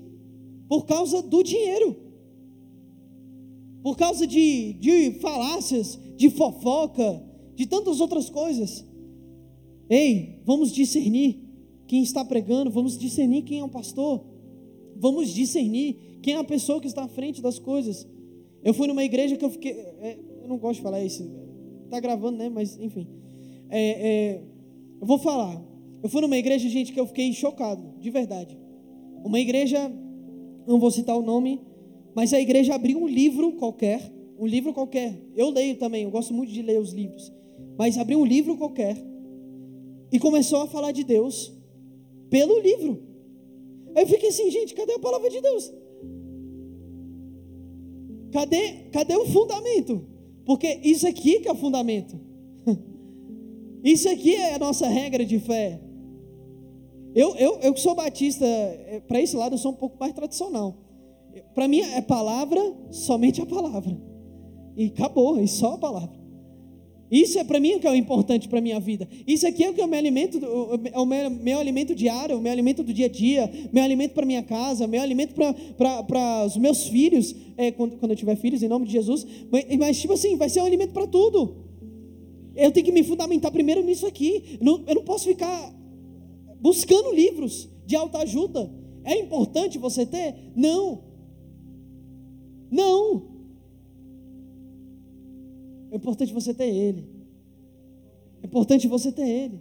por 0.69 0.87
causa 0.87 1.21
do 1.21 1.43
dinheiro, 1.43 1.97
por 3.83 3.97
causa 3.97 4.25
de, 4.29 4.75
de 4.75 5.19
falácias, 5.19 5.99
de 6.17 6.31
fofoca, 6.31 7.21
de 7.57 7.67
tantas 7.67 7.99
outras 7.99 8.31
coisas. 8.31 8.85
Ei, 9.91 10.41
vamos 10.45 10.71
discernir 10.71 11.41
quem 11.89 12.01
está 12.01 12.25
pregando, 12.25 12.71
vamos 12.71 12.97
discernir 12.97 13.43
quem 13.43 13.59
é 13.59 13.65
o 13.65 13.69
pastor, 13.69 14.34
vamos 14.97 15.29
discernir 15.29 16.19
quem 16.23 16.35
é 16.35 16.39
a 16.39 16.45
pessoa 16.45 16.81
que 16.81 16.87
está 16.87 17.05
à 17.05 17.09
frente 17.09 17.43
das 17.43 17.59
coisas. 17.59 18.07
Eu 18.63 18.73
fui 18.73 18.87
numa 18.87 19.05
igreja 19.05 19.37
que 19.37 19.45
eu 19.45 19.51
fiquei. 19.51 19.73
É, 19.73 20.19
eu 20.43 20.49
não 20.49 20.59
gosto 20.59 20.77
de 20.77 20.83
falar 20.83 21.03
isso, 21.03 21.31
está 21.85 22.01
gravando, 22.01 22.39
né? 22.39 22.49
Mas 22.49 22.79
enfim. 22.79 23.07
É, 23.69 23.81
é, 23.81 24.43
eu 25.01 25.07
vou 25.07 25.19
falar. 25.19 25.63
Eu 26.03 26.09
fui 26.09 26.21
numa 26.21 26.37
igreja, 26.37 26.69
gente, 26.69 26.93
que 26.93 27.01
eu 27.01 27.07
fiquei 27.07 27.33
chocado, 27.33 27.95
de 27.99 28.11
verdade. 28.11 28.59
Uma 29.25 29.41
igreja, 29.41 29.91
não 30.67 30.79
vou 30.79 30.91
citar 30.91 31.17
o 31.17 31.23
nome, 31.23 31.61
mas 32.15 32.33
a 32.33 32.41
igreja 32.41 32.75
abriu 32.75 33.03
um 33.03 33.09
livro 33.09 33.53
qualquer, 33.53 34.13
um 34.39 34.47
livro 34.47 34.73
qualquer. 34.73 35.19
Eu 35.35 35.51
leio 35.51 35.77
também, 35.77 36.05
eu 36.05 36.11
gosto 36.11 36.35
muito 36.35 36.53
de 36.53 36.63
ler 36.63 36.79
os 36.79 36.93
livros. 36.93 37.33
Mas 37.79 37.99
abriu 37.99 38.21
um 38.21 38.25
livro 38.25 38.57
qualquer 38.57 38.97
e 40.13 40.19
começou 40.19 40.63
a 40.63 40.67
falar 40.67 40.93
de 40.93 41.05
Deus 41.05 41.53
pelo 42.31 42.61
livro. 42.61 43.14
Eu 43.95 44.07
fiquei 44.07 44.29
assim, 44.29 44.51
gente, 44.51 44.75
cadê 44.75 44.93
a 44.95 44.99
palavra 44.99 45.31
de 45.31 45.41
Deus? 45.41 45.73
cadê, 48.35 48.91
cadê 48.91 49.17
o 49.17 49.27
fundamento? 49.27 50.05
Porque 50.45 50.81
isso 50.83 51.07
aqui 51.07 51.39
que 51.39 51.49
é 51.49 51.53
o 51.53 51.55
fundamento. 51.57 52.21
Isso 53.85 54.09
aqui 54.09 54.35
é 54.35 54.55
a 54.55 54.59
nossa 54.59 54.89
regra 54.89 55.25
de 55.25 55.39
fé. 55.39 55.81
Eu, 57.15 57.37
eu, 57.37 57.59
eu 57.61 57.73
que 57.73 57.81
sou 57.81 57.95
batista, 57.95 58.45
é, 58.45 59.01
para 59.07 59.21
esse 59.21 59.37
lado 59.37 59.55
eu 59.55 59.59
sou 59.59 59.73
um 59.73 59.77
pouco 59.77 59.97
mais 60.01 60.13
tradicional. 60.13 60.75
Para 61.55 61.69
mim 61.69 61.81
é 61.81 62.01
palavra, 62.01 62.61
somente 62.91 63.41
a 63.41 63.47
palavra. 63.47 63.97
E 64.77 64.87
acabou, 64.87 65.39
e 65.39 65.47
só 65.47 65.75
a 65.75 65.79
palavra. 65.79 66.19
Isso 67.15 67.39
é 67.39 67.45
para 67.45 67.61
mim 67.61 67.77
o 67.77 67.79
que 67.79 67.87
é 67.87 67.97
importante 67.97 68.49
para 68.49 68.59
a 68.59 68.61
minha 68.61 68.81
vida. 68.81 69.09
Isso 69.25 69.47
aqui 69.47 69.63
é 69.63 69.71
o 69.71 69.73
que 69.73 69.81
é 69.81 69.85
o 69.85 69.89
meu 69.89 70.01
alimento, 70.01 70.41
é 70.93 70.99
o 70.99 71.07
meu, 71.07 71.31
meu 71.31 71.61
alimento 71.61 71.95
diário, 71.95 72.37
o 72.37 72.41
meu 72.41 72.51
alimento 72.51 72.83
do 72.83 72.93
dia 72.93 73.07
a 73.07 73.09
dia, 73.09 73.49
meu 73.73 73.85
alimento 73.85 74.15
para 74.15 74.27
minha 74.27 74.43
casa, 74.43 74.85
meu 74.89 75.01
alimento 75.01 75.33
para 75.33 76.45
os 76.45 76.57
meus 76.57 76.89
filhos, 76.89 77.33
é, 77.57 77.71
quando, 77.71 77.99
quando 77.99 78.11
eu 78.11 78.17
tiver 78.17 78.35
filhos, 78.35 78.65
em 78.65 78.69
nome 78.69 78.87
de 78.87 78.91
Jesus. 78.91 79.25
Mas, 79.49 79.65
mas 79.79 80.01
tipo 80.01 80.13
assim, 80.13 80.37
vai 80.37 80.49
ser 80.49 80.61
um 80.61 80.65
alimento 80.65 80.93
para 80.93 81.07
tudo. 81.07 81.55
Eu 82.57 82.73
tenho 82.73 82.85
que 82.85 82.91
me 82.91 83.05
fundamentar 83.05 83.53
primeiro 83.53 83.85
nisso 83.85 84.09
aqui. 84.09 84.59
Eu 84.59 84.67
não, 84.67 84.85
eu 84.85 84.95
não 84.97 85.05
posso 85.05 85.27
ficar 85.27 85.73
buscando 86.61 87.13
livros 87.13 87.71
de 87.87 87.95
autoajuda. 87.95 88.75
É 89.05 89.17
importante 89.21 89.79
você 89.79 90.05
ter? 90.05 90.35
Não. 90.57 91.05
Não. 92.73 93.34
É 95.95 95.97
importante 95.97 96.33
você 96.33 96.53
ter 96.53 96.69
Ele. 96.69 97.07
É 98.43 98.47
importante 98.47 98.89
você 98.89 99.11
ter 99.11 99.29
Ele. 99.29 99.61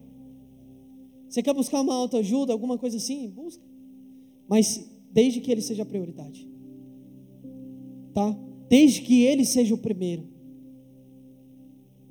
Você 1.29 1.41
quer 1.41 1.53
buscar 1.53 1.81
uma 1.81 1.93
autoajuda, 1.93 2.51
alguma 2.51 2.77
coisa 2.77 2.97
assim? 2.97 3.29
Busca. 3.29 3.63
Mas 4.47 4.89
desde 5.11 5.39
que 5.39 5.51
Ele 5.51 5.61
seja 5.61 5.83
a 5.83 5.85
prioridade. 5.85 6.47
Tá? 8.13 8.37
Desde 8.67 9.01
que 9.01 9.21
Ele 9.23 9.45
seja 9.45 9.73
o 9.73 9.77
primeiro 9.77 10.33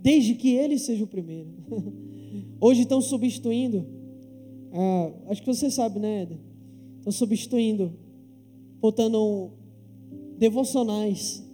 desde 0.03 0.35
que 0.35 0.51
ele 0.51 0.79
seja 0.79 1.05
o 1.05 1.07
primeiro. 1.07 1.49
Hoje 2.61 2.83
estão 2.83 3.01
substituindo, 3.01 3.87
ah, 4.73 5.13
acho 5.29 5.43
que 5.43 5.55
você 5.55 5.71
sabe, 5.71 6.01
né, 6.01 6.23
Eda? 6.23 6.41
Estão 6.99 7.13
substituindo, 7.13 7.93
botando 8.81 9.53
devocionais 10.37 11.45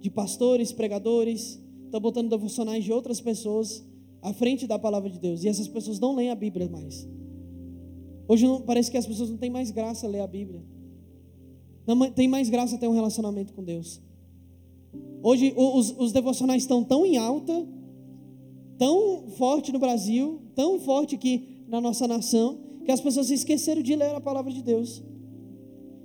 de 0.00 0.10
pastores, 0.10 0.72
pregadores, 0.72 1.61
estão 1.92 2.00
botando 2.00 2.30
devocionais 2.30 2.82
de 2.82 2.90
outras 2.90 3.20
pessoas 3.20 3.84
à 4.22 4.32
frente 4.32 4.66
da 4.66 4.78
palavra 4.78 5.10
de 5.10 5.18
Deus. 5.18 5.44
E 5.44 5.48
essas 5.48 5.68
pessoas 5.68 6.00
não 6.00 6.14
leem 6.14 6.30
a 6.30 6.34
Bíblia 6.34 6.66
mais. 6.68 7.06
Hoje 8.26 8.46
não, 8.46 8.62
parece 8.62 8.90
que 8.90 8.96
as 8.96 9.06
pessoas 9.06 9.28
não 9.28 9.36
têm 9.36 9.50
mais 9.50 9.70
graça 9.70 10.08
ler 10.08 10.20
a 10.20 10.26
Bíblia. 10.26 10.62
Não 11.86 12.10
tem 12.10 12.26
mais 12.28 12.48
graça 12.48 12.78
ter 12.78 12.88
um 12.88 12.92
relacionamento 12.92 13.52
com 13.52 13.62
Deus. 13.62 14.00
Hoje 15.22 15.52
os, 15.54 15.94
os 15.98 16.12
devocionais 16.12 16.62
estão 16.62 16.82
tão 16.82 17.04
em 17.04 17.18
alta 17.18 17.66
tão 18.78 19.28
forte 19.38 19.70
no 19.70 19.78
Brasil, 19.78 20.40
tão 20.56 20.80
forte 20.80 21.14
aqui 21.14 21.64
na 21.68 21.80
nossa 21.80 22.08
nação, 22.08 22.58
que 22.84 22.90
as 22.90 23.00
pessoas 23.00 23.28
se 23.28 23.34
esqueceram 23.34 23.80
de 23.80 23.94
ler 23.94 24.12
a 24.12 24.20
palavra 24.20 24.52
de 24.52 24.60
Deus. 24.60 25.00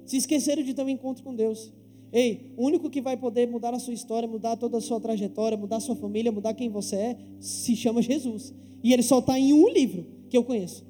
Se 0.06 0.18
esqueceram 0.18 0.62
de 0.62 0.76
ter 0.76 0.84
um 0.84 0.90
encontro 0.90 1.24
com 1.24 1.34
Deus. 1.34 1.74
Ei, 2.12 2.53
o 2.55 2.66
único 2.66 2.89
que 2.89 3.01
vai 3.01 3.18
poder 3.18 3.47
mudar 3.47 3.74
a 3.74 3.80
sua 3.80 3.93
história, 3.93 4.28
mudar 4.28 4.55
toda 4.55 4.78
a 4.78 4.82
sua 4.82 4.99
trajetória, 4.99 5.58
mudar 5.58 5.78
a 5.78 5.82
sua 5.82 5.95
família, 5.95 6.32
mudar 6.32 6.53
quem 6.53 6.70
você 6.70 6.95
é, 6.95 7.18
se 7.39 7.76
chama 7.76 8.01
Jesus. 8.01 8.53
E 8.84 8.93
ele 8.93 9.03
só 9.03 9.20
está 9.20 9.38
em 9.38 9.53
um 9.53 9.68
livro 9.70 10.05
que 10.30 10.38
eu 10.38 10.43
conheço, 10.43 10.86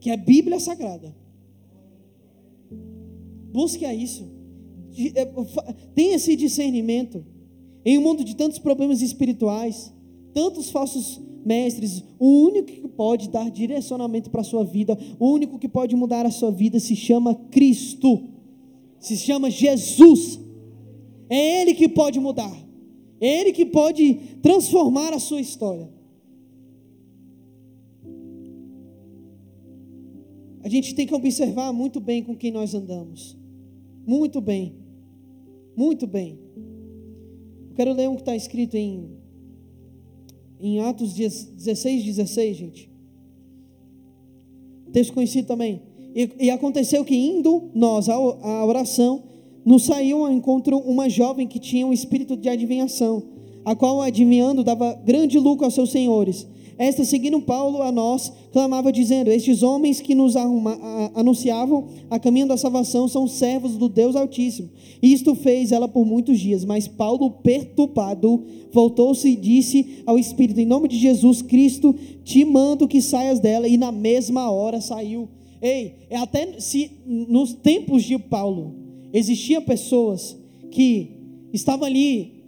que 0.00 0.10
é 0.10 0.14
a 0.14 0.16
Bíblia 0.16 0.60
Sagrada. 0.60 1.14
Busque 3.52 3.84
a 3.84 3.92
isso. 3.92 4.30
É, 5.14 5.24
tenha 5.94 6.16
esse 6.16 6.36
discernimento. 6.36 7.24
Em 7.84 7.98
um 7.98 8.02
mundo 8.02 8.22
de 8.22 8.36
tantos 8.36 8.58
problemas 8.58 9.00
espirituais, 9.00 9.92
tantos 10.34 10.70
falsos 10.70 11.20
mestres, 11.44 12.04
o 12.18 12.44
único 12.44 12.68
que 12.68 12.88
pode 12.88 13.28
dar 13.30 13.50
direcionamento 13.50 14.30
para 14.30 14.42
a 14.42 14.44
sua 14.44 14.64
vida, 14.64 14.98
o 15.18 15.30
único 15.30 15.58
que 15.58 15.68
pode 15.68 15.96
mudar 15.96 16.26
a 16.26 16.30
sua 16.30 16.50
vida 16.50 16.78
se 16.78 16.94
chama 16.94 17.34
Cristo, 17.50 18.28
se 18.98 19.16
chama 19.16 19.50
Jesus. 19.50 20.38
É 21.30 21.62
Ele 21.62 21.74
que 21.74 21.88
pode 21.88 22.18
mudar, 22.18 22.54
é 23.20 23.40
Ele 23.40 23.52
que 23.52 23.64
pode 23.64 24.14
transformar 24.42 25.14
a 25.14 25.18
sua 25.18 25.40
história. 25.40 25.88
A 30.62 30.68
gente 30.68 30.94
tem 30.94 31.06
que 31.06 31.14
observar 31.14 31.72
muito 31.72 32.00
bem 32.00 32.22
com 32.22 32.36
quem 32.36 32.50
nós 32.50 32.74
andamos, 32.74 33.36
muito 34.06 34.40
bem, 34.40 34.74
muito 35.76 36.06
bem. 36.06 36.38
Eu 37.70 37.76
quero 37.76 37.94
ler 37.94 38.08
um 38.08 38.16
que 38.16 38.22
está 38.22 38.34
escrito 38.34 38.76
em 38.76 39.20
em 40.60 40.80
Atos 40.80 41.14
16, 41.14 42.04
16, 42.04 42.56
gente. 42.56 42.90
Texto 44.92 45.14
conhecido 45.14 45.48
também. 45.48 45.82
E, 46.14 46.30
e 46.38 46.50
aconteceu 46.50 47.04
que, 47.04 47.16
indo 47.16 47.70
nós 47.74 48.08
à 48.08 48.64
oração, 48.64 49.22
nos 49.64 49.84
saiu 49.84 50.24
ao 50.24 50.32
encontro 50.32 50.78
uma 50.78 51.08
jovem 51.08 51.46
que 51.46 51.58
tinha 51.58 51.86
um 51.86 51.92
espírito 51.92 52.36
de 52.36 52.48
adivinhação, 52.48 53.22
a 53.64 53.74
qual, 53.74 54.00
adivinhando, 54.00 54.64
dava 54.64 54.94
grande 54.94 55.38
lucro 55.38 55.64
aos 55.64 55.74
seus 55.74 55.90
senhores. 55.90 56.46
Esta, 56.80 57.04
seguindo 57.04 57.38
Paulo 57.42 57.82
a 57.82 57.92
nós, 57.92 58.32
clamava 58.52 58.90
dizendo: 58.90 59.30
Estes 59.30 59.62
homens 59.62 60.00
que 60.00 60.14
nos 60.14 60.34
arruma, 60.34 60.78
a, 60.80 61.20
anunciavam 61.20 61.88
a 62.08 62.18
caminho 62.18 62.46
da 62.46 62.56
salvação 62.56 63.06
são 63.06 63.28
servos 63.28 63.76
do 63.76 63.86
Deus 63.86 64.16
Altíssimo. 64.16 64.70
Isto 65.02 65.34
fez 65.34 65.72
ela 65.72 65.86
por 65.86 66.06
muitos 66.06 66.40
dias. 66.40 66.64
Mas 66.64 66.88
Paulo, 66.88 67.30
perturbado, 67.30 68.42
voltou-se 68.72 69.28
e 69.28 69.36
disse 69.36 70.02
ao 70.06 70.18
Espírito: 70.18 70.58
Em 70.58 70.64
nome 70.64 70.88
de 70.88 70.96
Jesus 70.96 71.42
Cristo, 71.42 71.94
te 72.24 72.46
mando 72.46 72.88
que 72.88 73.02
saias 73.02 73.40
dela. 73.40 73.68
E 73.68 73.76
na 73.76 73.92
mesma 73.92 74.50
hora 74.50 74.80
saiu. 74.80 75.28
Ei, 75.60 76.06
é 76.08 76.16
até 76.16 76.58
se 76.58 76.92
nos 77.04 77.52
tempos 77.52 78.04
de 78.04 78.18
Paulo 78.18 78.79
existiam 79.12 79.62
pessoas 79.62 80.36
que 80.70 81.16
estavam 81.52 81.86
ali 81.86 82.44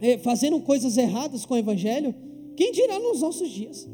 é, 0.00 0.18
fazendo 0.18 0.60
coisas 0.60 0.96
erradas 0.96 1.44
com 1.44 1.54
o 1.54 1.58
Evangelho 1.58 2.14
quem 2.58 2.72
dirá 2.72 2.98
nos 2.98 3.20
nossos 3.20 3.50
dias? 3.50 3.88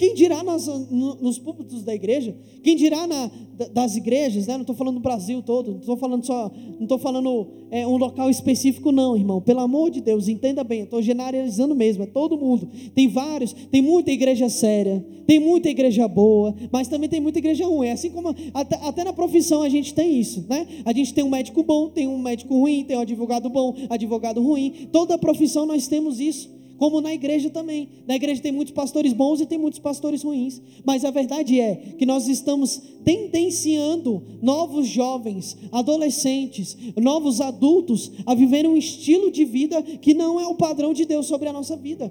Quem 0.00 0.14
dirá 0.14 0.42
nas, 0.42 0.66
nos 0.66 1.38
púlpitos 1.38 1.82
da 1.82 1.94
igreja? 1.94 2.34
Quem 2.62 2.74
dirá 2.74 3.06
na, 3.06 3.30
das 3.70 3.96
igrejas? 3.96 4.46
Né? 4.46 4.54
Não 4.54 4.62
estou 4.62 4.74
falando 4.74 4.94
do 4.94 5.02
Brasil 5.02 5.42
todo, 5.42 5.72
não 5.72 5.80
estou 5.80 5.94
falando 5.98 6.24
só, 6.24 6.50
não 6.78 6.84
estou 6.84 6.98
falando 6.98 7.48
é, 7.70 7.86
um 7.86 7.98
local 7.98 8.30
específico, 8.30 8.90
não, 8.90 9.14
irmão. 9.14 9.42
Pelo 9.42 9.60
amor 9.60 9.90
de 9.90 10.00
Deus, 10.00 10.26
entenda 10.26 10.64
bem, 10.64 10.84
estou 10.84 11.02
generalizando 11.02 11.74
mesmo, 11.74 12.02
é 12.02 12.06
todo 12.06 12.38
mundo. 12.38 12.66
Tem 12.94 13.08
vários, 13.08 13.52
tem 13.52 13.82
muita 13.82 14.10
igreja 14.10 14.48
séria, 14.48 15.04
tem 15.26 15.38
muita 15.38 15.68
igreja 15.68 16.08
boa, 16.08 16.54
mas 16.72 16.88
também 16.88 17.06
tem 17.06 17.20
muita 17.20 17.38
igreja 17.38 17.66
ruim. 17.66 17.88
É 17.88 17.92
assim 17.92 18.08
como 18.08 18.34
até, 18.54 18.76
até, 18.76 19.04
na 19.04 19.12
profissão 19.12 19.60
a 19.60 19.68
gente 19.68 19.92
tem 19.92 20.18
isso, 20.18 20.46
né? 20.48 20.66
A 20.82 20.94
gente 20.94 21.12
tem 21.12 21.22
um 21.22 21.28
médico 21.28 21.62
bom, 21.62 21.90
tem 21.90 22.08
um 22.08 22.18
médico 22.18 22.58
ruim, 22.58 22.84
tem 22.84 22.96
um 22.96 23.00
advogado 23.00 23.50
bom, 23.50 23.76
advogado 23.90 24.42
ruim. 24.42 24.88
Toda 24.90 25.18
profissão 25.18 25.66
nós 25.66 25.86
temos 25.86 26.20
isso 26.20 26.58
como 26.80 27.02
na 27.02 27.12
igreja 27.12 27.50
também. 27.50 27.90
Na 28.08 28.16
igreja 28.16 28.40
tem 28.40 28.50
muitos 28.50 28.72
pastores 28.72 29.12
bons 29.12 29.38
e 29.38 29.44
tem 29.44 29.58
muitos 29.58 29.78
pastores 29.78 30.22
ruins. 30.22 30.62
Mas 30.82 31.04
a 31.04 31.10
verdade 31.10 31.60
é 31.60 31.76
que 31.76 32.06
nós 32.06 32.26
estamos 32.26 32.80
tendenciando 33.04 34.22
novos 34.40 34.88
jovens, 34.88 35.58
adolescentes, 35.70 36.74
novos 36.96 37.42
adultos 37.42 38.10
a 38.24 38.34
viver 38.34 38.66
um 38.66 38.78
estilo 38.78 39.30
de 39.30 39.44
vida 39.44 39.82
que 39.82 40.14
não 40.14 40.40
é 40.40 40.46
o 40.46 40.54
padrão 40.54 40.94
de 40.94 41.04
Deus 41.04 41.26
sobre 41.26 41.50
a 41.50 41.52
nossa 41.52 41.76
vida. 41.76 42.10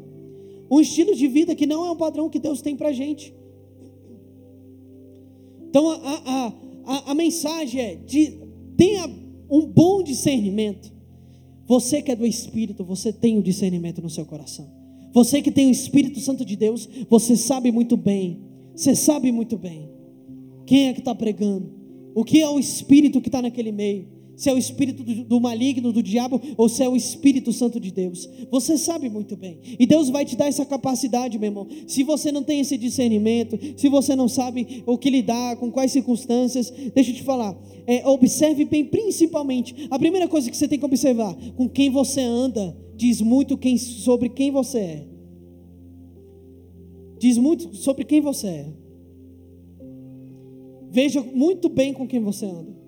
Um 0.69 0.79
estilo 0.79 1.15
de 1.15 1.27
vida 1.27 1.55
que 1.55 1.65
não 1.65 1.83
é 1.87 1.89
o 1.89 1.95
padrão 1.95 2.29
que 2.29 2.37
Deus 2.37 2.61
tem 2.61 2.75
para 2.75 2.89
a 2.89 2.93
gente. 2.93 3.33
Então 5.67 5.89
a, 5.89 5.95
a, 5.95 6.53
a, 6.85 7.11
a 7.11 7.15
mensagem 7.15 7.81
é: 7.81 7.95
de, 7.95 8.37
tenha 8.77 9.09
um 9.49 9.65
bom 9.65 10.03
discernimento 10.03 10.98
você 11.69 12.01
que 12.01 12.09
é 12.09 12.15
do 12.15 12.25
Espírito, 12.25 12.83
você 12.83 13.13
tem 13.13 13.37
o 13.37 13.43
discernimento 13.43 14.01
no 14.01 14.09
seu 14.09 14.25
coração. 14.25 14.67
Você 15.13 15.39
que 15.39 15.51
tem 15.51 15.67
o 15.67 15.71
Espírito 15.71 16.19
Santo 16.19 16.43
de 16.43 16.55
Deus, 16.55 16.89
você 17.07 17.37
sabe 17.37 17.71
muito 17.71 17.95
bem. 17.95 18.41
Você 18.75 18.95
sabe 18.95 19.31
muito 19.31 19.55
bem. 19.55 19.87
Quem 20.65 20.87
é 20.87 20.93
que 20.93 20.99
está 20.99 21.13
pregando? 21.13 21.71
O 22.15 22.23
que 22.23 22.41
é 22.41 22.49
o 22.49 22.57
Espírito 22.57 23.21
que 23.21 23.27
está 23.27 23.39
naquele 23.39 23.71
meio? 23.71 24.07
Se 24.39 24.49
é 24.49 24.53
o 24.53 24.57
Espírito 24.57 25.03
do, 25.03 25.23
do 25.25 25.39
maligno, 25.39 25.91
do 25.91 26.01
diabo, 26.01 26.41
ou 26.55 26.69
se 26.69 26.81
é 26.81 26.87
o 26.87 26.95
Espírito 26.95 27.51
Santo 27.51 27.79
de 27.79 27.91
Deus. 27.91 28.29
Você 28.49 28.77
sabe 28.77 29.09
muito 29.09 29.35
bem. 29.35 29.59
E 29.77 29.85
Deus 29.85 30.09
vai 30.09 30.23
te 30.23 30.35
dar 30.35 30.47
essa 30.47 30.65
capacidade, 30.65 31.37
meu 31.37 31.49
irmão. 31.49 31.67
Se 31.85 32.03
você 32.03 32.31
não 32.31 32.41
tem 32.41 32.61
esse 32.61 32.77
discernimento, 32.77 33.59
se 33.75 33.89
você 33.89 34.15
não 34.15 34.29
sabe 34.29 34.83
o 34.85 34.97
que 34.97 35.09
lidar, 35.09 35.57
com 35.57 35.69
quais 35.69 35.91
circunstâncias, 35.91 36.71
deixa 36.95 37.11
eu 37.11 37.15
te 37.15 37.23
falar 37.23 37.55
é, 37.89 38.07
observe 38.07 38.65
bem, 38.65 38.85
principalmente, 38.85 39.87
a 39.89 39.97
primeira 39.97 40.27
coisa 40.27 40.47
que 40.47 40.55
você 40.55 40.67
tem 40.67 40.77
que 40.77 40.85
observar, 40.85 41.35
com 41.55 41.67
quem 41.67 41.89
você 41.89 42.21
anda, 42.21 42.77
diz 42.95 43.19
muito 43.19 43.57
quem, 43.57 43.79
sobre 43.79 44.29
quem 44.29 44.51
você 44.51 44.77
é. 44.77 45.07
Diz 47.17 47.39
muito 47.39 47.75
sobre 47.75 48.05
quem 48.05 48.21
você 48.21 48.47
é. 48.47 48.73
Veja 50.91 51.23
muito 51.23 51.67
bem 51.67 51.91
com 51.91 52.07
quem 52.07 52.19
você 52.19 52.45
anda. 52.45 52.78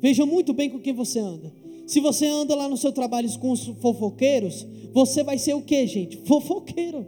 Veja 0.00 0.24
muito 0.24 0.52
bem 0.52 0.70
com 0.70 0.78
quem 0.78 0.92
você 0.92 1.18
anda. 1.18 1.52
Se 1.86 2.00
você 2.00 2.26
anda 2.26 2.54
lá 2.54 2.68
no 2.68 2.76
seu 2.76 2.92
trabalho 2.92 3.28
com 3.38 3.50
os 3.50 3.66
fofoqueiros, 3.80 4.66
você 4.92 5.22
vai 5.22 5.38
ser 5.38 5.54
o 5.54 5.62
que, 5.62 5.86
gente? 5.86 6.18
Fofoqueiro. 6.24 7.06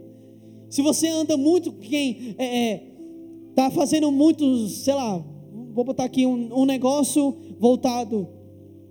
Se 0.69 0.81
você 0.81 1.07
anda 1.07 1.37
muito 1.37 1.71
quem 1.71 2.35
é, 2.37 2.71
é, 2.71 2.83
tá 3.55 3.71
fazendo 3.71 4.11
muitos, 4.11 4.83
sei 4.83 4.93
lá, 4.93 5.23
vou 5.73 5.85
botar 5.85 6.03
aqui 6.03 6.25
um, 6.25 6.61
um 6.61 6.65
negócio 6.65 7.35
voltado 7.59 8.27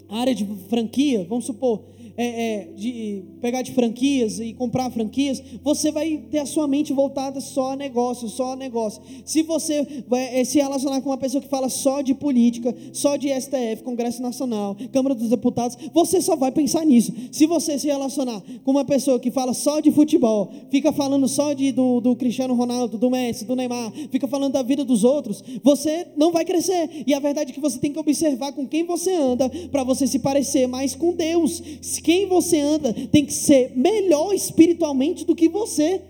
à 0.09 0.21
área 0.21 0.35
de 0.35 0.47
franquia, 0.69 1.27
vamos 1.29 1.45
supor, 1.45 1.83
é, 2.17 2.27
é, 2.27 2.69
de 2.75 3.23
pegar 3.41 3.63
de 3.63 3.73
franquias 3.73 4.39
e 4.39 4.53
comprar 4.53 4.91
franquias, 4.91 5.43
você 5.63 5.91
vai 5.91 6.19
ter 6.31 6.39
a 6.39 6.47
sua 6.47 6.67
mente 6.67 6.93
voltada 6.93 7.41
só 7.41 7.73
a 7.73 7.77
negócio, 7.77 8.29
só 8.29 8.53
a 8.53 8.57
negócio. 8.57 9.03
Se 9.25 9.43
você 9.43 10.05
vai, 10.09 10.41
é, 10.41 10.45
se 10.45 10.59
relacionar 10.59 11.01
com 11.01 11.11
uma 11.11 11.19
pessoa 11.19 11.41
que 11.41 11.49
fala 11.49 11.69
só 11.69 12.01
de 12.01 12.15
política, 12.15 12.75
só 12.93 13.17
de 13.17 13.29
STF, 13.29 13.83
Congresso 13.83 14.23
Nacional, 14.23 14.77
Câmara 14.93 15.15
dos 15.15 15.29
Deputados, 15.29 15.77
você 15.93 16.21
só 16.21 16.37
vai 16.37 16.53
pensar 16.53 16.85
nisso. 16.85 17.13
Se 17.31 17.47
você 17.47 17.79
se 17.79 17.87
relacionar 17.87 18.43
com 18.65 18.71
uma 18.71 18.85
pessoa 18.85 19.19
que 19.19 19.31
fala 19.31 19.55
só 19.55 19.81
de 19.81 19.91
futebol, 19.91 20.53
fica 20.71 20.93
falando 20.93 21.27
só 21.29 21.53
de, 21.53 21.73
do, 21.73 22.01
do 22.01 22.17
Cristiano 22.17 22.55
Ronaldo, 22.55 22.99
do 22.99 23.11
Messi, 23.11 23.45
do 23.45 23.57
Neymar, 23.57 23.93
fica 24.11 24.29
falando 24.29 24.53
da 24.53 24.63
vida 24.63 24.85
dos 24.85 25.05
outros, 25.05 25.43
você 25.63 26.07
não 26.17 26.33
vai 26.33 26.45
crescer. 26.45 27.05
E 27.07 27.15
a 27.15 27.21
verdade 27.21 27.51
é 27.51 27.55
que 27.55 27.61
você 27.61 27.79
tem 27.79 27.93
que 27.93 27.99
observar 27.99 28.53
com 28.53 28.67
quem 28.67 28.85
você 28.85 29.15
anda 29.15 29.51
para 29.71 29.85
você 29.85 30.07
se 30.07 30.19
parecer 30.19 30.67
mais 30.67 30.95
com 30.95 31.13
Deus. 31.15 31.63
Quem 32.03 32.27
você 32.27 32.59
anda 32.59 32.93
tem 32.93 33.25
que 33.25 33.33
ser 33.33 33.77
melhor 33.77 34.35
espiritualmente 34.35 35.25
do 35.25 35.35
que 35.35 35.49
você. 35.49 36.03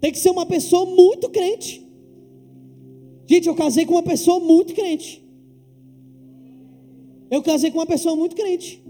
Tem 0.00 0.10
que 0.10 0.18
ser 0.18 0.30
uma 0.30 0.46
pessoa 0.46 0.86
muito 0.86 1.28
crente. 1.28 1.86
Gente, 3.26 3.48
eu 3.48 3.54
casei 3.54 3.86
com 3.86 3.94
uma 3.94 4.02
pessoa 4.02 4.40
muito 4.40 4.74
crente. 4.74 5.22
Eu 7.30 7.42
casei 7.42 7.70
com 7.70 7.78
uma 7.78 7.86
pessoa 7.86 8.16
muito 8.16 8.34
crente. 8.34 8.82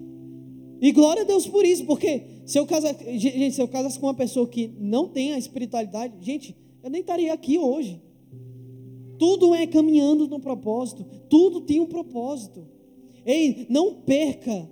E 0.80 0.92
glória 0.92 1.22
a 1.22 1.24
Deus 1.24 1.46
por 1.46 1.64
isso, 1.64 1.84
porque 1.84 2.22
se 2.44 2.58
eu 2.58 2.66
casar, 2.66 2.94
gente, 3.16 3.52
se 3.52 3.62
eu 3.62 3.68
casasse 3.68 3.98
com 3.98 4.06
uma 4.06 4.14
pessoa 4.14 4.46
que 4.46 4.70
não 4.78 5.08
tem 5.08 5.32
a 5.32 5.38
espiritualidade, 5.38 6.14
gente, 6.20 6.54
eu 6.82 6.90
nem 6.90 7.00
estaria 7.00 7.32
aqui 7.32 7.58
hoje. 7.58 8.00
Tudo 9.18 9.54
é 9.54 9.66
caminhando 9.66 10.28
no 10.28 10.38
propósito, 10.40 11.06
tudo 11.28 11.60
tem 11.62 11.80
um 11.80 11.86
propósito. 11.86 12.66
Ei, 13.24 13.66
não 13.70 13.94
perca 13.94 14.68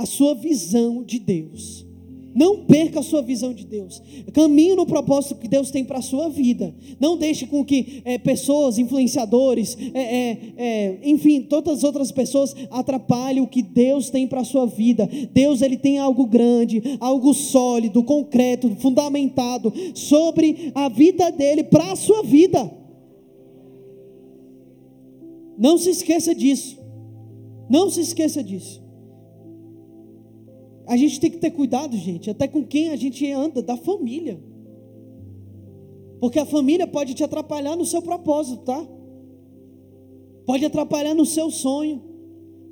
a 0.00 0.06
sua 0.06 0.34
visão 0.34 1.02
de 1.02 1.18
Deus. 1.18 1.86
Não 2.34 2.64
perca 2.64 3.00
a 3.00 3.02
sua 3.02 3.20
visão 3.20 3.52
de 3.52 3.66
Deus. 3.66 4.00
Caminhe 4.32 4.74
no 4.74 4.86
propósito 4.86 5.34
que 5.34 5.48
Deus 5.48 5.70
tem 5.70 5.84
para 5.84 5.98
a 5.98 6.02
sua 6.02 6.30
vida. 6.30 6.74
Não 6.98 7.18
deixe 7.18 7.46
com 7.46 7.62
que 7.62 8.00
é, 8.04 8.16
pessoas, 8.16 8.78
influenciadores, 8.78 9.76
é, 9.92 10.36
é, 10.56 10.98
enfim, 11.02 11.42
todas 11.42 11.78
as 11.78 11.84
outras 11.84 12.10
pessoas 12.10 12.54
atrapalhem 12.70 13.42
o 13.42 13.46
que 13.46 13.60
Deus 13.60 14.08
tem 14.08 14.26
para 14.26 14.40
a 14.40 14.44
sua 14.44 14.64
vida. 14.64 15.06
Deus 15.34 15.60
ele 15.60 15.76
tem 15.76 15.98
algo 15.98 16.24
grande, 16.24 16.96
algo 16.98 17.34
sólido, 17.34 18.02
concreto, 18.02 18.74
fundamentado 18.76 19.70
sobre 19.92 20.72
a 20.74 20.88
vida 20.88 21.30
dele 21.30 21.64
para 21.64 21.92
a 21.92 21.96
sua 21.96 22.22
vida. 22.22 22.72
Não 25.58 25.76
se 25.76 25.90
esqueça 25.90 26.34
disso. 26.34 26.78
Não 27.68 27.90
se 27.90 28.00
esqueça 28.00 28.42
disso. 28.42 28.79
A 30.90 30.96
gente 30.96 31.20
tem 31.20 31.30
que 31.30 31.38
ter 31.38 31.52
cuidado, 31.52 31.96
gente, 31.96 32.28
até 32.30 32.48
com 32.48 32.66
quem 32.66 32.90
a 32.90 32.96
gente 32.96 33.24
anda, 33.30 33.62
da 33.62 33.76
família. 33.76 34.42
Porque 36.18 36.36
a 36.36 36.44
família 36.44 36.84
pode 36.84 37.14
te 37.14 37.22
atrapalhar 37.22 37.76
no 37.76 37.86
seu 37.86 38.02
propósito, 38.02 38.64
tá? 38.64 38.88
Pode 40.44 40.64
atrapalhar 40.64 41.14
no 41.14 41.24
seu 41.24 41.48
sonho, 41.48 42.02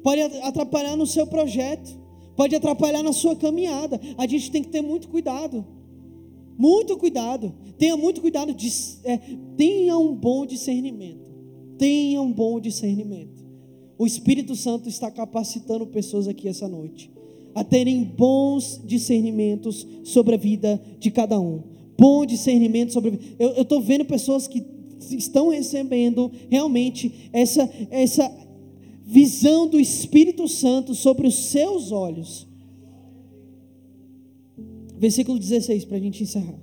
pode 0.03 0.21
atrapalhar 0.21 0.97
no 0.97 1.07
seu 1.07 1.29
projeto, 1.29 1.97
pode 2.35 2.57
atrapalhar 2.57 3.05
na 3.05 3.13
sua 3.13 3.37
caminhada. 3.37 4.01
A 4.19 4.27
gente 4.27 4.51
tem 4.51 4.65
que 4.65 4.71
ter 4.71 4.83
muito 4.83 5.09
cuidado. 5.09 5.65
Muito 6.59 6.97
cuidado. 6.97 7.55
Tenha 7.79 7.97
muito 7.97 8.21
cuidado. 8.21 8.53
De, 8.53 8.69
é, 9.05 9.17
tenha 9.57 9.97
um 9.97 10.13
bom 10.13 10.45
discernimento. 10.45 11.25
Tenha 11.79 12.21
um 12.21 12.33
bom 12.33 12.59
discernimento. 12.59 13.47
O 13.97 14.05
Espírito 14.05 14.57
Santo 14.57 14.89
está 14.89 15.09
capacitando 15.09 15.87
pessoas 15.87 16.27
aqui 16.27 16.49
essa 16.49 16.67
noite 16.67 17.17
a 17.55 17.65
terem 17.65 18.05
bons 18.05 18.81
discernimentos 18.85 19.87
sobre 20.05 20.35
a 20.35 20.39
vida 20.39 20.81
de 20.99 21.11
cada 21.11 21.39
um. 21.41 21.63
Bom 21.97 22.25
discernimento 22.25 22.93
sobre 22.93 23.11
a 23.11 23.13
vida. 23.13 23.25
Eu 23.39 23.63
estou 23.63 23.81
vendo 23.81 24.05
pessoas 24.05 24.47
que 24.47 24.65
estão 25.11 25.49
recebendo 25.49 26.31
realmente 26.51 27.31
essa, 27.33 27.69
essa 27.91 28.31
visão 29.05 29.67
do 29.67 29.81
Espírito 29.81 30.47
Santo 30.47 30.95
sobre 30.95 31.27
os 31.27 31.35
seus 31.35 31.93
olhos. 31.93 32.47
Versículo 34.99 35.39
16, 35.39 35.85
para 35.85 35.97
a 35.97 36.01
gente 36.01 36.23
encerrar. 36.23 36.59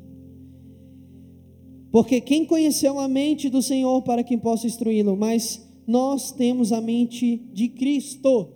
Porque 1.92 2.20
quem 2.20 2.46
conheceu 2.46 3.00
a 3.00 3.08
mente 3.08 3.50
do 3.50 3.62
Senhor 3.62 4.02
para 4.02 4.24
quem 4.24 4.38
possa 4.38 4.68
instruí-lo, 4.68 5.16
mas 5.16 5.66
nós 5.88 6.32
temos 6.32 6.74
a 6.74 6.82
mente 6.82 7.42
de 7.54 7.70
Cristo. 7.70 8.50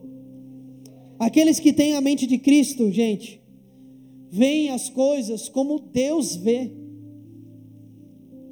Aqueles 1.20 1.60
que 1.60 1.74
têm 1.74 1.96
a 1.96 2.02
mente 2.02 2.26
de 2.26 2.38
Cristo, 2.38 2.90
gente, 2.92 3.42
veem 4.32 4.70
as 4.70 4.90
coisas 4.90 5.50
como 5.50 5.78
Deus 5.78 6.38
vê. 6.38 6.72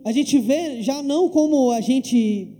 A 0.03 0.11
gente 0.11 0.38
vê 0.38 0.82
já 0.82 1.01
não 1.01 1.30
como 1.30 1.72
a 1.72 1.80
gente 1.80 2.57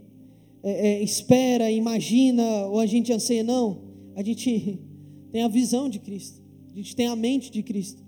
é, 0.64 0.88
é, 0.88 1.04
espera, 1.04 1.70
imagina 1.70 2.68
ou 2.68 2.80
a 2.80 2.86
gente 2.86 3.12
anseia, 3.12 3.44
não. 3.44 3.82
A 4.16 4.24
gente 4.24 4.80
tem 5.32 5.44
a 5.44 5.48
visão 5.50 5.90
de 5.90 6.00
Cristo, 6.00 6.42
a 6.72 6.76
gente 6.76 6.96
tem 6.96 7.08
a 7.08 7.16
mente 7.16 7.52
de 7.52 7.62
Cristo. 7.62 8.02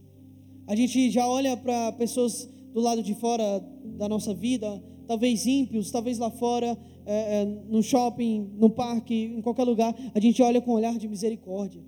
A 0.67 0.75
gente 0.75 1.11
já 1.11 1.27
olha 1.27 1.57
para 1.57 1.91
pessoas 1.93 2.49
do 2.73 2.79
lado 2.79 3.03
de 3.03 3.13
fora 3.15 3.59
da 3.97 4.07
nossa 4.07 4.33
vida, 4.33 4.81
talvez 5.07 5.45
ímpios, 5.45 5.91
talvez 5.91 6.17
lá 6.17 6.29
fora, 6.29 6.77
é, 7.11 7.41
é, 7.41 7.45
no 7.67 7.81
shopping, 7.81 8.51
no 8.59 8.69
parque, 8.69 9.15
em 9.15 9.41
qualquer 9.41 9.63
lugar, 9.63 9.95
a 10.13 10.19
gente 10.19 10.43
olha 10.43 10.61
com 10.61 10.69
um 10.69 10.75
olhar 10.75 10.95
de 10.95 11.07
misericórdia. 11.07 11.81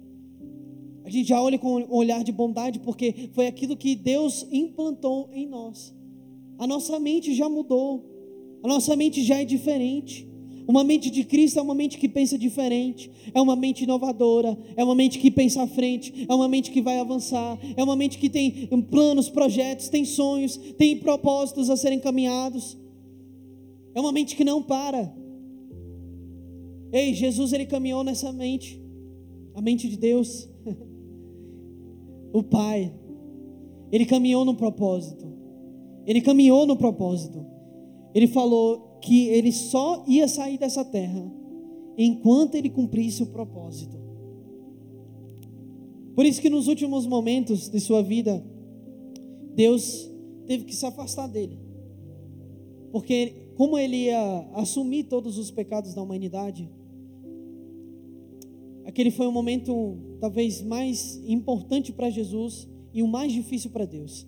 A 1.03 1.09
gente 1.11 1.29
já 1.29 1.39
olha 1.39 1.59
com 1.59 1.75
um 1.75 1.93
olhar 1.93 2.23
de 2.23 2.31
bondade, 2.31 2.79
porque 2.79 3.29
foi 3.33 3.45
aquilo 3.45 3.77
que 3.77 3.95
Deus 3.95 4.47
implantou 4.51 5.29
em 5.31 5.45
nós. 5.45 5.95
A 6.57 6.65
nossa 6.65 6.99
mente 6.99 7.35
já 7.35 7.47
mudou, 7.47 8.03
a 8.63 8.67
nossa 8.67 8.95
mente 8.95 9.23
já 9.23 9.39
é 9.39 9.45
diferente. 9.45 10.27
Uma 10.67 10.83
mente 10.83 11.11
de 11.11 11.23
Cristo 11.23 11.59
é 11.59 11.61
uma 11.61 11.75
mente 11.75 11.99
que 11.99 12.09
pensa 12.09 12.35
diferente, 12.35 13.11
é 13.31 13.39
uma 13.39 13.55
mente 13.55 13.83
inovadora, 13.83 14.57
é 14.75 14.83
uma 14.83 14.95
mente 14.95 15.19
que 15.19 15.29
pensa 15.29 15.61
à 15.61 15.67
frente, 15.67 16.25
é 16.27 16.33
uma 16.33 16.47
mente 16.47 16.71
que 16.71 16.81
vai 16.81 16.97
avançar, 16.97 17.59
é 17.77 17.83
uma 17.83 17.95
mente 17.95 18.17
que 18.17 18.29
tem 18.29 18.67
planos, 18.89 19.29
projetos, 19.29 19.87
tem 19.87 20.03
sonhos, 20.03 20.57
tem 20.79 20.97
propósitos 20.97 21.69
a 21.69 21.77
serem 21.77 21.99
caminhados. 21.99 22.80
É 23.93 23.99
uma 23.99 24.11
mente 24.11 24.35
que 24.35 24.43
não 24.43 24.61
para. 24.61 25.13
Ei, 26.91 27.13
Jesus 27.13 27.53
ele 27.53 27.65
caminhou 27.65 28.03
nessa 28.03 28.31
mente, 28.31 28.81
a 29.53 29.61
mente 29.61 29.87
de 29.87 29.97
Deus. 29.97 30.49
o 32.33 32.43
Pai. 32.43 32.93
Ele 33.91 34.05
caminhou 34.05 34.45
no 34.45 34.55
propósito. 34.55 35.25
Ele 36.05 36.21
caminhou 36.21 36.65
no 36.65 36.77
propósito. 36.77 37.45
Ele 38.13 38.27
falou 38.27 38.99
que 39.01 39.27
ele 39.27 39.51
só 39.51 40.03
ia 40.07 40.27
sair 40.27 40.57
dessa 40.57 40.83
terra 40.83 41.31
enquanto 41.97 42.55
ele 42.55 42.69
cumprisse 42.69 43.23
o 43.23 43.27
propósito. 43.27 43.99
Por 46.15 46.25
isso 46.25 46.41
que 46.41 46.49
nos 46.49 46.67
últimos 46.67 47.05
momentos 47.05 47.69
de 47.69 47.79
sua 47.79 48.01
vida, 48.01 48.43
Deus 49.55 50.09
teve 50.45 50.65
que 50.65 50.75
se 50.75 50.85
afastar 50.85 51.27
dele. 51.27 51.59
Porque 52.91 53.40
como 53.61 53.77
ele 53.77 54.05
ia 54.05 54.49
assumir 54.55 55.03
todos 55.03 55.37
os 55.37 55.51
pecados 55.51 55.93
da 55.93 56.01
humanidade, 56.01 56.67
aquele 58.85 59.11
foi 59.11 59.27
o 59.27 59.31
momento 59.31 59.99
talvez 60.19 60.63
mais 60.63 61.21
importante 61.27 61.93
para 61.93 62.09
Jesus 62.09 62.67
e 62.91 63.03
o 63.03 63.07
mais 63.07 63.31
difícil 63.31 63.69
para 63.69 63.85
Deus. 63.85 64.27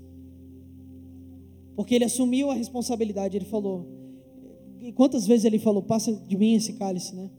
Porque 1.75 1.95
ele 1.95 2.03
assumiu 2.03 2.51
a 2.51 2.53
responsabilidade, 2.53 3.35
ele 3.35 3.45
falou. 3.45 3.87
E 4.79 4.93
quantas 4.93 5.25
vezes 5.25 5.45
ele 5.45 5.57
falou, 5.57 5.81
passa 5.81 6.13
de 6.13 6.37
mim 6.37 6.53
esse 6.53 6.73
cálice, 6.73 7.15
né? 7.15 7.31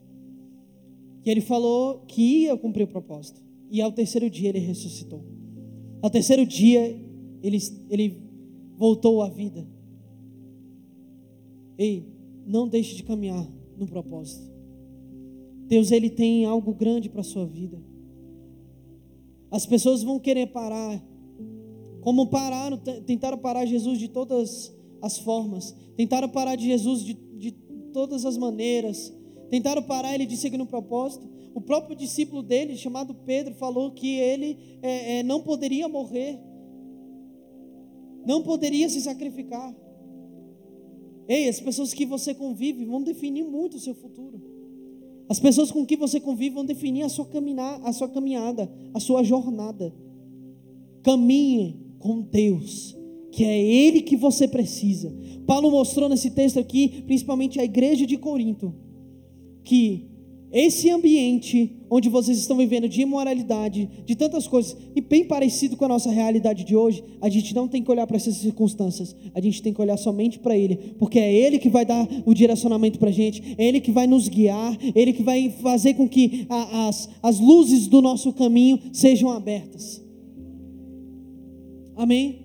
E 1.24 1.30
ele 1.30 1.42
falou 1.42 2.00
que 2.08 2.40
ia 2.40 2.56
cumprir 2.56 2.82
o 2.82 2.88
propósito. 2.88 3.40
E 3.70 3.80
ao 3.80 3.92
terceiro 3.92 4.28
dia 4.28 4.48
ele 4.48 4.58
ressuscitou. 4.58 5.24
Ao 6.02 6.10
terceiro 6.10 6.44
dia 6.44 7.00
ele, 7.40 7.58
ele 7.88 8.20
voltou 8.76 9.22
à 9.22 9.28
vida. 9.28 9.64
Ei, 11.78 12.06
não 12.46 12.68
deixe 12.68 12.94
de 12.94 13.02
caminhar 13.02 13.46
no 13.76 13.86
propósito. 13.86 14.52
Deus 15.66 15.90
ele 15.90 16.10
tem 16.10 16.44
algo 16.44 16.74
grande 16.74 17.08
para 17.08 17.20
a 17.20 17.24
sua 17.24 17.46
vida. 17.46 17.82
As 19.50 19.66
pessoas 19.66 20.02
vão 20.02 20.18
querer 20.18 20.48
parar, 20.48 21.02
como 22.00 22.26
pararam, 22.26 22.76
tentaram 23.06 23.38
parar 23.38 23.64
Jesus 23.64 23.98
de 23.98 24.08
todas 24.08 24.74
as 25.00 25.18
formas, 25.18 25.74
tentaram 25.96 26.28
parar 26.28 26.56
de 26.56 26.64
Jesus 26.64 27.02
de, 27.02 27.14
de 27.14 27.52
todas 27.92 28.24
as 28.24 28.36
maneiras, 28.36 29.12
tentaram 29.50 29.82
parar 29.82 30.14
ele 30.14 30.26
de 30.26 30.36
seguir 30.36 30.58
no 30.58 30.66
propósito. 30.66 31.28
o 31.54 31.60
próprio 31.60 31.96
discípulo 31.96 32.42
dele, 32.42 32.76
chamado 32.76 33.14
Pedro, 33.14 33.54
falou 33.54 33.92
que 33.92 34.18
ele 34.18 34.78
é, 34.82 35.18
é, 35.18 35.22
não 35.22 35.40
poderia 35.40 35.88
morrer, 35.88 36.38
não 38.26 38.42
poderia 38.42 38.88
se 38.88 39.00
sacrificar. 39.00 39.74
Ei, 41.28 41.48
as 41.48 41.60
pessoas 41.60 41.94
que 41.94 42.04
você 42.04 42.34
convive 42.34 42.84
vão 42.84 43.02
definir 43.02 43.44
muito 43.44 43.76
o 43.76 43.80
seu 43.80 43.94
futuro. 43.94 44.40
As 45.28 45.40
pessoas 45.40 45.70
com 45.70 45.86
que 45.86 45.96
você 45.96 46.20
convive 46.20 46.54
vão 46.54 46.64
definir 46.64 47.02
a 47.02 47.08
sua, 47.08 47.24
caminhar, 47.24 47.80
a 47.82 47.92
sua 47.92 48.08
caminhada, 48.08 48.70
a 48.92 49.00
sua 49.00 49.22
jornada. 49.22 49.94
Caminhe 51.02 51.80
com 51.98 52.20
Deus, 52.20 52.96
que 53.32 53.44
é 53.44 53.62
Ele 53.62 54.02
que 54.02 54.16
você 54.16 54.46
precisa. 54.46 55.14
Paulo 55.46 55.70
mostrou 55.70 56.08
nesse 56.08 56.30
texto 56.30 56.58
aqui, 56.58 57.02
principalmente 57.06 57.58
a 57.58 57.64
igreja 57.64 58.06
de 58.06 58.18
Corinto, 58.18 58.74
que 59.62 60.08
esse 60.52 60.90
ambiente 60.90 61.76
onde 61.94 62.08
vocês 62.08 62.36
estão 62.38 62.56
vivendo 62.56 62.88
de 62.88 63.02
imoralidade, 63.02 63.88
de 64.04 64.16
tantas 64.16 64.48
coisas, 64.48 64.76
e 64.96 65.00
bem 65.00 65.24
parecido 65.24 65.76
com 65.76 65.84
a 65.84 65.88
nossa 65.88 66.10
realidade 66.10 66.64
de 66.64 66.74
hoje, 66.74 67.04
a 67.20 67.28
gente 67.28 67.54
não 67.54 67.68
tem 67.68 67.84
que 67.84 67.90
olhar 67.90 68.04
para 68.04 68.16
essas 68.16 68.34
circunstâncias, 68.34 69.14
a 69.32 69.40
gente 69.40 69.62
tem 69.62 69.72
que 69.72 69.80
olhar 69.80 69.96
somente 69.96 70.40
para 70.40 70.58
Ele, 70.58 70.96
porque 70.98 71.20
é 71.20 71.32
Ele 71.32 71.56
que 71.56 71.68
vai 71.68 71.86
dar 71.86 72.04
o 72.26 72.34
direcionamento 72.34 72.98
para 72.98 73.10
a 73.10 73.12
gente, 73.12 73.54
é 73.56 73.64
Ele 73.64 73.80
que 73.80 73.92
vai 73.92 74.08
nos 74.08 74.26
guiar, 74.26 74.76
é 74.82 75.00
Ele 75.00 75.12
que 75.12 75.22
vai 75.22 75.50
fazer 75.62 75.94
com 75.94 76.08
que 76.08 76.46
a, 76.48 76.88
as, 76.88 77.08
as 77.22 77.38
luzes 77.38 77.86
do 77.86 78.02
nosso 78.02 78.32
caminho 78.32 78.80
sejam 78.92 79.30
abertas. 79.30 80.02
Amém? 81.94 82.40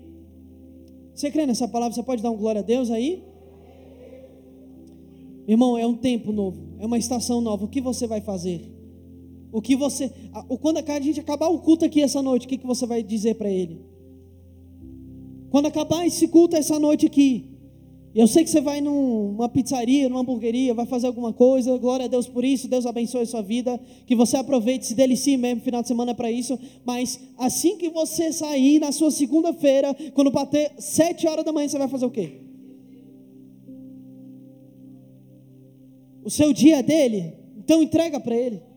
Você 1.12 1.28
crê 1.28 1.44
nessa 1.44 1.66
palavra? 1.66 1.92
Você 1.92 2.04
pode 2.04 2.22
dar 2.22 2.30
um 2.30 2.36
glória 2.36 2.60
a 2.60 2.64
Deus 2.64 2.88
aí? 2.88 3.24
Irmão, 5.48 5.76
é 5.76 5.84
um 5.84 5.96
tempo 5.96 6.30
novo 6.30 6.70
é 6.80 6.86
uma 6.86 6.98
estação 6.98 7.40
nova. 7.42 7.66
O 7.66 7.68
que 7.68 7.80
você 7.80 8.06
vai 8.06 8.22
fazer? 8.22 8.79
O 9.52 9.60
que 9.60 9.74
você. 9.74 10.12
Quando 10.60 10.78
a 10.78 11.00
gente 11.00 11.20
acabar 11.20 11.48
o 11.48 11.58
culto 11.58 11.84
aqui 11.84 12.00
essa 12.00 12.22
noite, 12.22 12.46
o 12.46 12.48
que, 12.48 12.58
que 12.58 12.66
você 12.66 12.86
vai 12.86 13.02
dizer 13.02 13.34
para 13.34 13.50
ele? 13.50 13.80
Quando 15.50 15.66
acabar 15.66 16.06
esse 16.06 16.28
culto 16.28 16.56
essa 16.56 16.78
noite 16.78 17.06
aqui, 17.06 17.50
eu 18.14 18.26
sei 18.26 18.42
que 18.42 18.50
você 18.50 18.60
vai 18.60 18.80
numa 18.80 19.48
pizzaria, 19.48 20.08
numa 20.08 20.20
hamburgueria, 20.20 20.74
vai 20.74 20.86
fazer 20.86 21.06
alguma 21.08 21.32
coisa, 21.32 21.76
glória 21.78 22.06
a 22.06 22.08
Deus 22.08 22.28
por 22.28 22.44
isso, 22.44 22.68
Deus 22.68 22.84
abençoe 22.84 23.22
a 23.22 23.26
sua 23.26 23.42
vida, 23.42 23.80
que 24.04 24.16
você 24.16 24.36
aproveite, 24.36 24.86
se 24.86 24.94
delicie 24.94 25.36
mesmo, 25.36 25.60
final 25.60 25.80
de 25.82 25.88
semana 25.88 26.10
é 26.10 26.14
para 26.14 26.30
isso, 26.30 26.58
mas 26.84 27.20
assim 27.38 27.76
que 27.76 27.88
você 27.88 28.32
sair 28.32 28.80
na 28.80 28.90
sua 28.90 29.12
segunda-feira, 29.12 29.94
quando 30.12 30.30
bater 30.30 30.72
sete 30.78 31.28
horas 31.28 31.44
da 31.44 31.52
manhã, 31.52 31.68
você 31.68 31.78
vai 31.78 31.88
fazer 31.88 32.06
o 32.06 32.10
quê? 32.10 32.40
O 36.24 36.30
seu 36.30 36.52
dia 36.52 36.78
é 36.78 36.82
dele, 36.82 37.32
então 37.58 37.82
entrega 37.82 38.18
para 38.18 38.36
ele. 38.36 38.69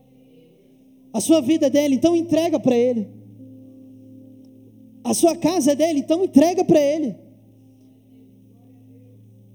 A 1.14 1.20
sua 1.20 1.40
vida 1.40 1.66
é 1.66 1.70
dele, 1.70 1.94
então 1.94 2.14
entrega 2.14 2.58
para 2.58 2.76
ele. 2.76 3.08
A 5.02 5.14
sua 5.14 5.36
casa 5.36 5.72
é 5.72 5.74
dele, 5.74 6.00
então 6.00 6.24
entrega 6.24 6.64
para 6.64 6.80
ele. 6.80 7.14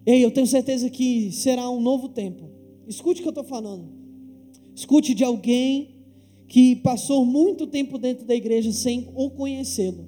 Ei, 0.05 0.23
eu 0.23 0.31
tenho 0.31 0.47
certeza 0.47 0.89
que 0.89 1.31
será 1.31 1.69
um 1.69 1.81
novo 1.81 2.09
tempo. 2.09 2.49
Escute 2.87 3.19
o 3.19 3.23
que 3.23 3.27
eu 3.27 3.31
estou 3.31 3.43
falando. 3.43 3.89
Escute 4.73 5.13
de 5.13 5.23
alguém 5.23 5.97
que 6.47 6.77
passou 6.77 7.25
muito 7.25 7.67
tempo 7.67 7.97
dentro 7.97 8.25
da 8.25 8.33
igreja 8.33 8.71
sem 8.71 9.09
o 9.13 9.29
conhecê-lo. 9.29 10.07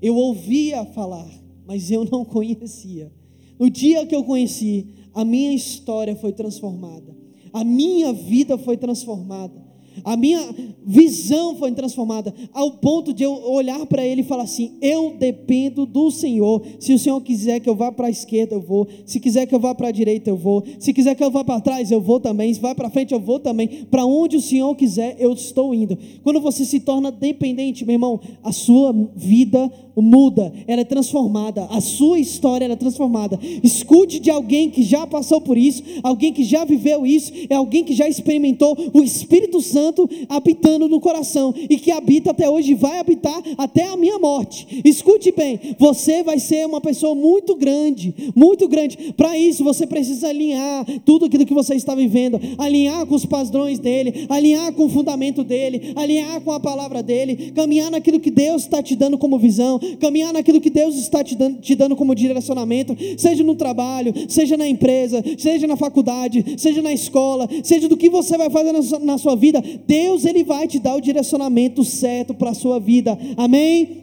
Eu 0.00 0.16
ouvia 0.16 0.86
falar, 0.86 1.28
mas 1.66 1.90
eu 1.90 2.04
não 2.04 2.24
conhecia. 2.24 3.12
No 3.58 3.68
dia 3.68 4.06
que 4.06 4.14
eu 4.14 4.24
conheci, 4.24 4.86
a 5.12 5.24
minha 5.24 5.52
história 5.52 6.14
foi 6.16 6.32
transformada 6.32 7.12
a 7.52 7.62
minha 7.62 8.12
vida 8.12 8.56
foi 8.56 8.76
transformada. 8.76 9.61
A 10.04 10.16
minha 10.16 10.40
visão 10.84 11.56
foi 11.56 11.72
transformada 11.72 12.34
ao 12.52 12.72
ponto 12.72 13.12
de 13.12 13.22
eu 13.22 13.32
olhar 13.32 13.84
para 13.86 14.04
ele 14.04 14.22
e 14.22 14.24
falar 14.24 14.44
assim: 14.44 14.76
eu 14.80 15.14
dependo 15.18 15.86
do 15.86 16.10
Senhor. 16.10 16.62
Se 16.78 16.92
o 16.92 16.98
Senhor 16.98 17.20
quiser 17.20 17.60
que 17.60 17.68
eu 17.68 17.74
vá 17.74 17.92
para 17.92 18.06
a 18.06 18.10
esquerda, 18.10 18.54
eu 18.54 18.60
vou. 18.60 18.86
Se 19.06 19.20
quiser 19.20 19.46
que 19.46 19.54
eu 19.54 19.60
vá 19.60 19.74
para 19.74 19.88
a 19.88 19.92
direita, 19.92 20.30
eu 20.30 20.36
vou. 20.36 20.64
Se 20.78 20.92
quiser 20.92 21.14
que 21.14 21.22
eu 21.22 21.30
vá 21.30 21.44
para 21.44 21.60
trás, 21.60 21.90
eu 21.90 22.00
vou 22.00 22.20
também. 22.20 22.52
Se 22.52 22.60
vai 22.60 22.74
para 22.74 22.90
frente, 22.90 23.12
eu 23.12 23.20
vou 23.20 23.38
também. 23.38 23.86
Para 23.90 24.04
onde 24.04 24.36
o 24.36 24.40
Senhor 24.40 24.74
quiser, 24.74 25.16
eu 25.18 25.32
estou 25.32 25.74
indo. 25.74 25.96
Quando 26.22 26.40
você 26.40 26.64
se 26.64 26.80
torna 26.80 27.10
dependente, 27.10 27.84
meu 27.84 27.94
irmão, 27.94 28.20
a 28.42 28.52
sua 28.52 28.92
vida 29.14 29.70
muda, 30.00 30.52
ela 30.66 30.80
é 30.80 30.84
transformada, 30.84 31.66
a 31.70 31.80
sua 31.80 32.18
história 32.18 32.64
é 32.64 32.76
transformada. 32.76 33.38
Escute 33.62 34.18
de 34.18 34.30
alguém 34.30 34.70
que 34.70 34.82
já 34.82 35.06
passou 35.06 35.40
por 35.40 35.58
isso, 35.58 35.82
alguém 36.02 36.32
que 36.32 36.44
já 36.44 36.64
viveu 36.64 37.04
isso, 37.04 37.32
é 37.50 37.54
alguém 37.54 37.84
que 37.84 37.92
já 37.92 38.08
experimentou 38.08 38.76
o 38.94 39.02
Espírito 39.02 39.60
Santo 39.60 40.08
habitando 40.28 40.88
no 40.88 41.00
coração 41.00 41.54
e 41.56 41.76
que 41.76 41.90
habita 41.90 42.30
até 42.30 42.48
hoje, 42.48 42.74
vai 42.74 42.98
habitar 42.98 43.42
até 43.58 43.88
a 43.88 43.96
minha 43.96 44.18
morte. 44.18 44.80
Escute 44.84 45.32
bem, 45.32 45.60
você 45.78 46.22
vai 46.22 46.38
ser 46.38 46.66
uma 46.66 46.80
pessoa 46.80 47.14
muito 47.14 47.54
grande, 47.54 48.32
muito 48.34 48.66
grande. 48.68 49.12
Para 49.16 49.36
isso 49.36 49.64
você 49.64 49.86
precisa 49.86 50.28
alinhar 50.28 50.86
tudo 51.04 51.26
aquilo 51.26 51.44
que 51.44 51.54
você 51.54 51.74
está 51.74 51.94
vivendo, 51.94 52.40
alinhar 52.56 53.04
com 53.06 53.14
os 53.14 53.26
padrões 53.26 53.78
dele, 53.78 54.26
alinhar 54.28 54.72
com 54.72 54.86
o 54.86 54.88
fundamento 54.88 55.44
dele, 55.44 55.92
alinhar 55.96 56.40
com 56.40 56.52
a 56.52 56.60
palavra 56.60 57.02
dele, 57.02 57.52
caminhar 57.54 57.90
naquilo 57.90 58.20
que 58.20 58.30
Deus 58.30 58.62
está 58.62 58.82
te 58.82 58.94
dando 58.94 59.18
como 59.18 59.38
visão 59.38 59.80
caminhar 59.98 60.32
naquilo 60.32 60.60
que 60.60 60.70
Deus 60.70 60.96
está 60.96 61.22
te 61.22 61.34
dando, 61.34 61.60
te 61.60 61.74
dando 61.74 61.96
como 61.96 62.14
direcionamento, 62.14 62.96
seja 63.16 63.42
no 63.42 63.54
trabalho, 63.54 64.12
seja 64.28 64.56
na 64.56 64.68
empresa, 64.68 65.22
seja 65.38 65.66
na 65.66 65.76
faculdade, 65.76 66.54
seja 66.58 66.82
na 66.82 66.92
escola, 66.92 67.48
seja 67.62 67.88
do 67.88 67.96
que 67.96 68.08
você 68.08 68.36
vai 68.36 68.50
fazer 68.50 68.72
na 68.72 68.82
sua, 68.82 68.98
na 68.98 69.18
sua 69.18 69.36
vida, 69.36 69.62
Deus 69.86 70.24
ele 70.24 70.44
vai 70.44 70.66
te 70.66 70.78
dar 70.78 70.96
o 70.96 71.00
direcionamento 71.00 71.84
certo 71.84 72.34
para 72.34 72.50
a 72.50 72.54
sua 72.54 72.78
vida. 72.78 73.18
Amém? 73.36 74.02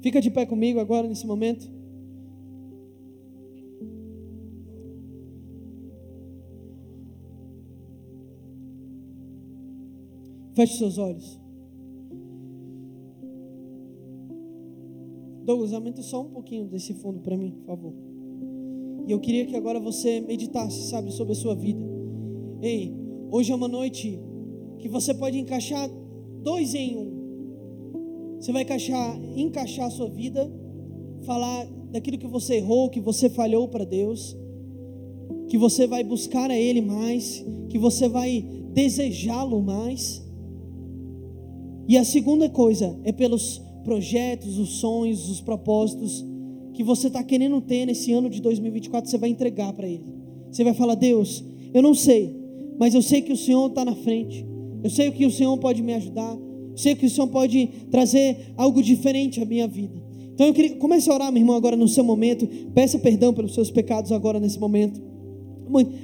Fica 0.00 0.20
de 0.20 0.30
pé 0.30 0.44
comigo 0.44 0.80
agora 0.80 1.06
nesse 1.06 1.26
momento. 1.26 1.70
Feche 10.54 10.76
seus 10.76 10.98
olhos. 10.98 11.41
Douglas, 15.44 15.72
aumenta 15.72 16.02
só 16.02 16.22
um 16.22 16.28
pouquinho 16.28 16.66
desse 16.66 16.94
fundo 16.94 17.20
para 17.20 17.36
mim, 17.36 17.50
por 17.50 17.66
favor. 17.66 17.92
E 19.06 19.10
eu 19.10 19.18
queria 19.18 19.44
que 19.46 19.56
agora 19.56 19.80
você 19.80 20.20
meditasse, 20.20 20.88
sabe, 20.88 21.12
sobre 21.12 21.32
a 21.32 21.36
sua 21.36 21.54
vida. 21.54 21.80
Ei, 22.60 22.94
hoje 23.30 23.50
é 23.50 23.54
uma 23.54 23.68
noite 23.68 24.20
que 24.78 24.88
você 24.88 25.12
pode 25.12 25.38
encaixar 25.38 25.90
dois 26.42 26.74
em 26.74 26.96
um. 26.96 28.36
Você 28.38 28.52
vai 28.52 28.62
encaixar, 28.62 29.20
encaixar 29.36 29.86
a 29.86 29.90
sua 29.90 30.08
vida, 30.08 30.50
falar 31.22 31.66
daquilo 31.90 32.18
que 32.18 32.26
você 32.26 32.56
errou, 32.56 32.88
que 32.88 33.00
você 33.00 33.28
falhou 33.28 33.68
para 33.68 33.84
Deus, 33.84 34.36
que 35.48 35.58
você 35.58 35.86
vai 35.86 36.02
buscar 36.04 36.50
a 36.50 36.58
Ele 36.58 36.80
mais, 36.80 37.44
que 37.68 37.78
você 37.78 38.08
vai 38.08 38.44
desejá-lo 38.72 39.60
mais. 39.60 40.24
E 41.88 41.98
a 41.98 42.04
segunda 42.04 42.48
coisa 42.48 42.98
é 43.04 43.12
pelos 43.12 43.60
projetos, 43.82 44.58
os 44.58 44.80
sonhos, 44.80 45.28
os 45.28 45.40
propósitos 45.40 46.24
que 46.72 46.82
você 46.82 47.08
está 47.08 47.22
querendo 47.22 47.60
ter 47.60 47.86
nesse 47.86 48.12
ano 48.12 48.30
de 48.30 48.40
2024, 48.40 49.10
você 49.10 49.18
vai 49.18 49.28
entregar 49.28 49.72
para 49.72 49.86
Ele. 49.86 50.06
Você 50.50 50.64
vai 50.64 50.74
falar: 50.74 50.94
Deus, 50.94 51.44
eu 51.72 51.82
não 51.82 51.94
sei, 51.94 52.34
mas 52.78 52.94
eu 52.94 53.02
sei 53.02 53.22
que 53.22 53.32
o 53.32 53.36
Senhor 53.36 53.68
está 53.68 53.84
na 53.84 53.94
frente. 53.94 54.46
Eu 54.82 54.90
sei 54.90 55.10
que 55.10 55.24
o 55.24 55.30
Senhor 55.30 55.56
pode 55.58 55.82
me 55.82 55.94
ajudar. 55.94 56.36
Eu 56.36 56.76
sei 56.76 56.94
que 56.94 57.06
o 57.06 57.10
Senhor 57.10 57.28
pode 57.28 57.68
trazer 57.90 58.52
algo 58.56 58.82
diferente 58.82 59.40
à 59.40 59.44
minha 59.44 59.68
vida. 59.68 60.02
Então 60.34 60.46
eu 60.46 60.54
queria 60.54 60.76
comece 60.76 61.10
a 61.10 61.14
orar, 61.14 61.30
meu 61.30 61.40
irmão, 61.40 61.54
agora 61.54 61.76
no 61.76 61.86
seu 61.86 62.02
momento. 62.02 62.46
Peça 62.74 62.98
perdão 62.98 63.32
pelos 63.32 63.54
seus 63.54 63.70
pecados 63.70 64.10
agora 64.10 64.40
nesse 64.40 64.58
momento. 64.58 65.00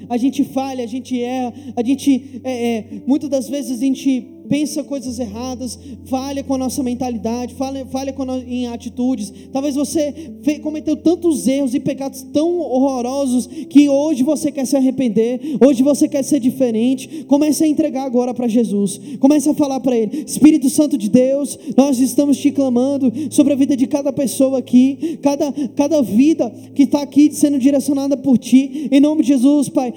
A 0.08 0.16
gente 0.16 0.44
falha, 0.44 0.82
a 0.82 0.86
gente 0.86 1.20
erra, 1.20 1.52
a 1.76 1.82
gente 1.82 2.40
é, 2.42 2.76
é, 2.76 3.02
muitas 3.06 3.28
das 3.28 3.48
vezes 3.48 3.78
a 3.78 3.84
gente 3.84 4.26
pensa 4.48 4.82
coisas 4.82 5.18
erradas, 5.18 5.78
falha 6.06 6.42
com 6.42 6.54
a 6.54 6.58
nossa 6.58 6.82
mentalidade, 6.82 7.54
falha, 7.54 7.84
falha 7.86 8.14
a, 8.16 8.38
em 8.38 8.66
atitudes. 8.66 9.32
Talvez 9.52 9.74
você 9.74 10.32
cometeu 10.62 10.96
tantos 10.96 11.46
erros 11.46 11.74
e 11.74 11.80
pecados 11.80 12.22
tão 12.32 12.58
horrorosos 12.58 13.46
que 13.68 13.88
hoje 13.88 14.22
você 14.22 14.50
quer 14.50 14.66
se 14.66 14.76
arrepender, 14.76 15.58
hoje 15.64 15.82
você 15.82 16.08
quer 16.08 16.22
ser 16.22 16.40
diferente. 16.40 17.24
Comece 17.26 17.64
a 17.64 17.68
entregar 17.68 18.04
agora 18.04 18.32
para 18.32 18.48
Jesus. 18.48 19.00
Comece 19.20 19.48
a 19.48 19.54
falar 19.54 19.80
para 19.80 19.96
Ele: 19.96 20.24
Espírito 20.26 20.70
Santo 20.70 20.96
de 20.96 21.08
Deus, 21.08 21.58
nós 21.76 21.98
estamos 21.98 22.38
te 22.38 22.50
clamando 22.50 23.12
sobre 23.30 23.52
a 23.52 23.56
vida 23.56 23.76
de 23.76 23.86
cada 23.86 24.12
pessoa 24.12 24.58
aqui, 24.58 25.18
cada, 25.22 25.52
cada 25.76 26.02
vida 26.02 26.50
que 26.74 26.84
está 26.84 27.02
aqui 27.02 27.30
sendo 27.32 27.58
direcionada 27.58 28.16
por 28.16 28.38
Ti. 28.38 28.88
Em 28.90 29.00
nome 29.00 29.22
de 29.22 29.28
Jesus, 29.28 29.68
Pai, 29.68 29.92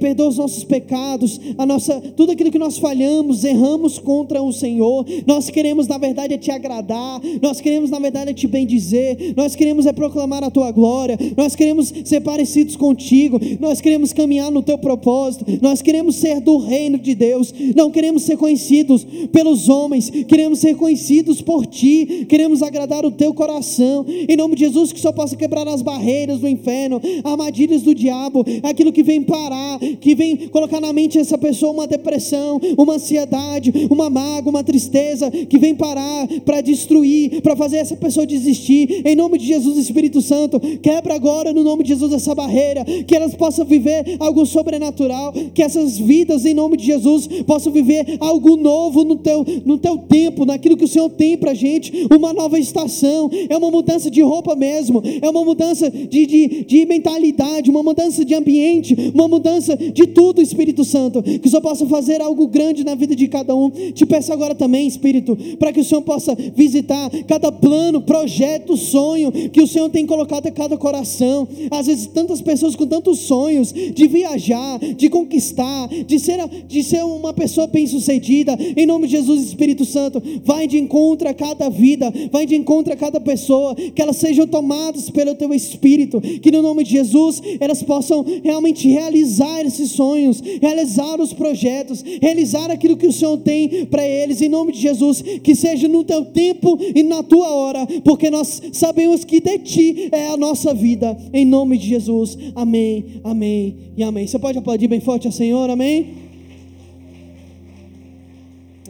perdoa 0.00 0.28
os 0.28 0.38
nossos 0.38 0.64
pecados, 0.64 1.40
a 1.58 1.66
nossa, 1.66 2.00
tudo 2.16 2.32
aquilo 2.32 2.50
que 2.50 2.58
nós 2.58 2.78
falhamos, 2.78 3.44
erramos 3.44 3.81
vamos 3.82 3.98
contra 3.98 4.40
o 4.40 4.52
Senhor. 4.52 5.04
Nós 5.26 5.50
queremos, 5.50 5.88
na 5.88 5.98
verdade, 5.98 6.34
é 6.34 6.38
te 6.38 6.52
agradar. 6.52 7.20
Nós 7.42 7.60
queremos, 7.60 7.90
na 7.90 7.98
verdade, 7.98 8.30
é 8.30 8.34
te 8.34 8.46
bendizer. 8.46 9.34
Nós 9.36 9.56
queremos 9.56 9.86
é 9.86 9.92
proclamar 9.92 10.44
a 10.44 10.50
tua 10.50 10.70
glória. 10.70 11.18
Nós 11.36 11.56
queremos 11.56 11.92
ser 12.04 12.20
parecidos 12.20 12.76
contigo. 12.76 13.40
Nós 13.58 13.80
queremos 13.80 14.12
caminhar 14.12 14.52
no 14.52 14.62
teu 14.62 14.78
propósito. 14.78 15.44
Nós 15.60 15.82
queremos 15.82 16.14
ser 16.14 16.40
do 16.40 16.58
reino 16.58 16.96
de 16.96 17.14
Deus. 17.14 17.52
Não 17.74 17.90
queremos 17.90 18.22
ser 18.22 18.36
conhecidos 18.36 19.04
pelos 19.32 19.68
homens. 19.68 20.08
Queremos 20.28 20.60
ser 20.60 20.76
conhecidos 20.76 21.42
por 21.42 21.66
ti. 21.66 22.24
Queremos 22.28 22.62
agradar 22.62 23.04
o 23.04 23.10
teu 23.10 23.34
coração. 23.34 24.06
Em 24.06 24.36
nome 24.36 24.54
de 24.54 24.60
Jesus, 24.60 24.92
que 24.92 25.00
só 25.00 25.10
possa 25.10 25.34
quebrar 25.34 25.66
as 25.66 25.82
barreiras 25.82 26.38
do 26.38 26.48
inferno, 26.48 27.00
armadilhas 27.24 27.82
do 27.82 27.94
diabo, 27.94 28.44
aquilo 28.62 28.92
que 28.92 29.02
vem 29.02 29.22
parar, 29.22 29.80
que 30.00 30.14
vem 30.14 30.36
colocar 30.48 30.80
na 30.80 30.92
mente 30.92 31.18
essa 31.18 31.36
pessoa 31.36 31.72
uma 31.72 31.86
depressão, 31.88 32.60
uma 32.78 32.94
ansiedade, 32.94 33.71
uma 33.90 34.10
mágoa, 34.10 34.50
uma 34.50 34.64
tristeza, 34.64 35.30
que 35.30 35.58
vem 35.58 35.74
parar 35.74 36.26
para 36.44 36.60
destruir, 36.60 37.40
para 37.42 37.56
fazer 37.56 37.78
essa 37.78 37.96
pessoa 37.96 38.26
desistir. 38.26 39.02
Em 39.04 39.14
nome 39.14 39.38
de 39.38 39.46
Jesus, 39.46 39.76
Espírito 39.78 40.20
Santo, 40.20 40.60
quebra 40.82 41.14
agora 41.14 41.52
no 41.52 41.62
nome 41.62 41.84
de 41.84 41.90
Jesus 41.90 42.12
essa 42.12 42.34
barreira, 42.34 42.84
que 42.84 43.14
elas 43.14 43.34
possam 43.34 43.64
viver 43.64 44.16
algo 44.18 44.44
sobrenatural, 44.44 45.32
que 45.54 45.62
essas 45.62 45.98
vidas, 45.98 46.44
em 46.44 46.54
nome 46.54 46.76
de 46.76 46.84
Jesus, 46.84 47.26
possam 47.46 47.72
viver 47.72 48.16
algo 48.20 48.56
novo 48.56 49.04
no 49.04 49.16
teu, 49.16 49.44
no 49.64 49.78
teu 49.78 49.98
tempo, 49.98 50.44
naquilo 50.44 50.76
que 50.76 50.84
o 50.84 50.88
Senhor 50.88 51.08
tem 51.10 51.36
para 51.36 51.54
gente, 51.54 52.06
uma 52.14 52.32
nova 52.32 52.58
estação, 52.58 53.30
é 53.48 53.56
uma 53.56 53.70
mudança 53.70 54.10
de 54.10 54.22
roupa 54.22 54.56
mesmo, 54.56 55.02
é 55.20 55.28
uma 55.28 55.44
mudança 55.44 55.90
de, 55.90 56.26
de, 56.26 56.64
de 56.64 56.86
mentalidade, 56.86 57.70
uma 57.70 57.82
mudança 57.82 58.24
de 58.24 58.34
ambiente, 58.34 59.12
uma 59.14 59.28
mudança 59.28 59.76
de 59.76 60.06
tudo, 60.06 60.42
Espírito 60.42 60.84
Santo, 60.84 61.22
que 61.22 61.48
Senhor 61.48 61.62
possa 61.62 61.86
fazer 61.86 62.20
algo 62.20 62.46
grande 62.46 62.84
na 62.84 62.94
vida 62.94 63.14
de 63.14 63.28
cada 63.28 63.54
um. 63.54 63.61
Te 63.70 64.06
peço 64.06 64.32
agora 64.32 64.54
também, 64.54 64.86
Espírito, 64.86 65.36
para 65.58 65.72
que 65.72 65.80
o 65.80 65.84
Senhor 65.84 66.02
possa 66.02 66.34
visitar 66.34 67.10
cada 67.26 67.50
plano, 67.50 68.02
projeto, 68.02 68.76
sonho 68.76 69.32
que 69.50 69.60
o 69.60 69.66
Senhor 69.66 69.88
tem 69.88 70.06
colocado 70.06 70.46
em 70.46 70.52
cada 70.52 70.76
coração. 70.76 71.46
Às 71.70 71.86
vezes, 71.86 72.06
tantas 72.06 72.40
pessoas 72.40 72.74
com 72.74 72.86
tantos 72.86 73.20
sonhos 73.20 73.72
de 73.72 74.06
viajar, 74.06 74.78
de 74.78 75.08
conquistar, 75.08 75.88
de 75.88 76.18
ser, 76.18 76.38
de 76.66 76.82
ser 76.82 77.04
uma 77.04 77.32
pessoa 77.32 77.66
bem-sucedida. 77.66 78.56
Em 78.76 78.86
nome 78.86 79.06
de 79.06 79.12
Jesus, 79.12 79.42
Espírito 79.42 79.84
Santo, 79.84 80.22
vai 80.44 80.66
de 80.66 80.78
encontro 80.78 81.28
a 81.28 81.34
cada 81.34 81.68
vida, 81.68 82.12
vai 82.30 82.46
de 82.46 82.54
encontro 82.54 82.92
a 82.92 82.96
cada 82.96 83.20
pessoa, 83.20 83.74
que 83.74 84.00
elas 84.00 84.16
sejam 84.16 84.46
tomadas 84.46 85.10
pelo 85.10 85.34
teu 85.34 85.52
Espírito, 85.52 86.20
que 86.20 86.50
no 86.50 86.62
nome 86.62 86.84
de 86.84 86.90
Jesus 86.90 87.40
elas 87.60 87.82
possam 87.82 88.24
realmente 88.42 88.88
realizar 88.88 89.64
esses 89.64 89.90
sonhos, 89.90 90.40
realizar 90.60 91.20
os 91.20 91.32
projetos, 91.32 92.02
realizar 92.20 92.70
aquilo 92.70 92.96
que 92.96 93.06
o 93.06 93.12
Senhor 93.12 93.36
tem 93.52 93.86
para 93.86 94.06
eles, 94.06 94.40
em 94.40 94.48
nome 94.48 94.72
de 94.72 94.80
Jesus, 94.80 95.22
que 95.42 95.54
seja 95.54 95.86
no 95.86 96.04
teu 96.04 96.24
tempo 96.24 96.78
e 96.94 97.02
na 97.02 97.22
tua 97.22 97.52
hora, 97.52 97.86
porque 98.02 98.30
nós 98.30 98.62
sabemos 98.72 99.24
que 99.24 99.40
de 99.40 99.58
ti 99.58 100.08
é 100.10 100.28
a 100.28 100.36
nossa 100.36 100.72
vida, 100.72 101.16
em 101.32 101.44
nome 101.44 101.76
de 101.76 101.88
Jesus, 101.88 102.38
amém, 102.54 103.20
amém 103.22 103.76
e 103.96 104.02
amém. 104.02 104.26
Você 104.26 104.38
pode 104.38 104.58
aplaudir 104.58 104.88
bem 104.88 105.00
forte 105.00 105.26
ao 105.26 105.32
Senhor, 105.32 105.68
amém? 105.68 106.22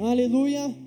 Aleluia. 0.00 0.81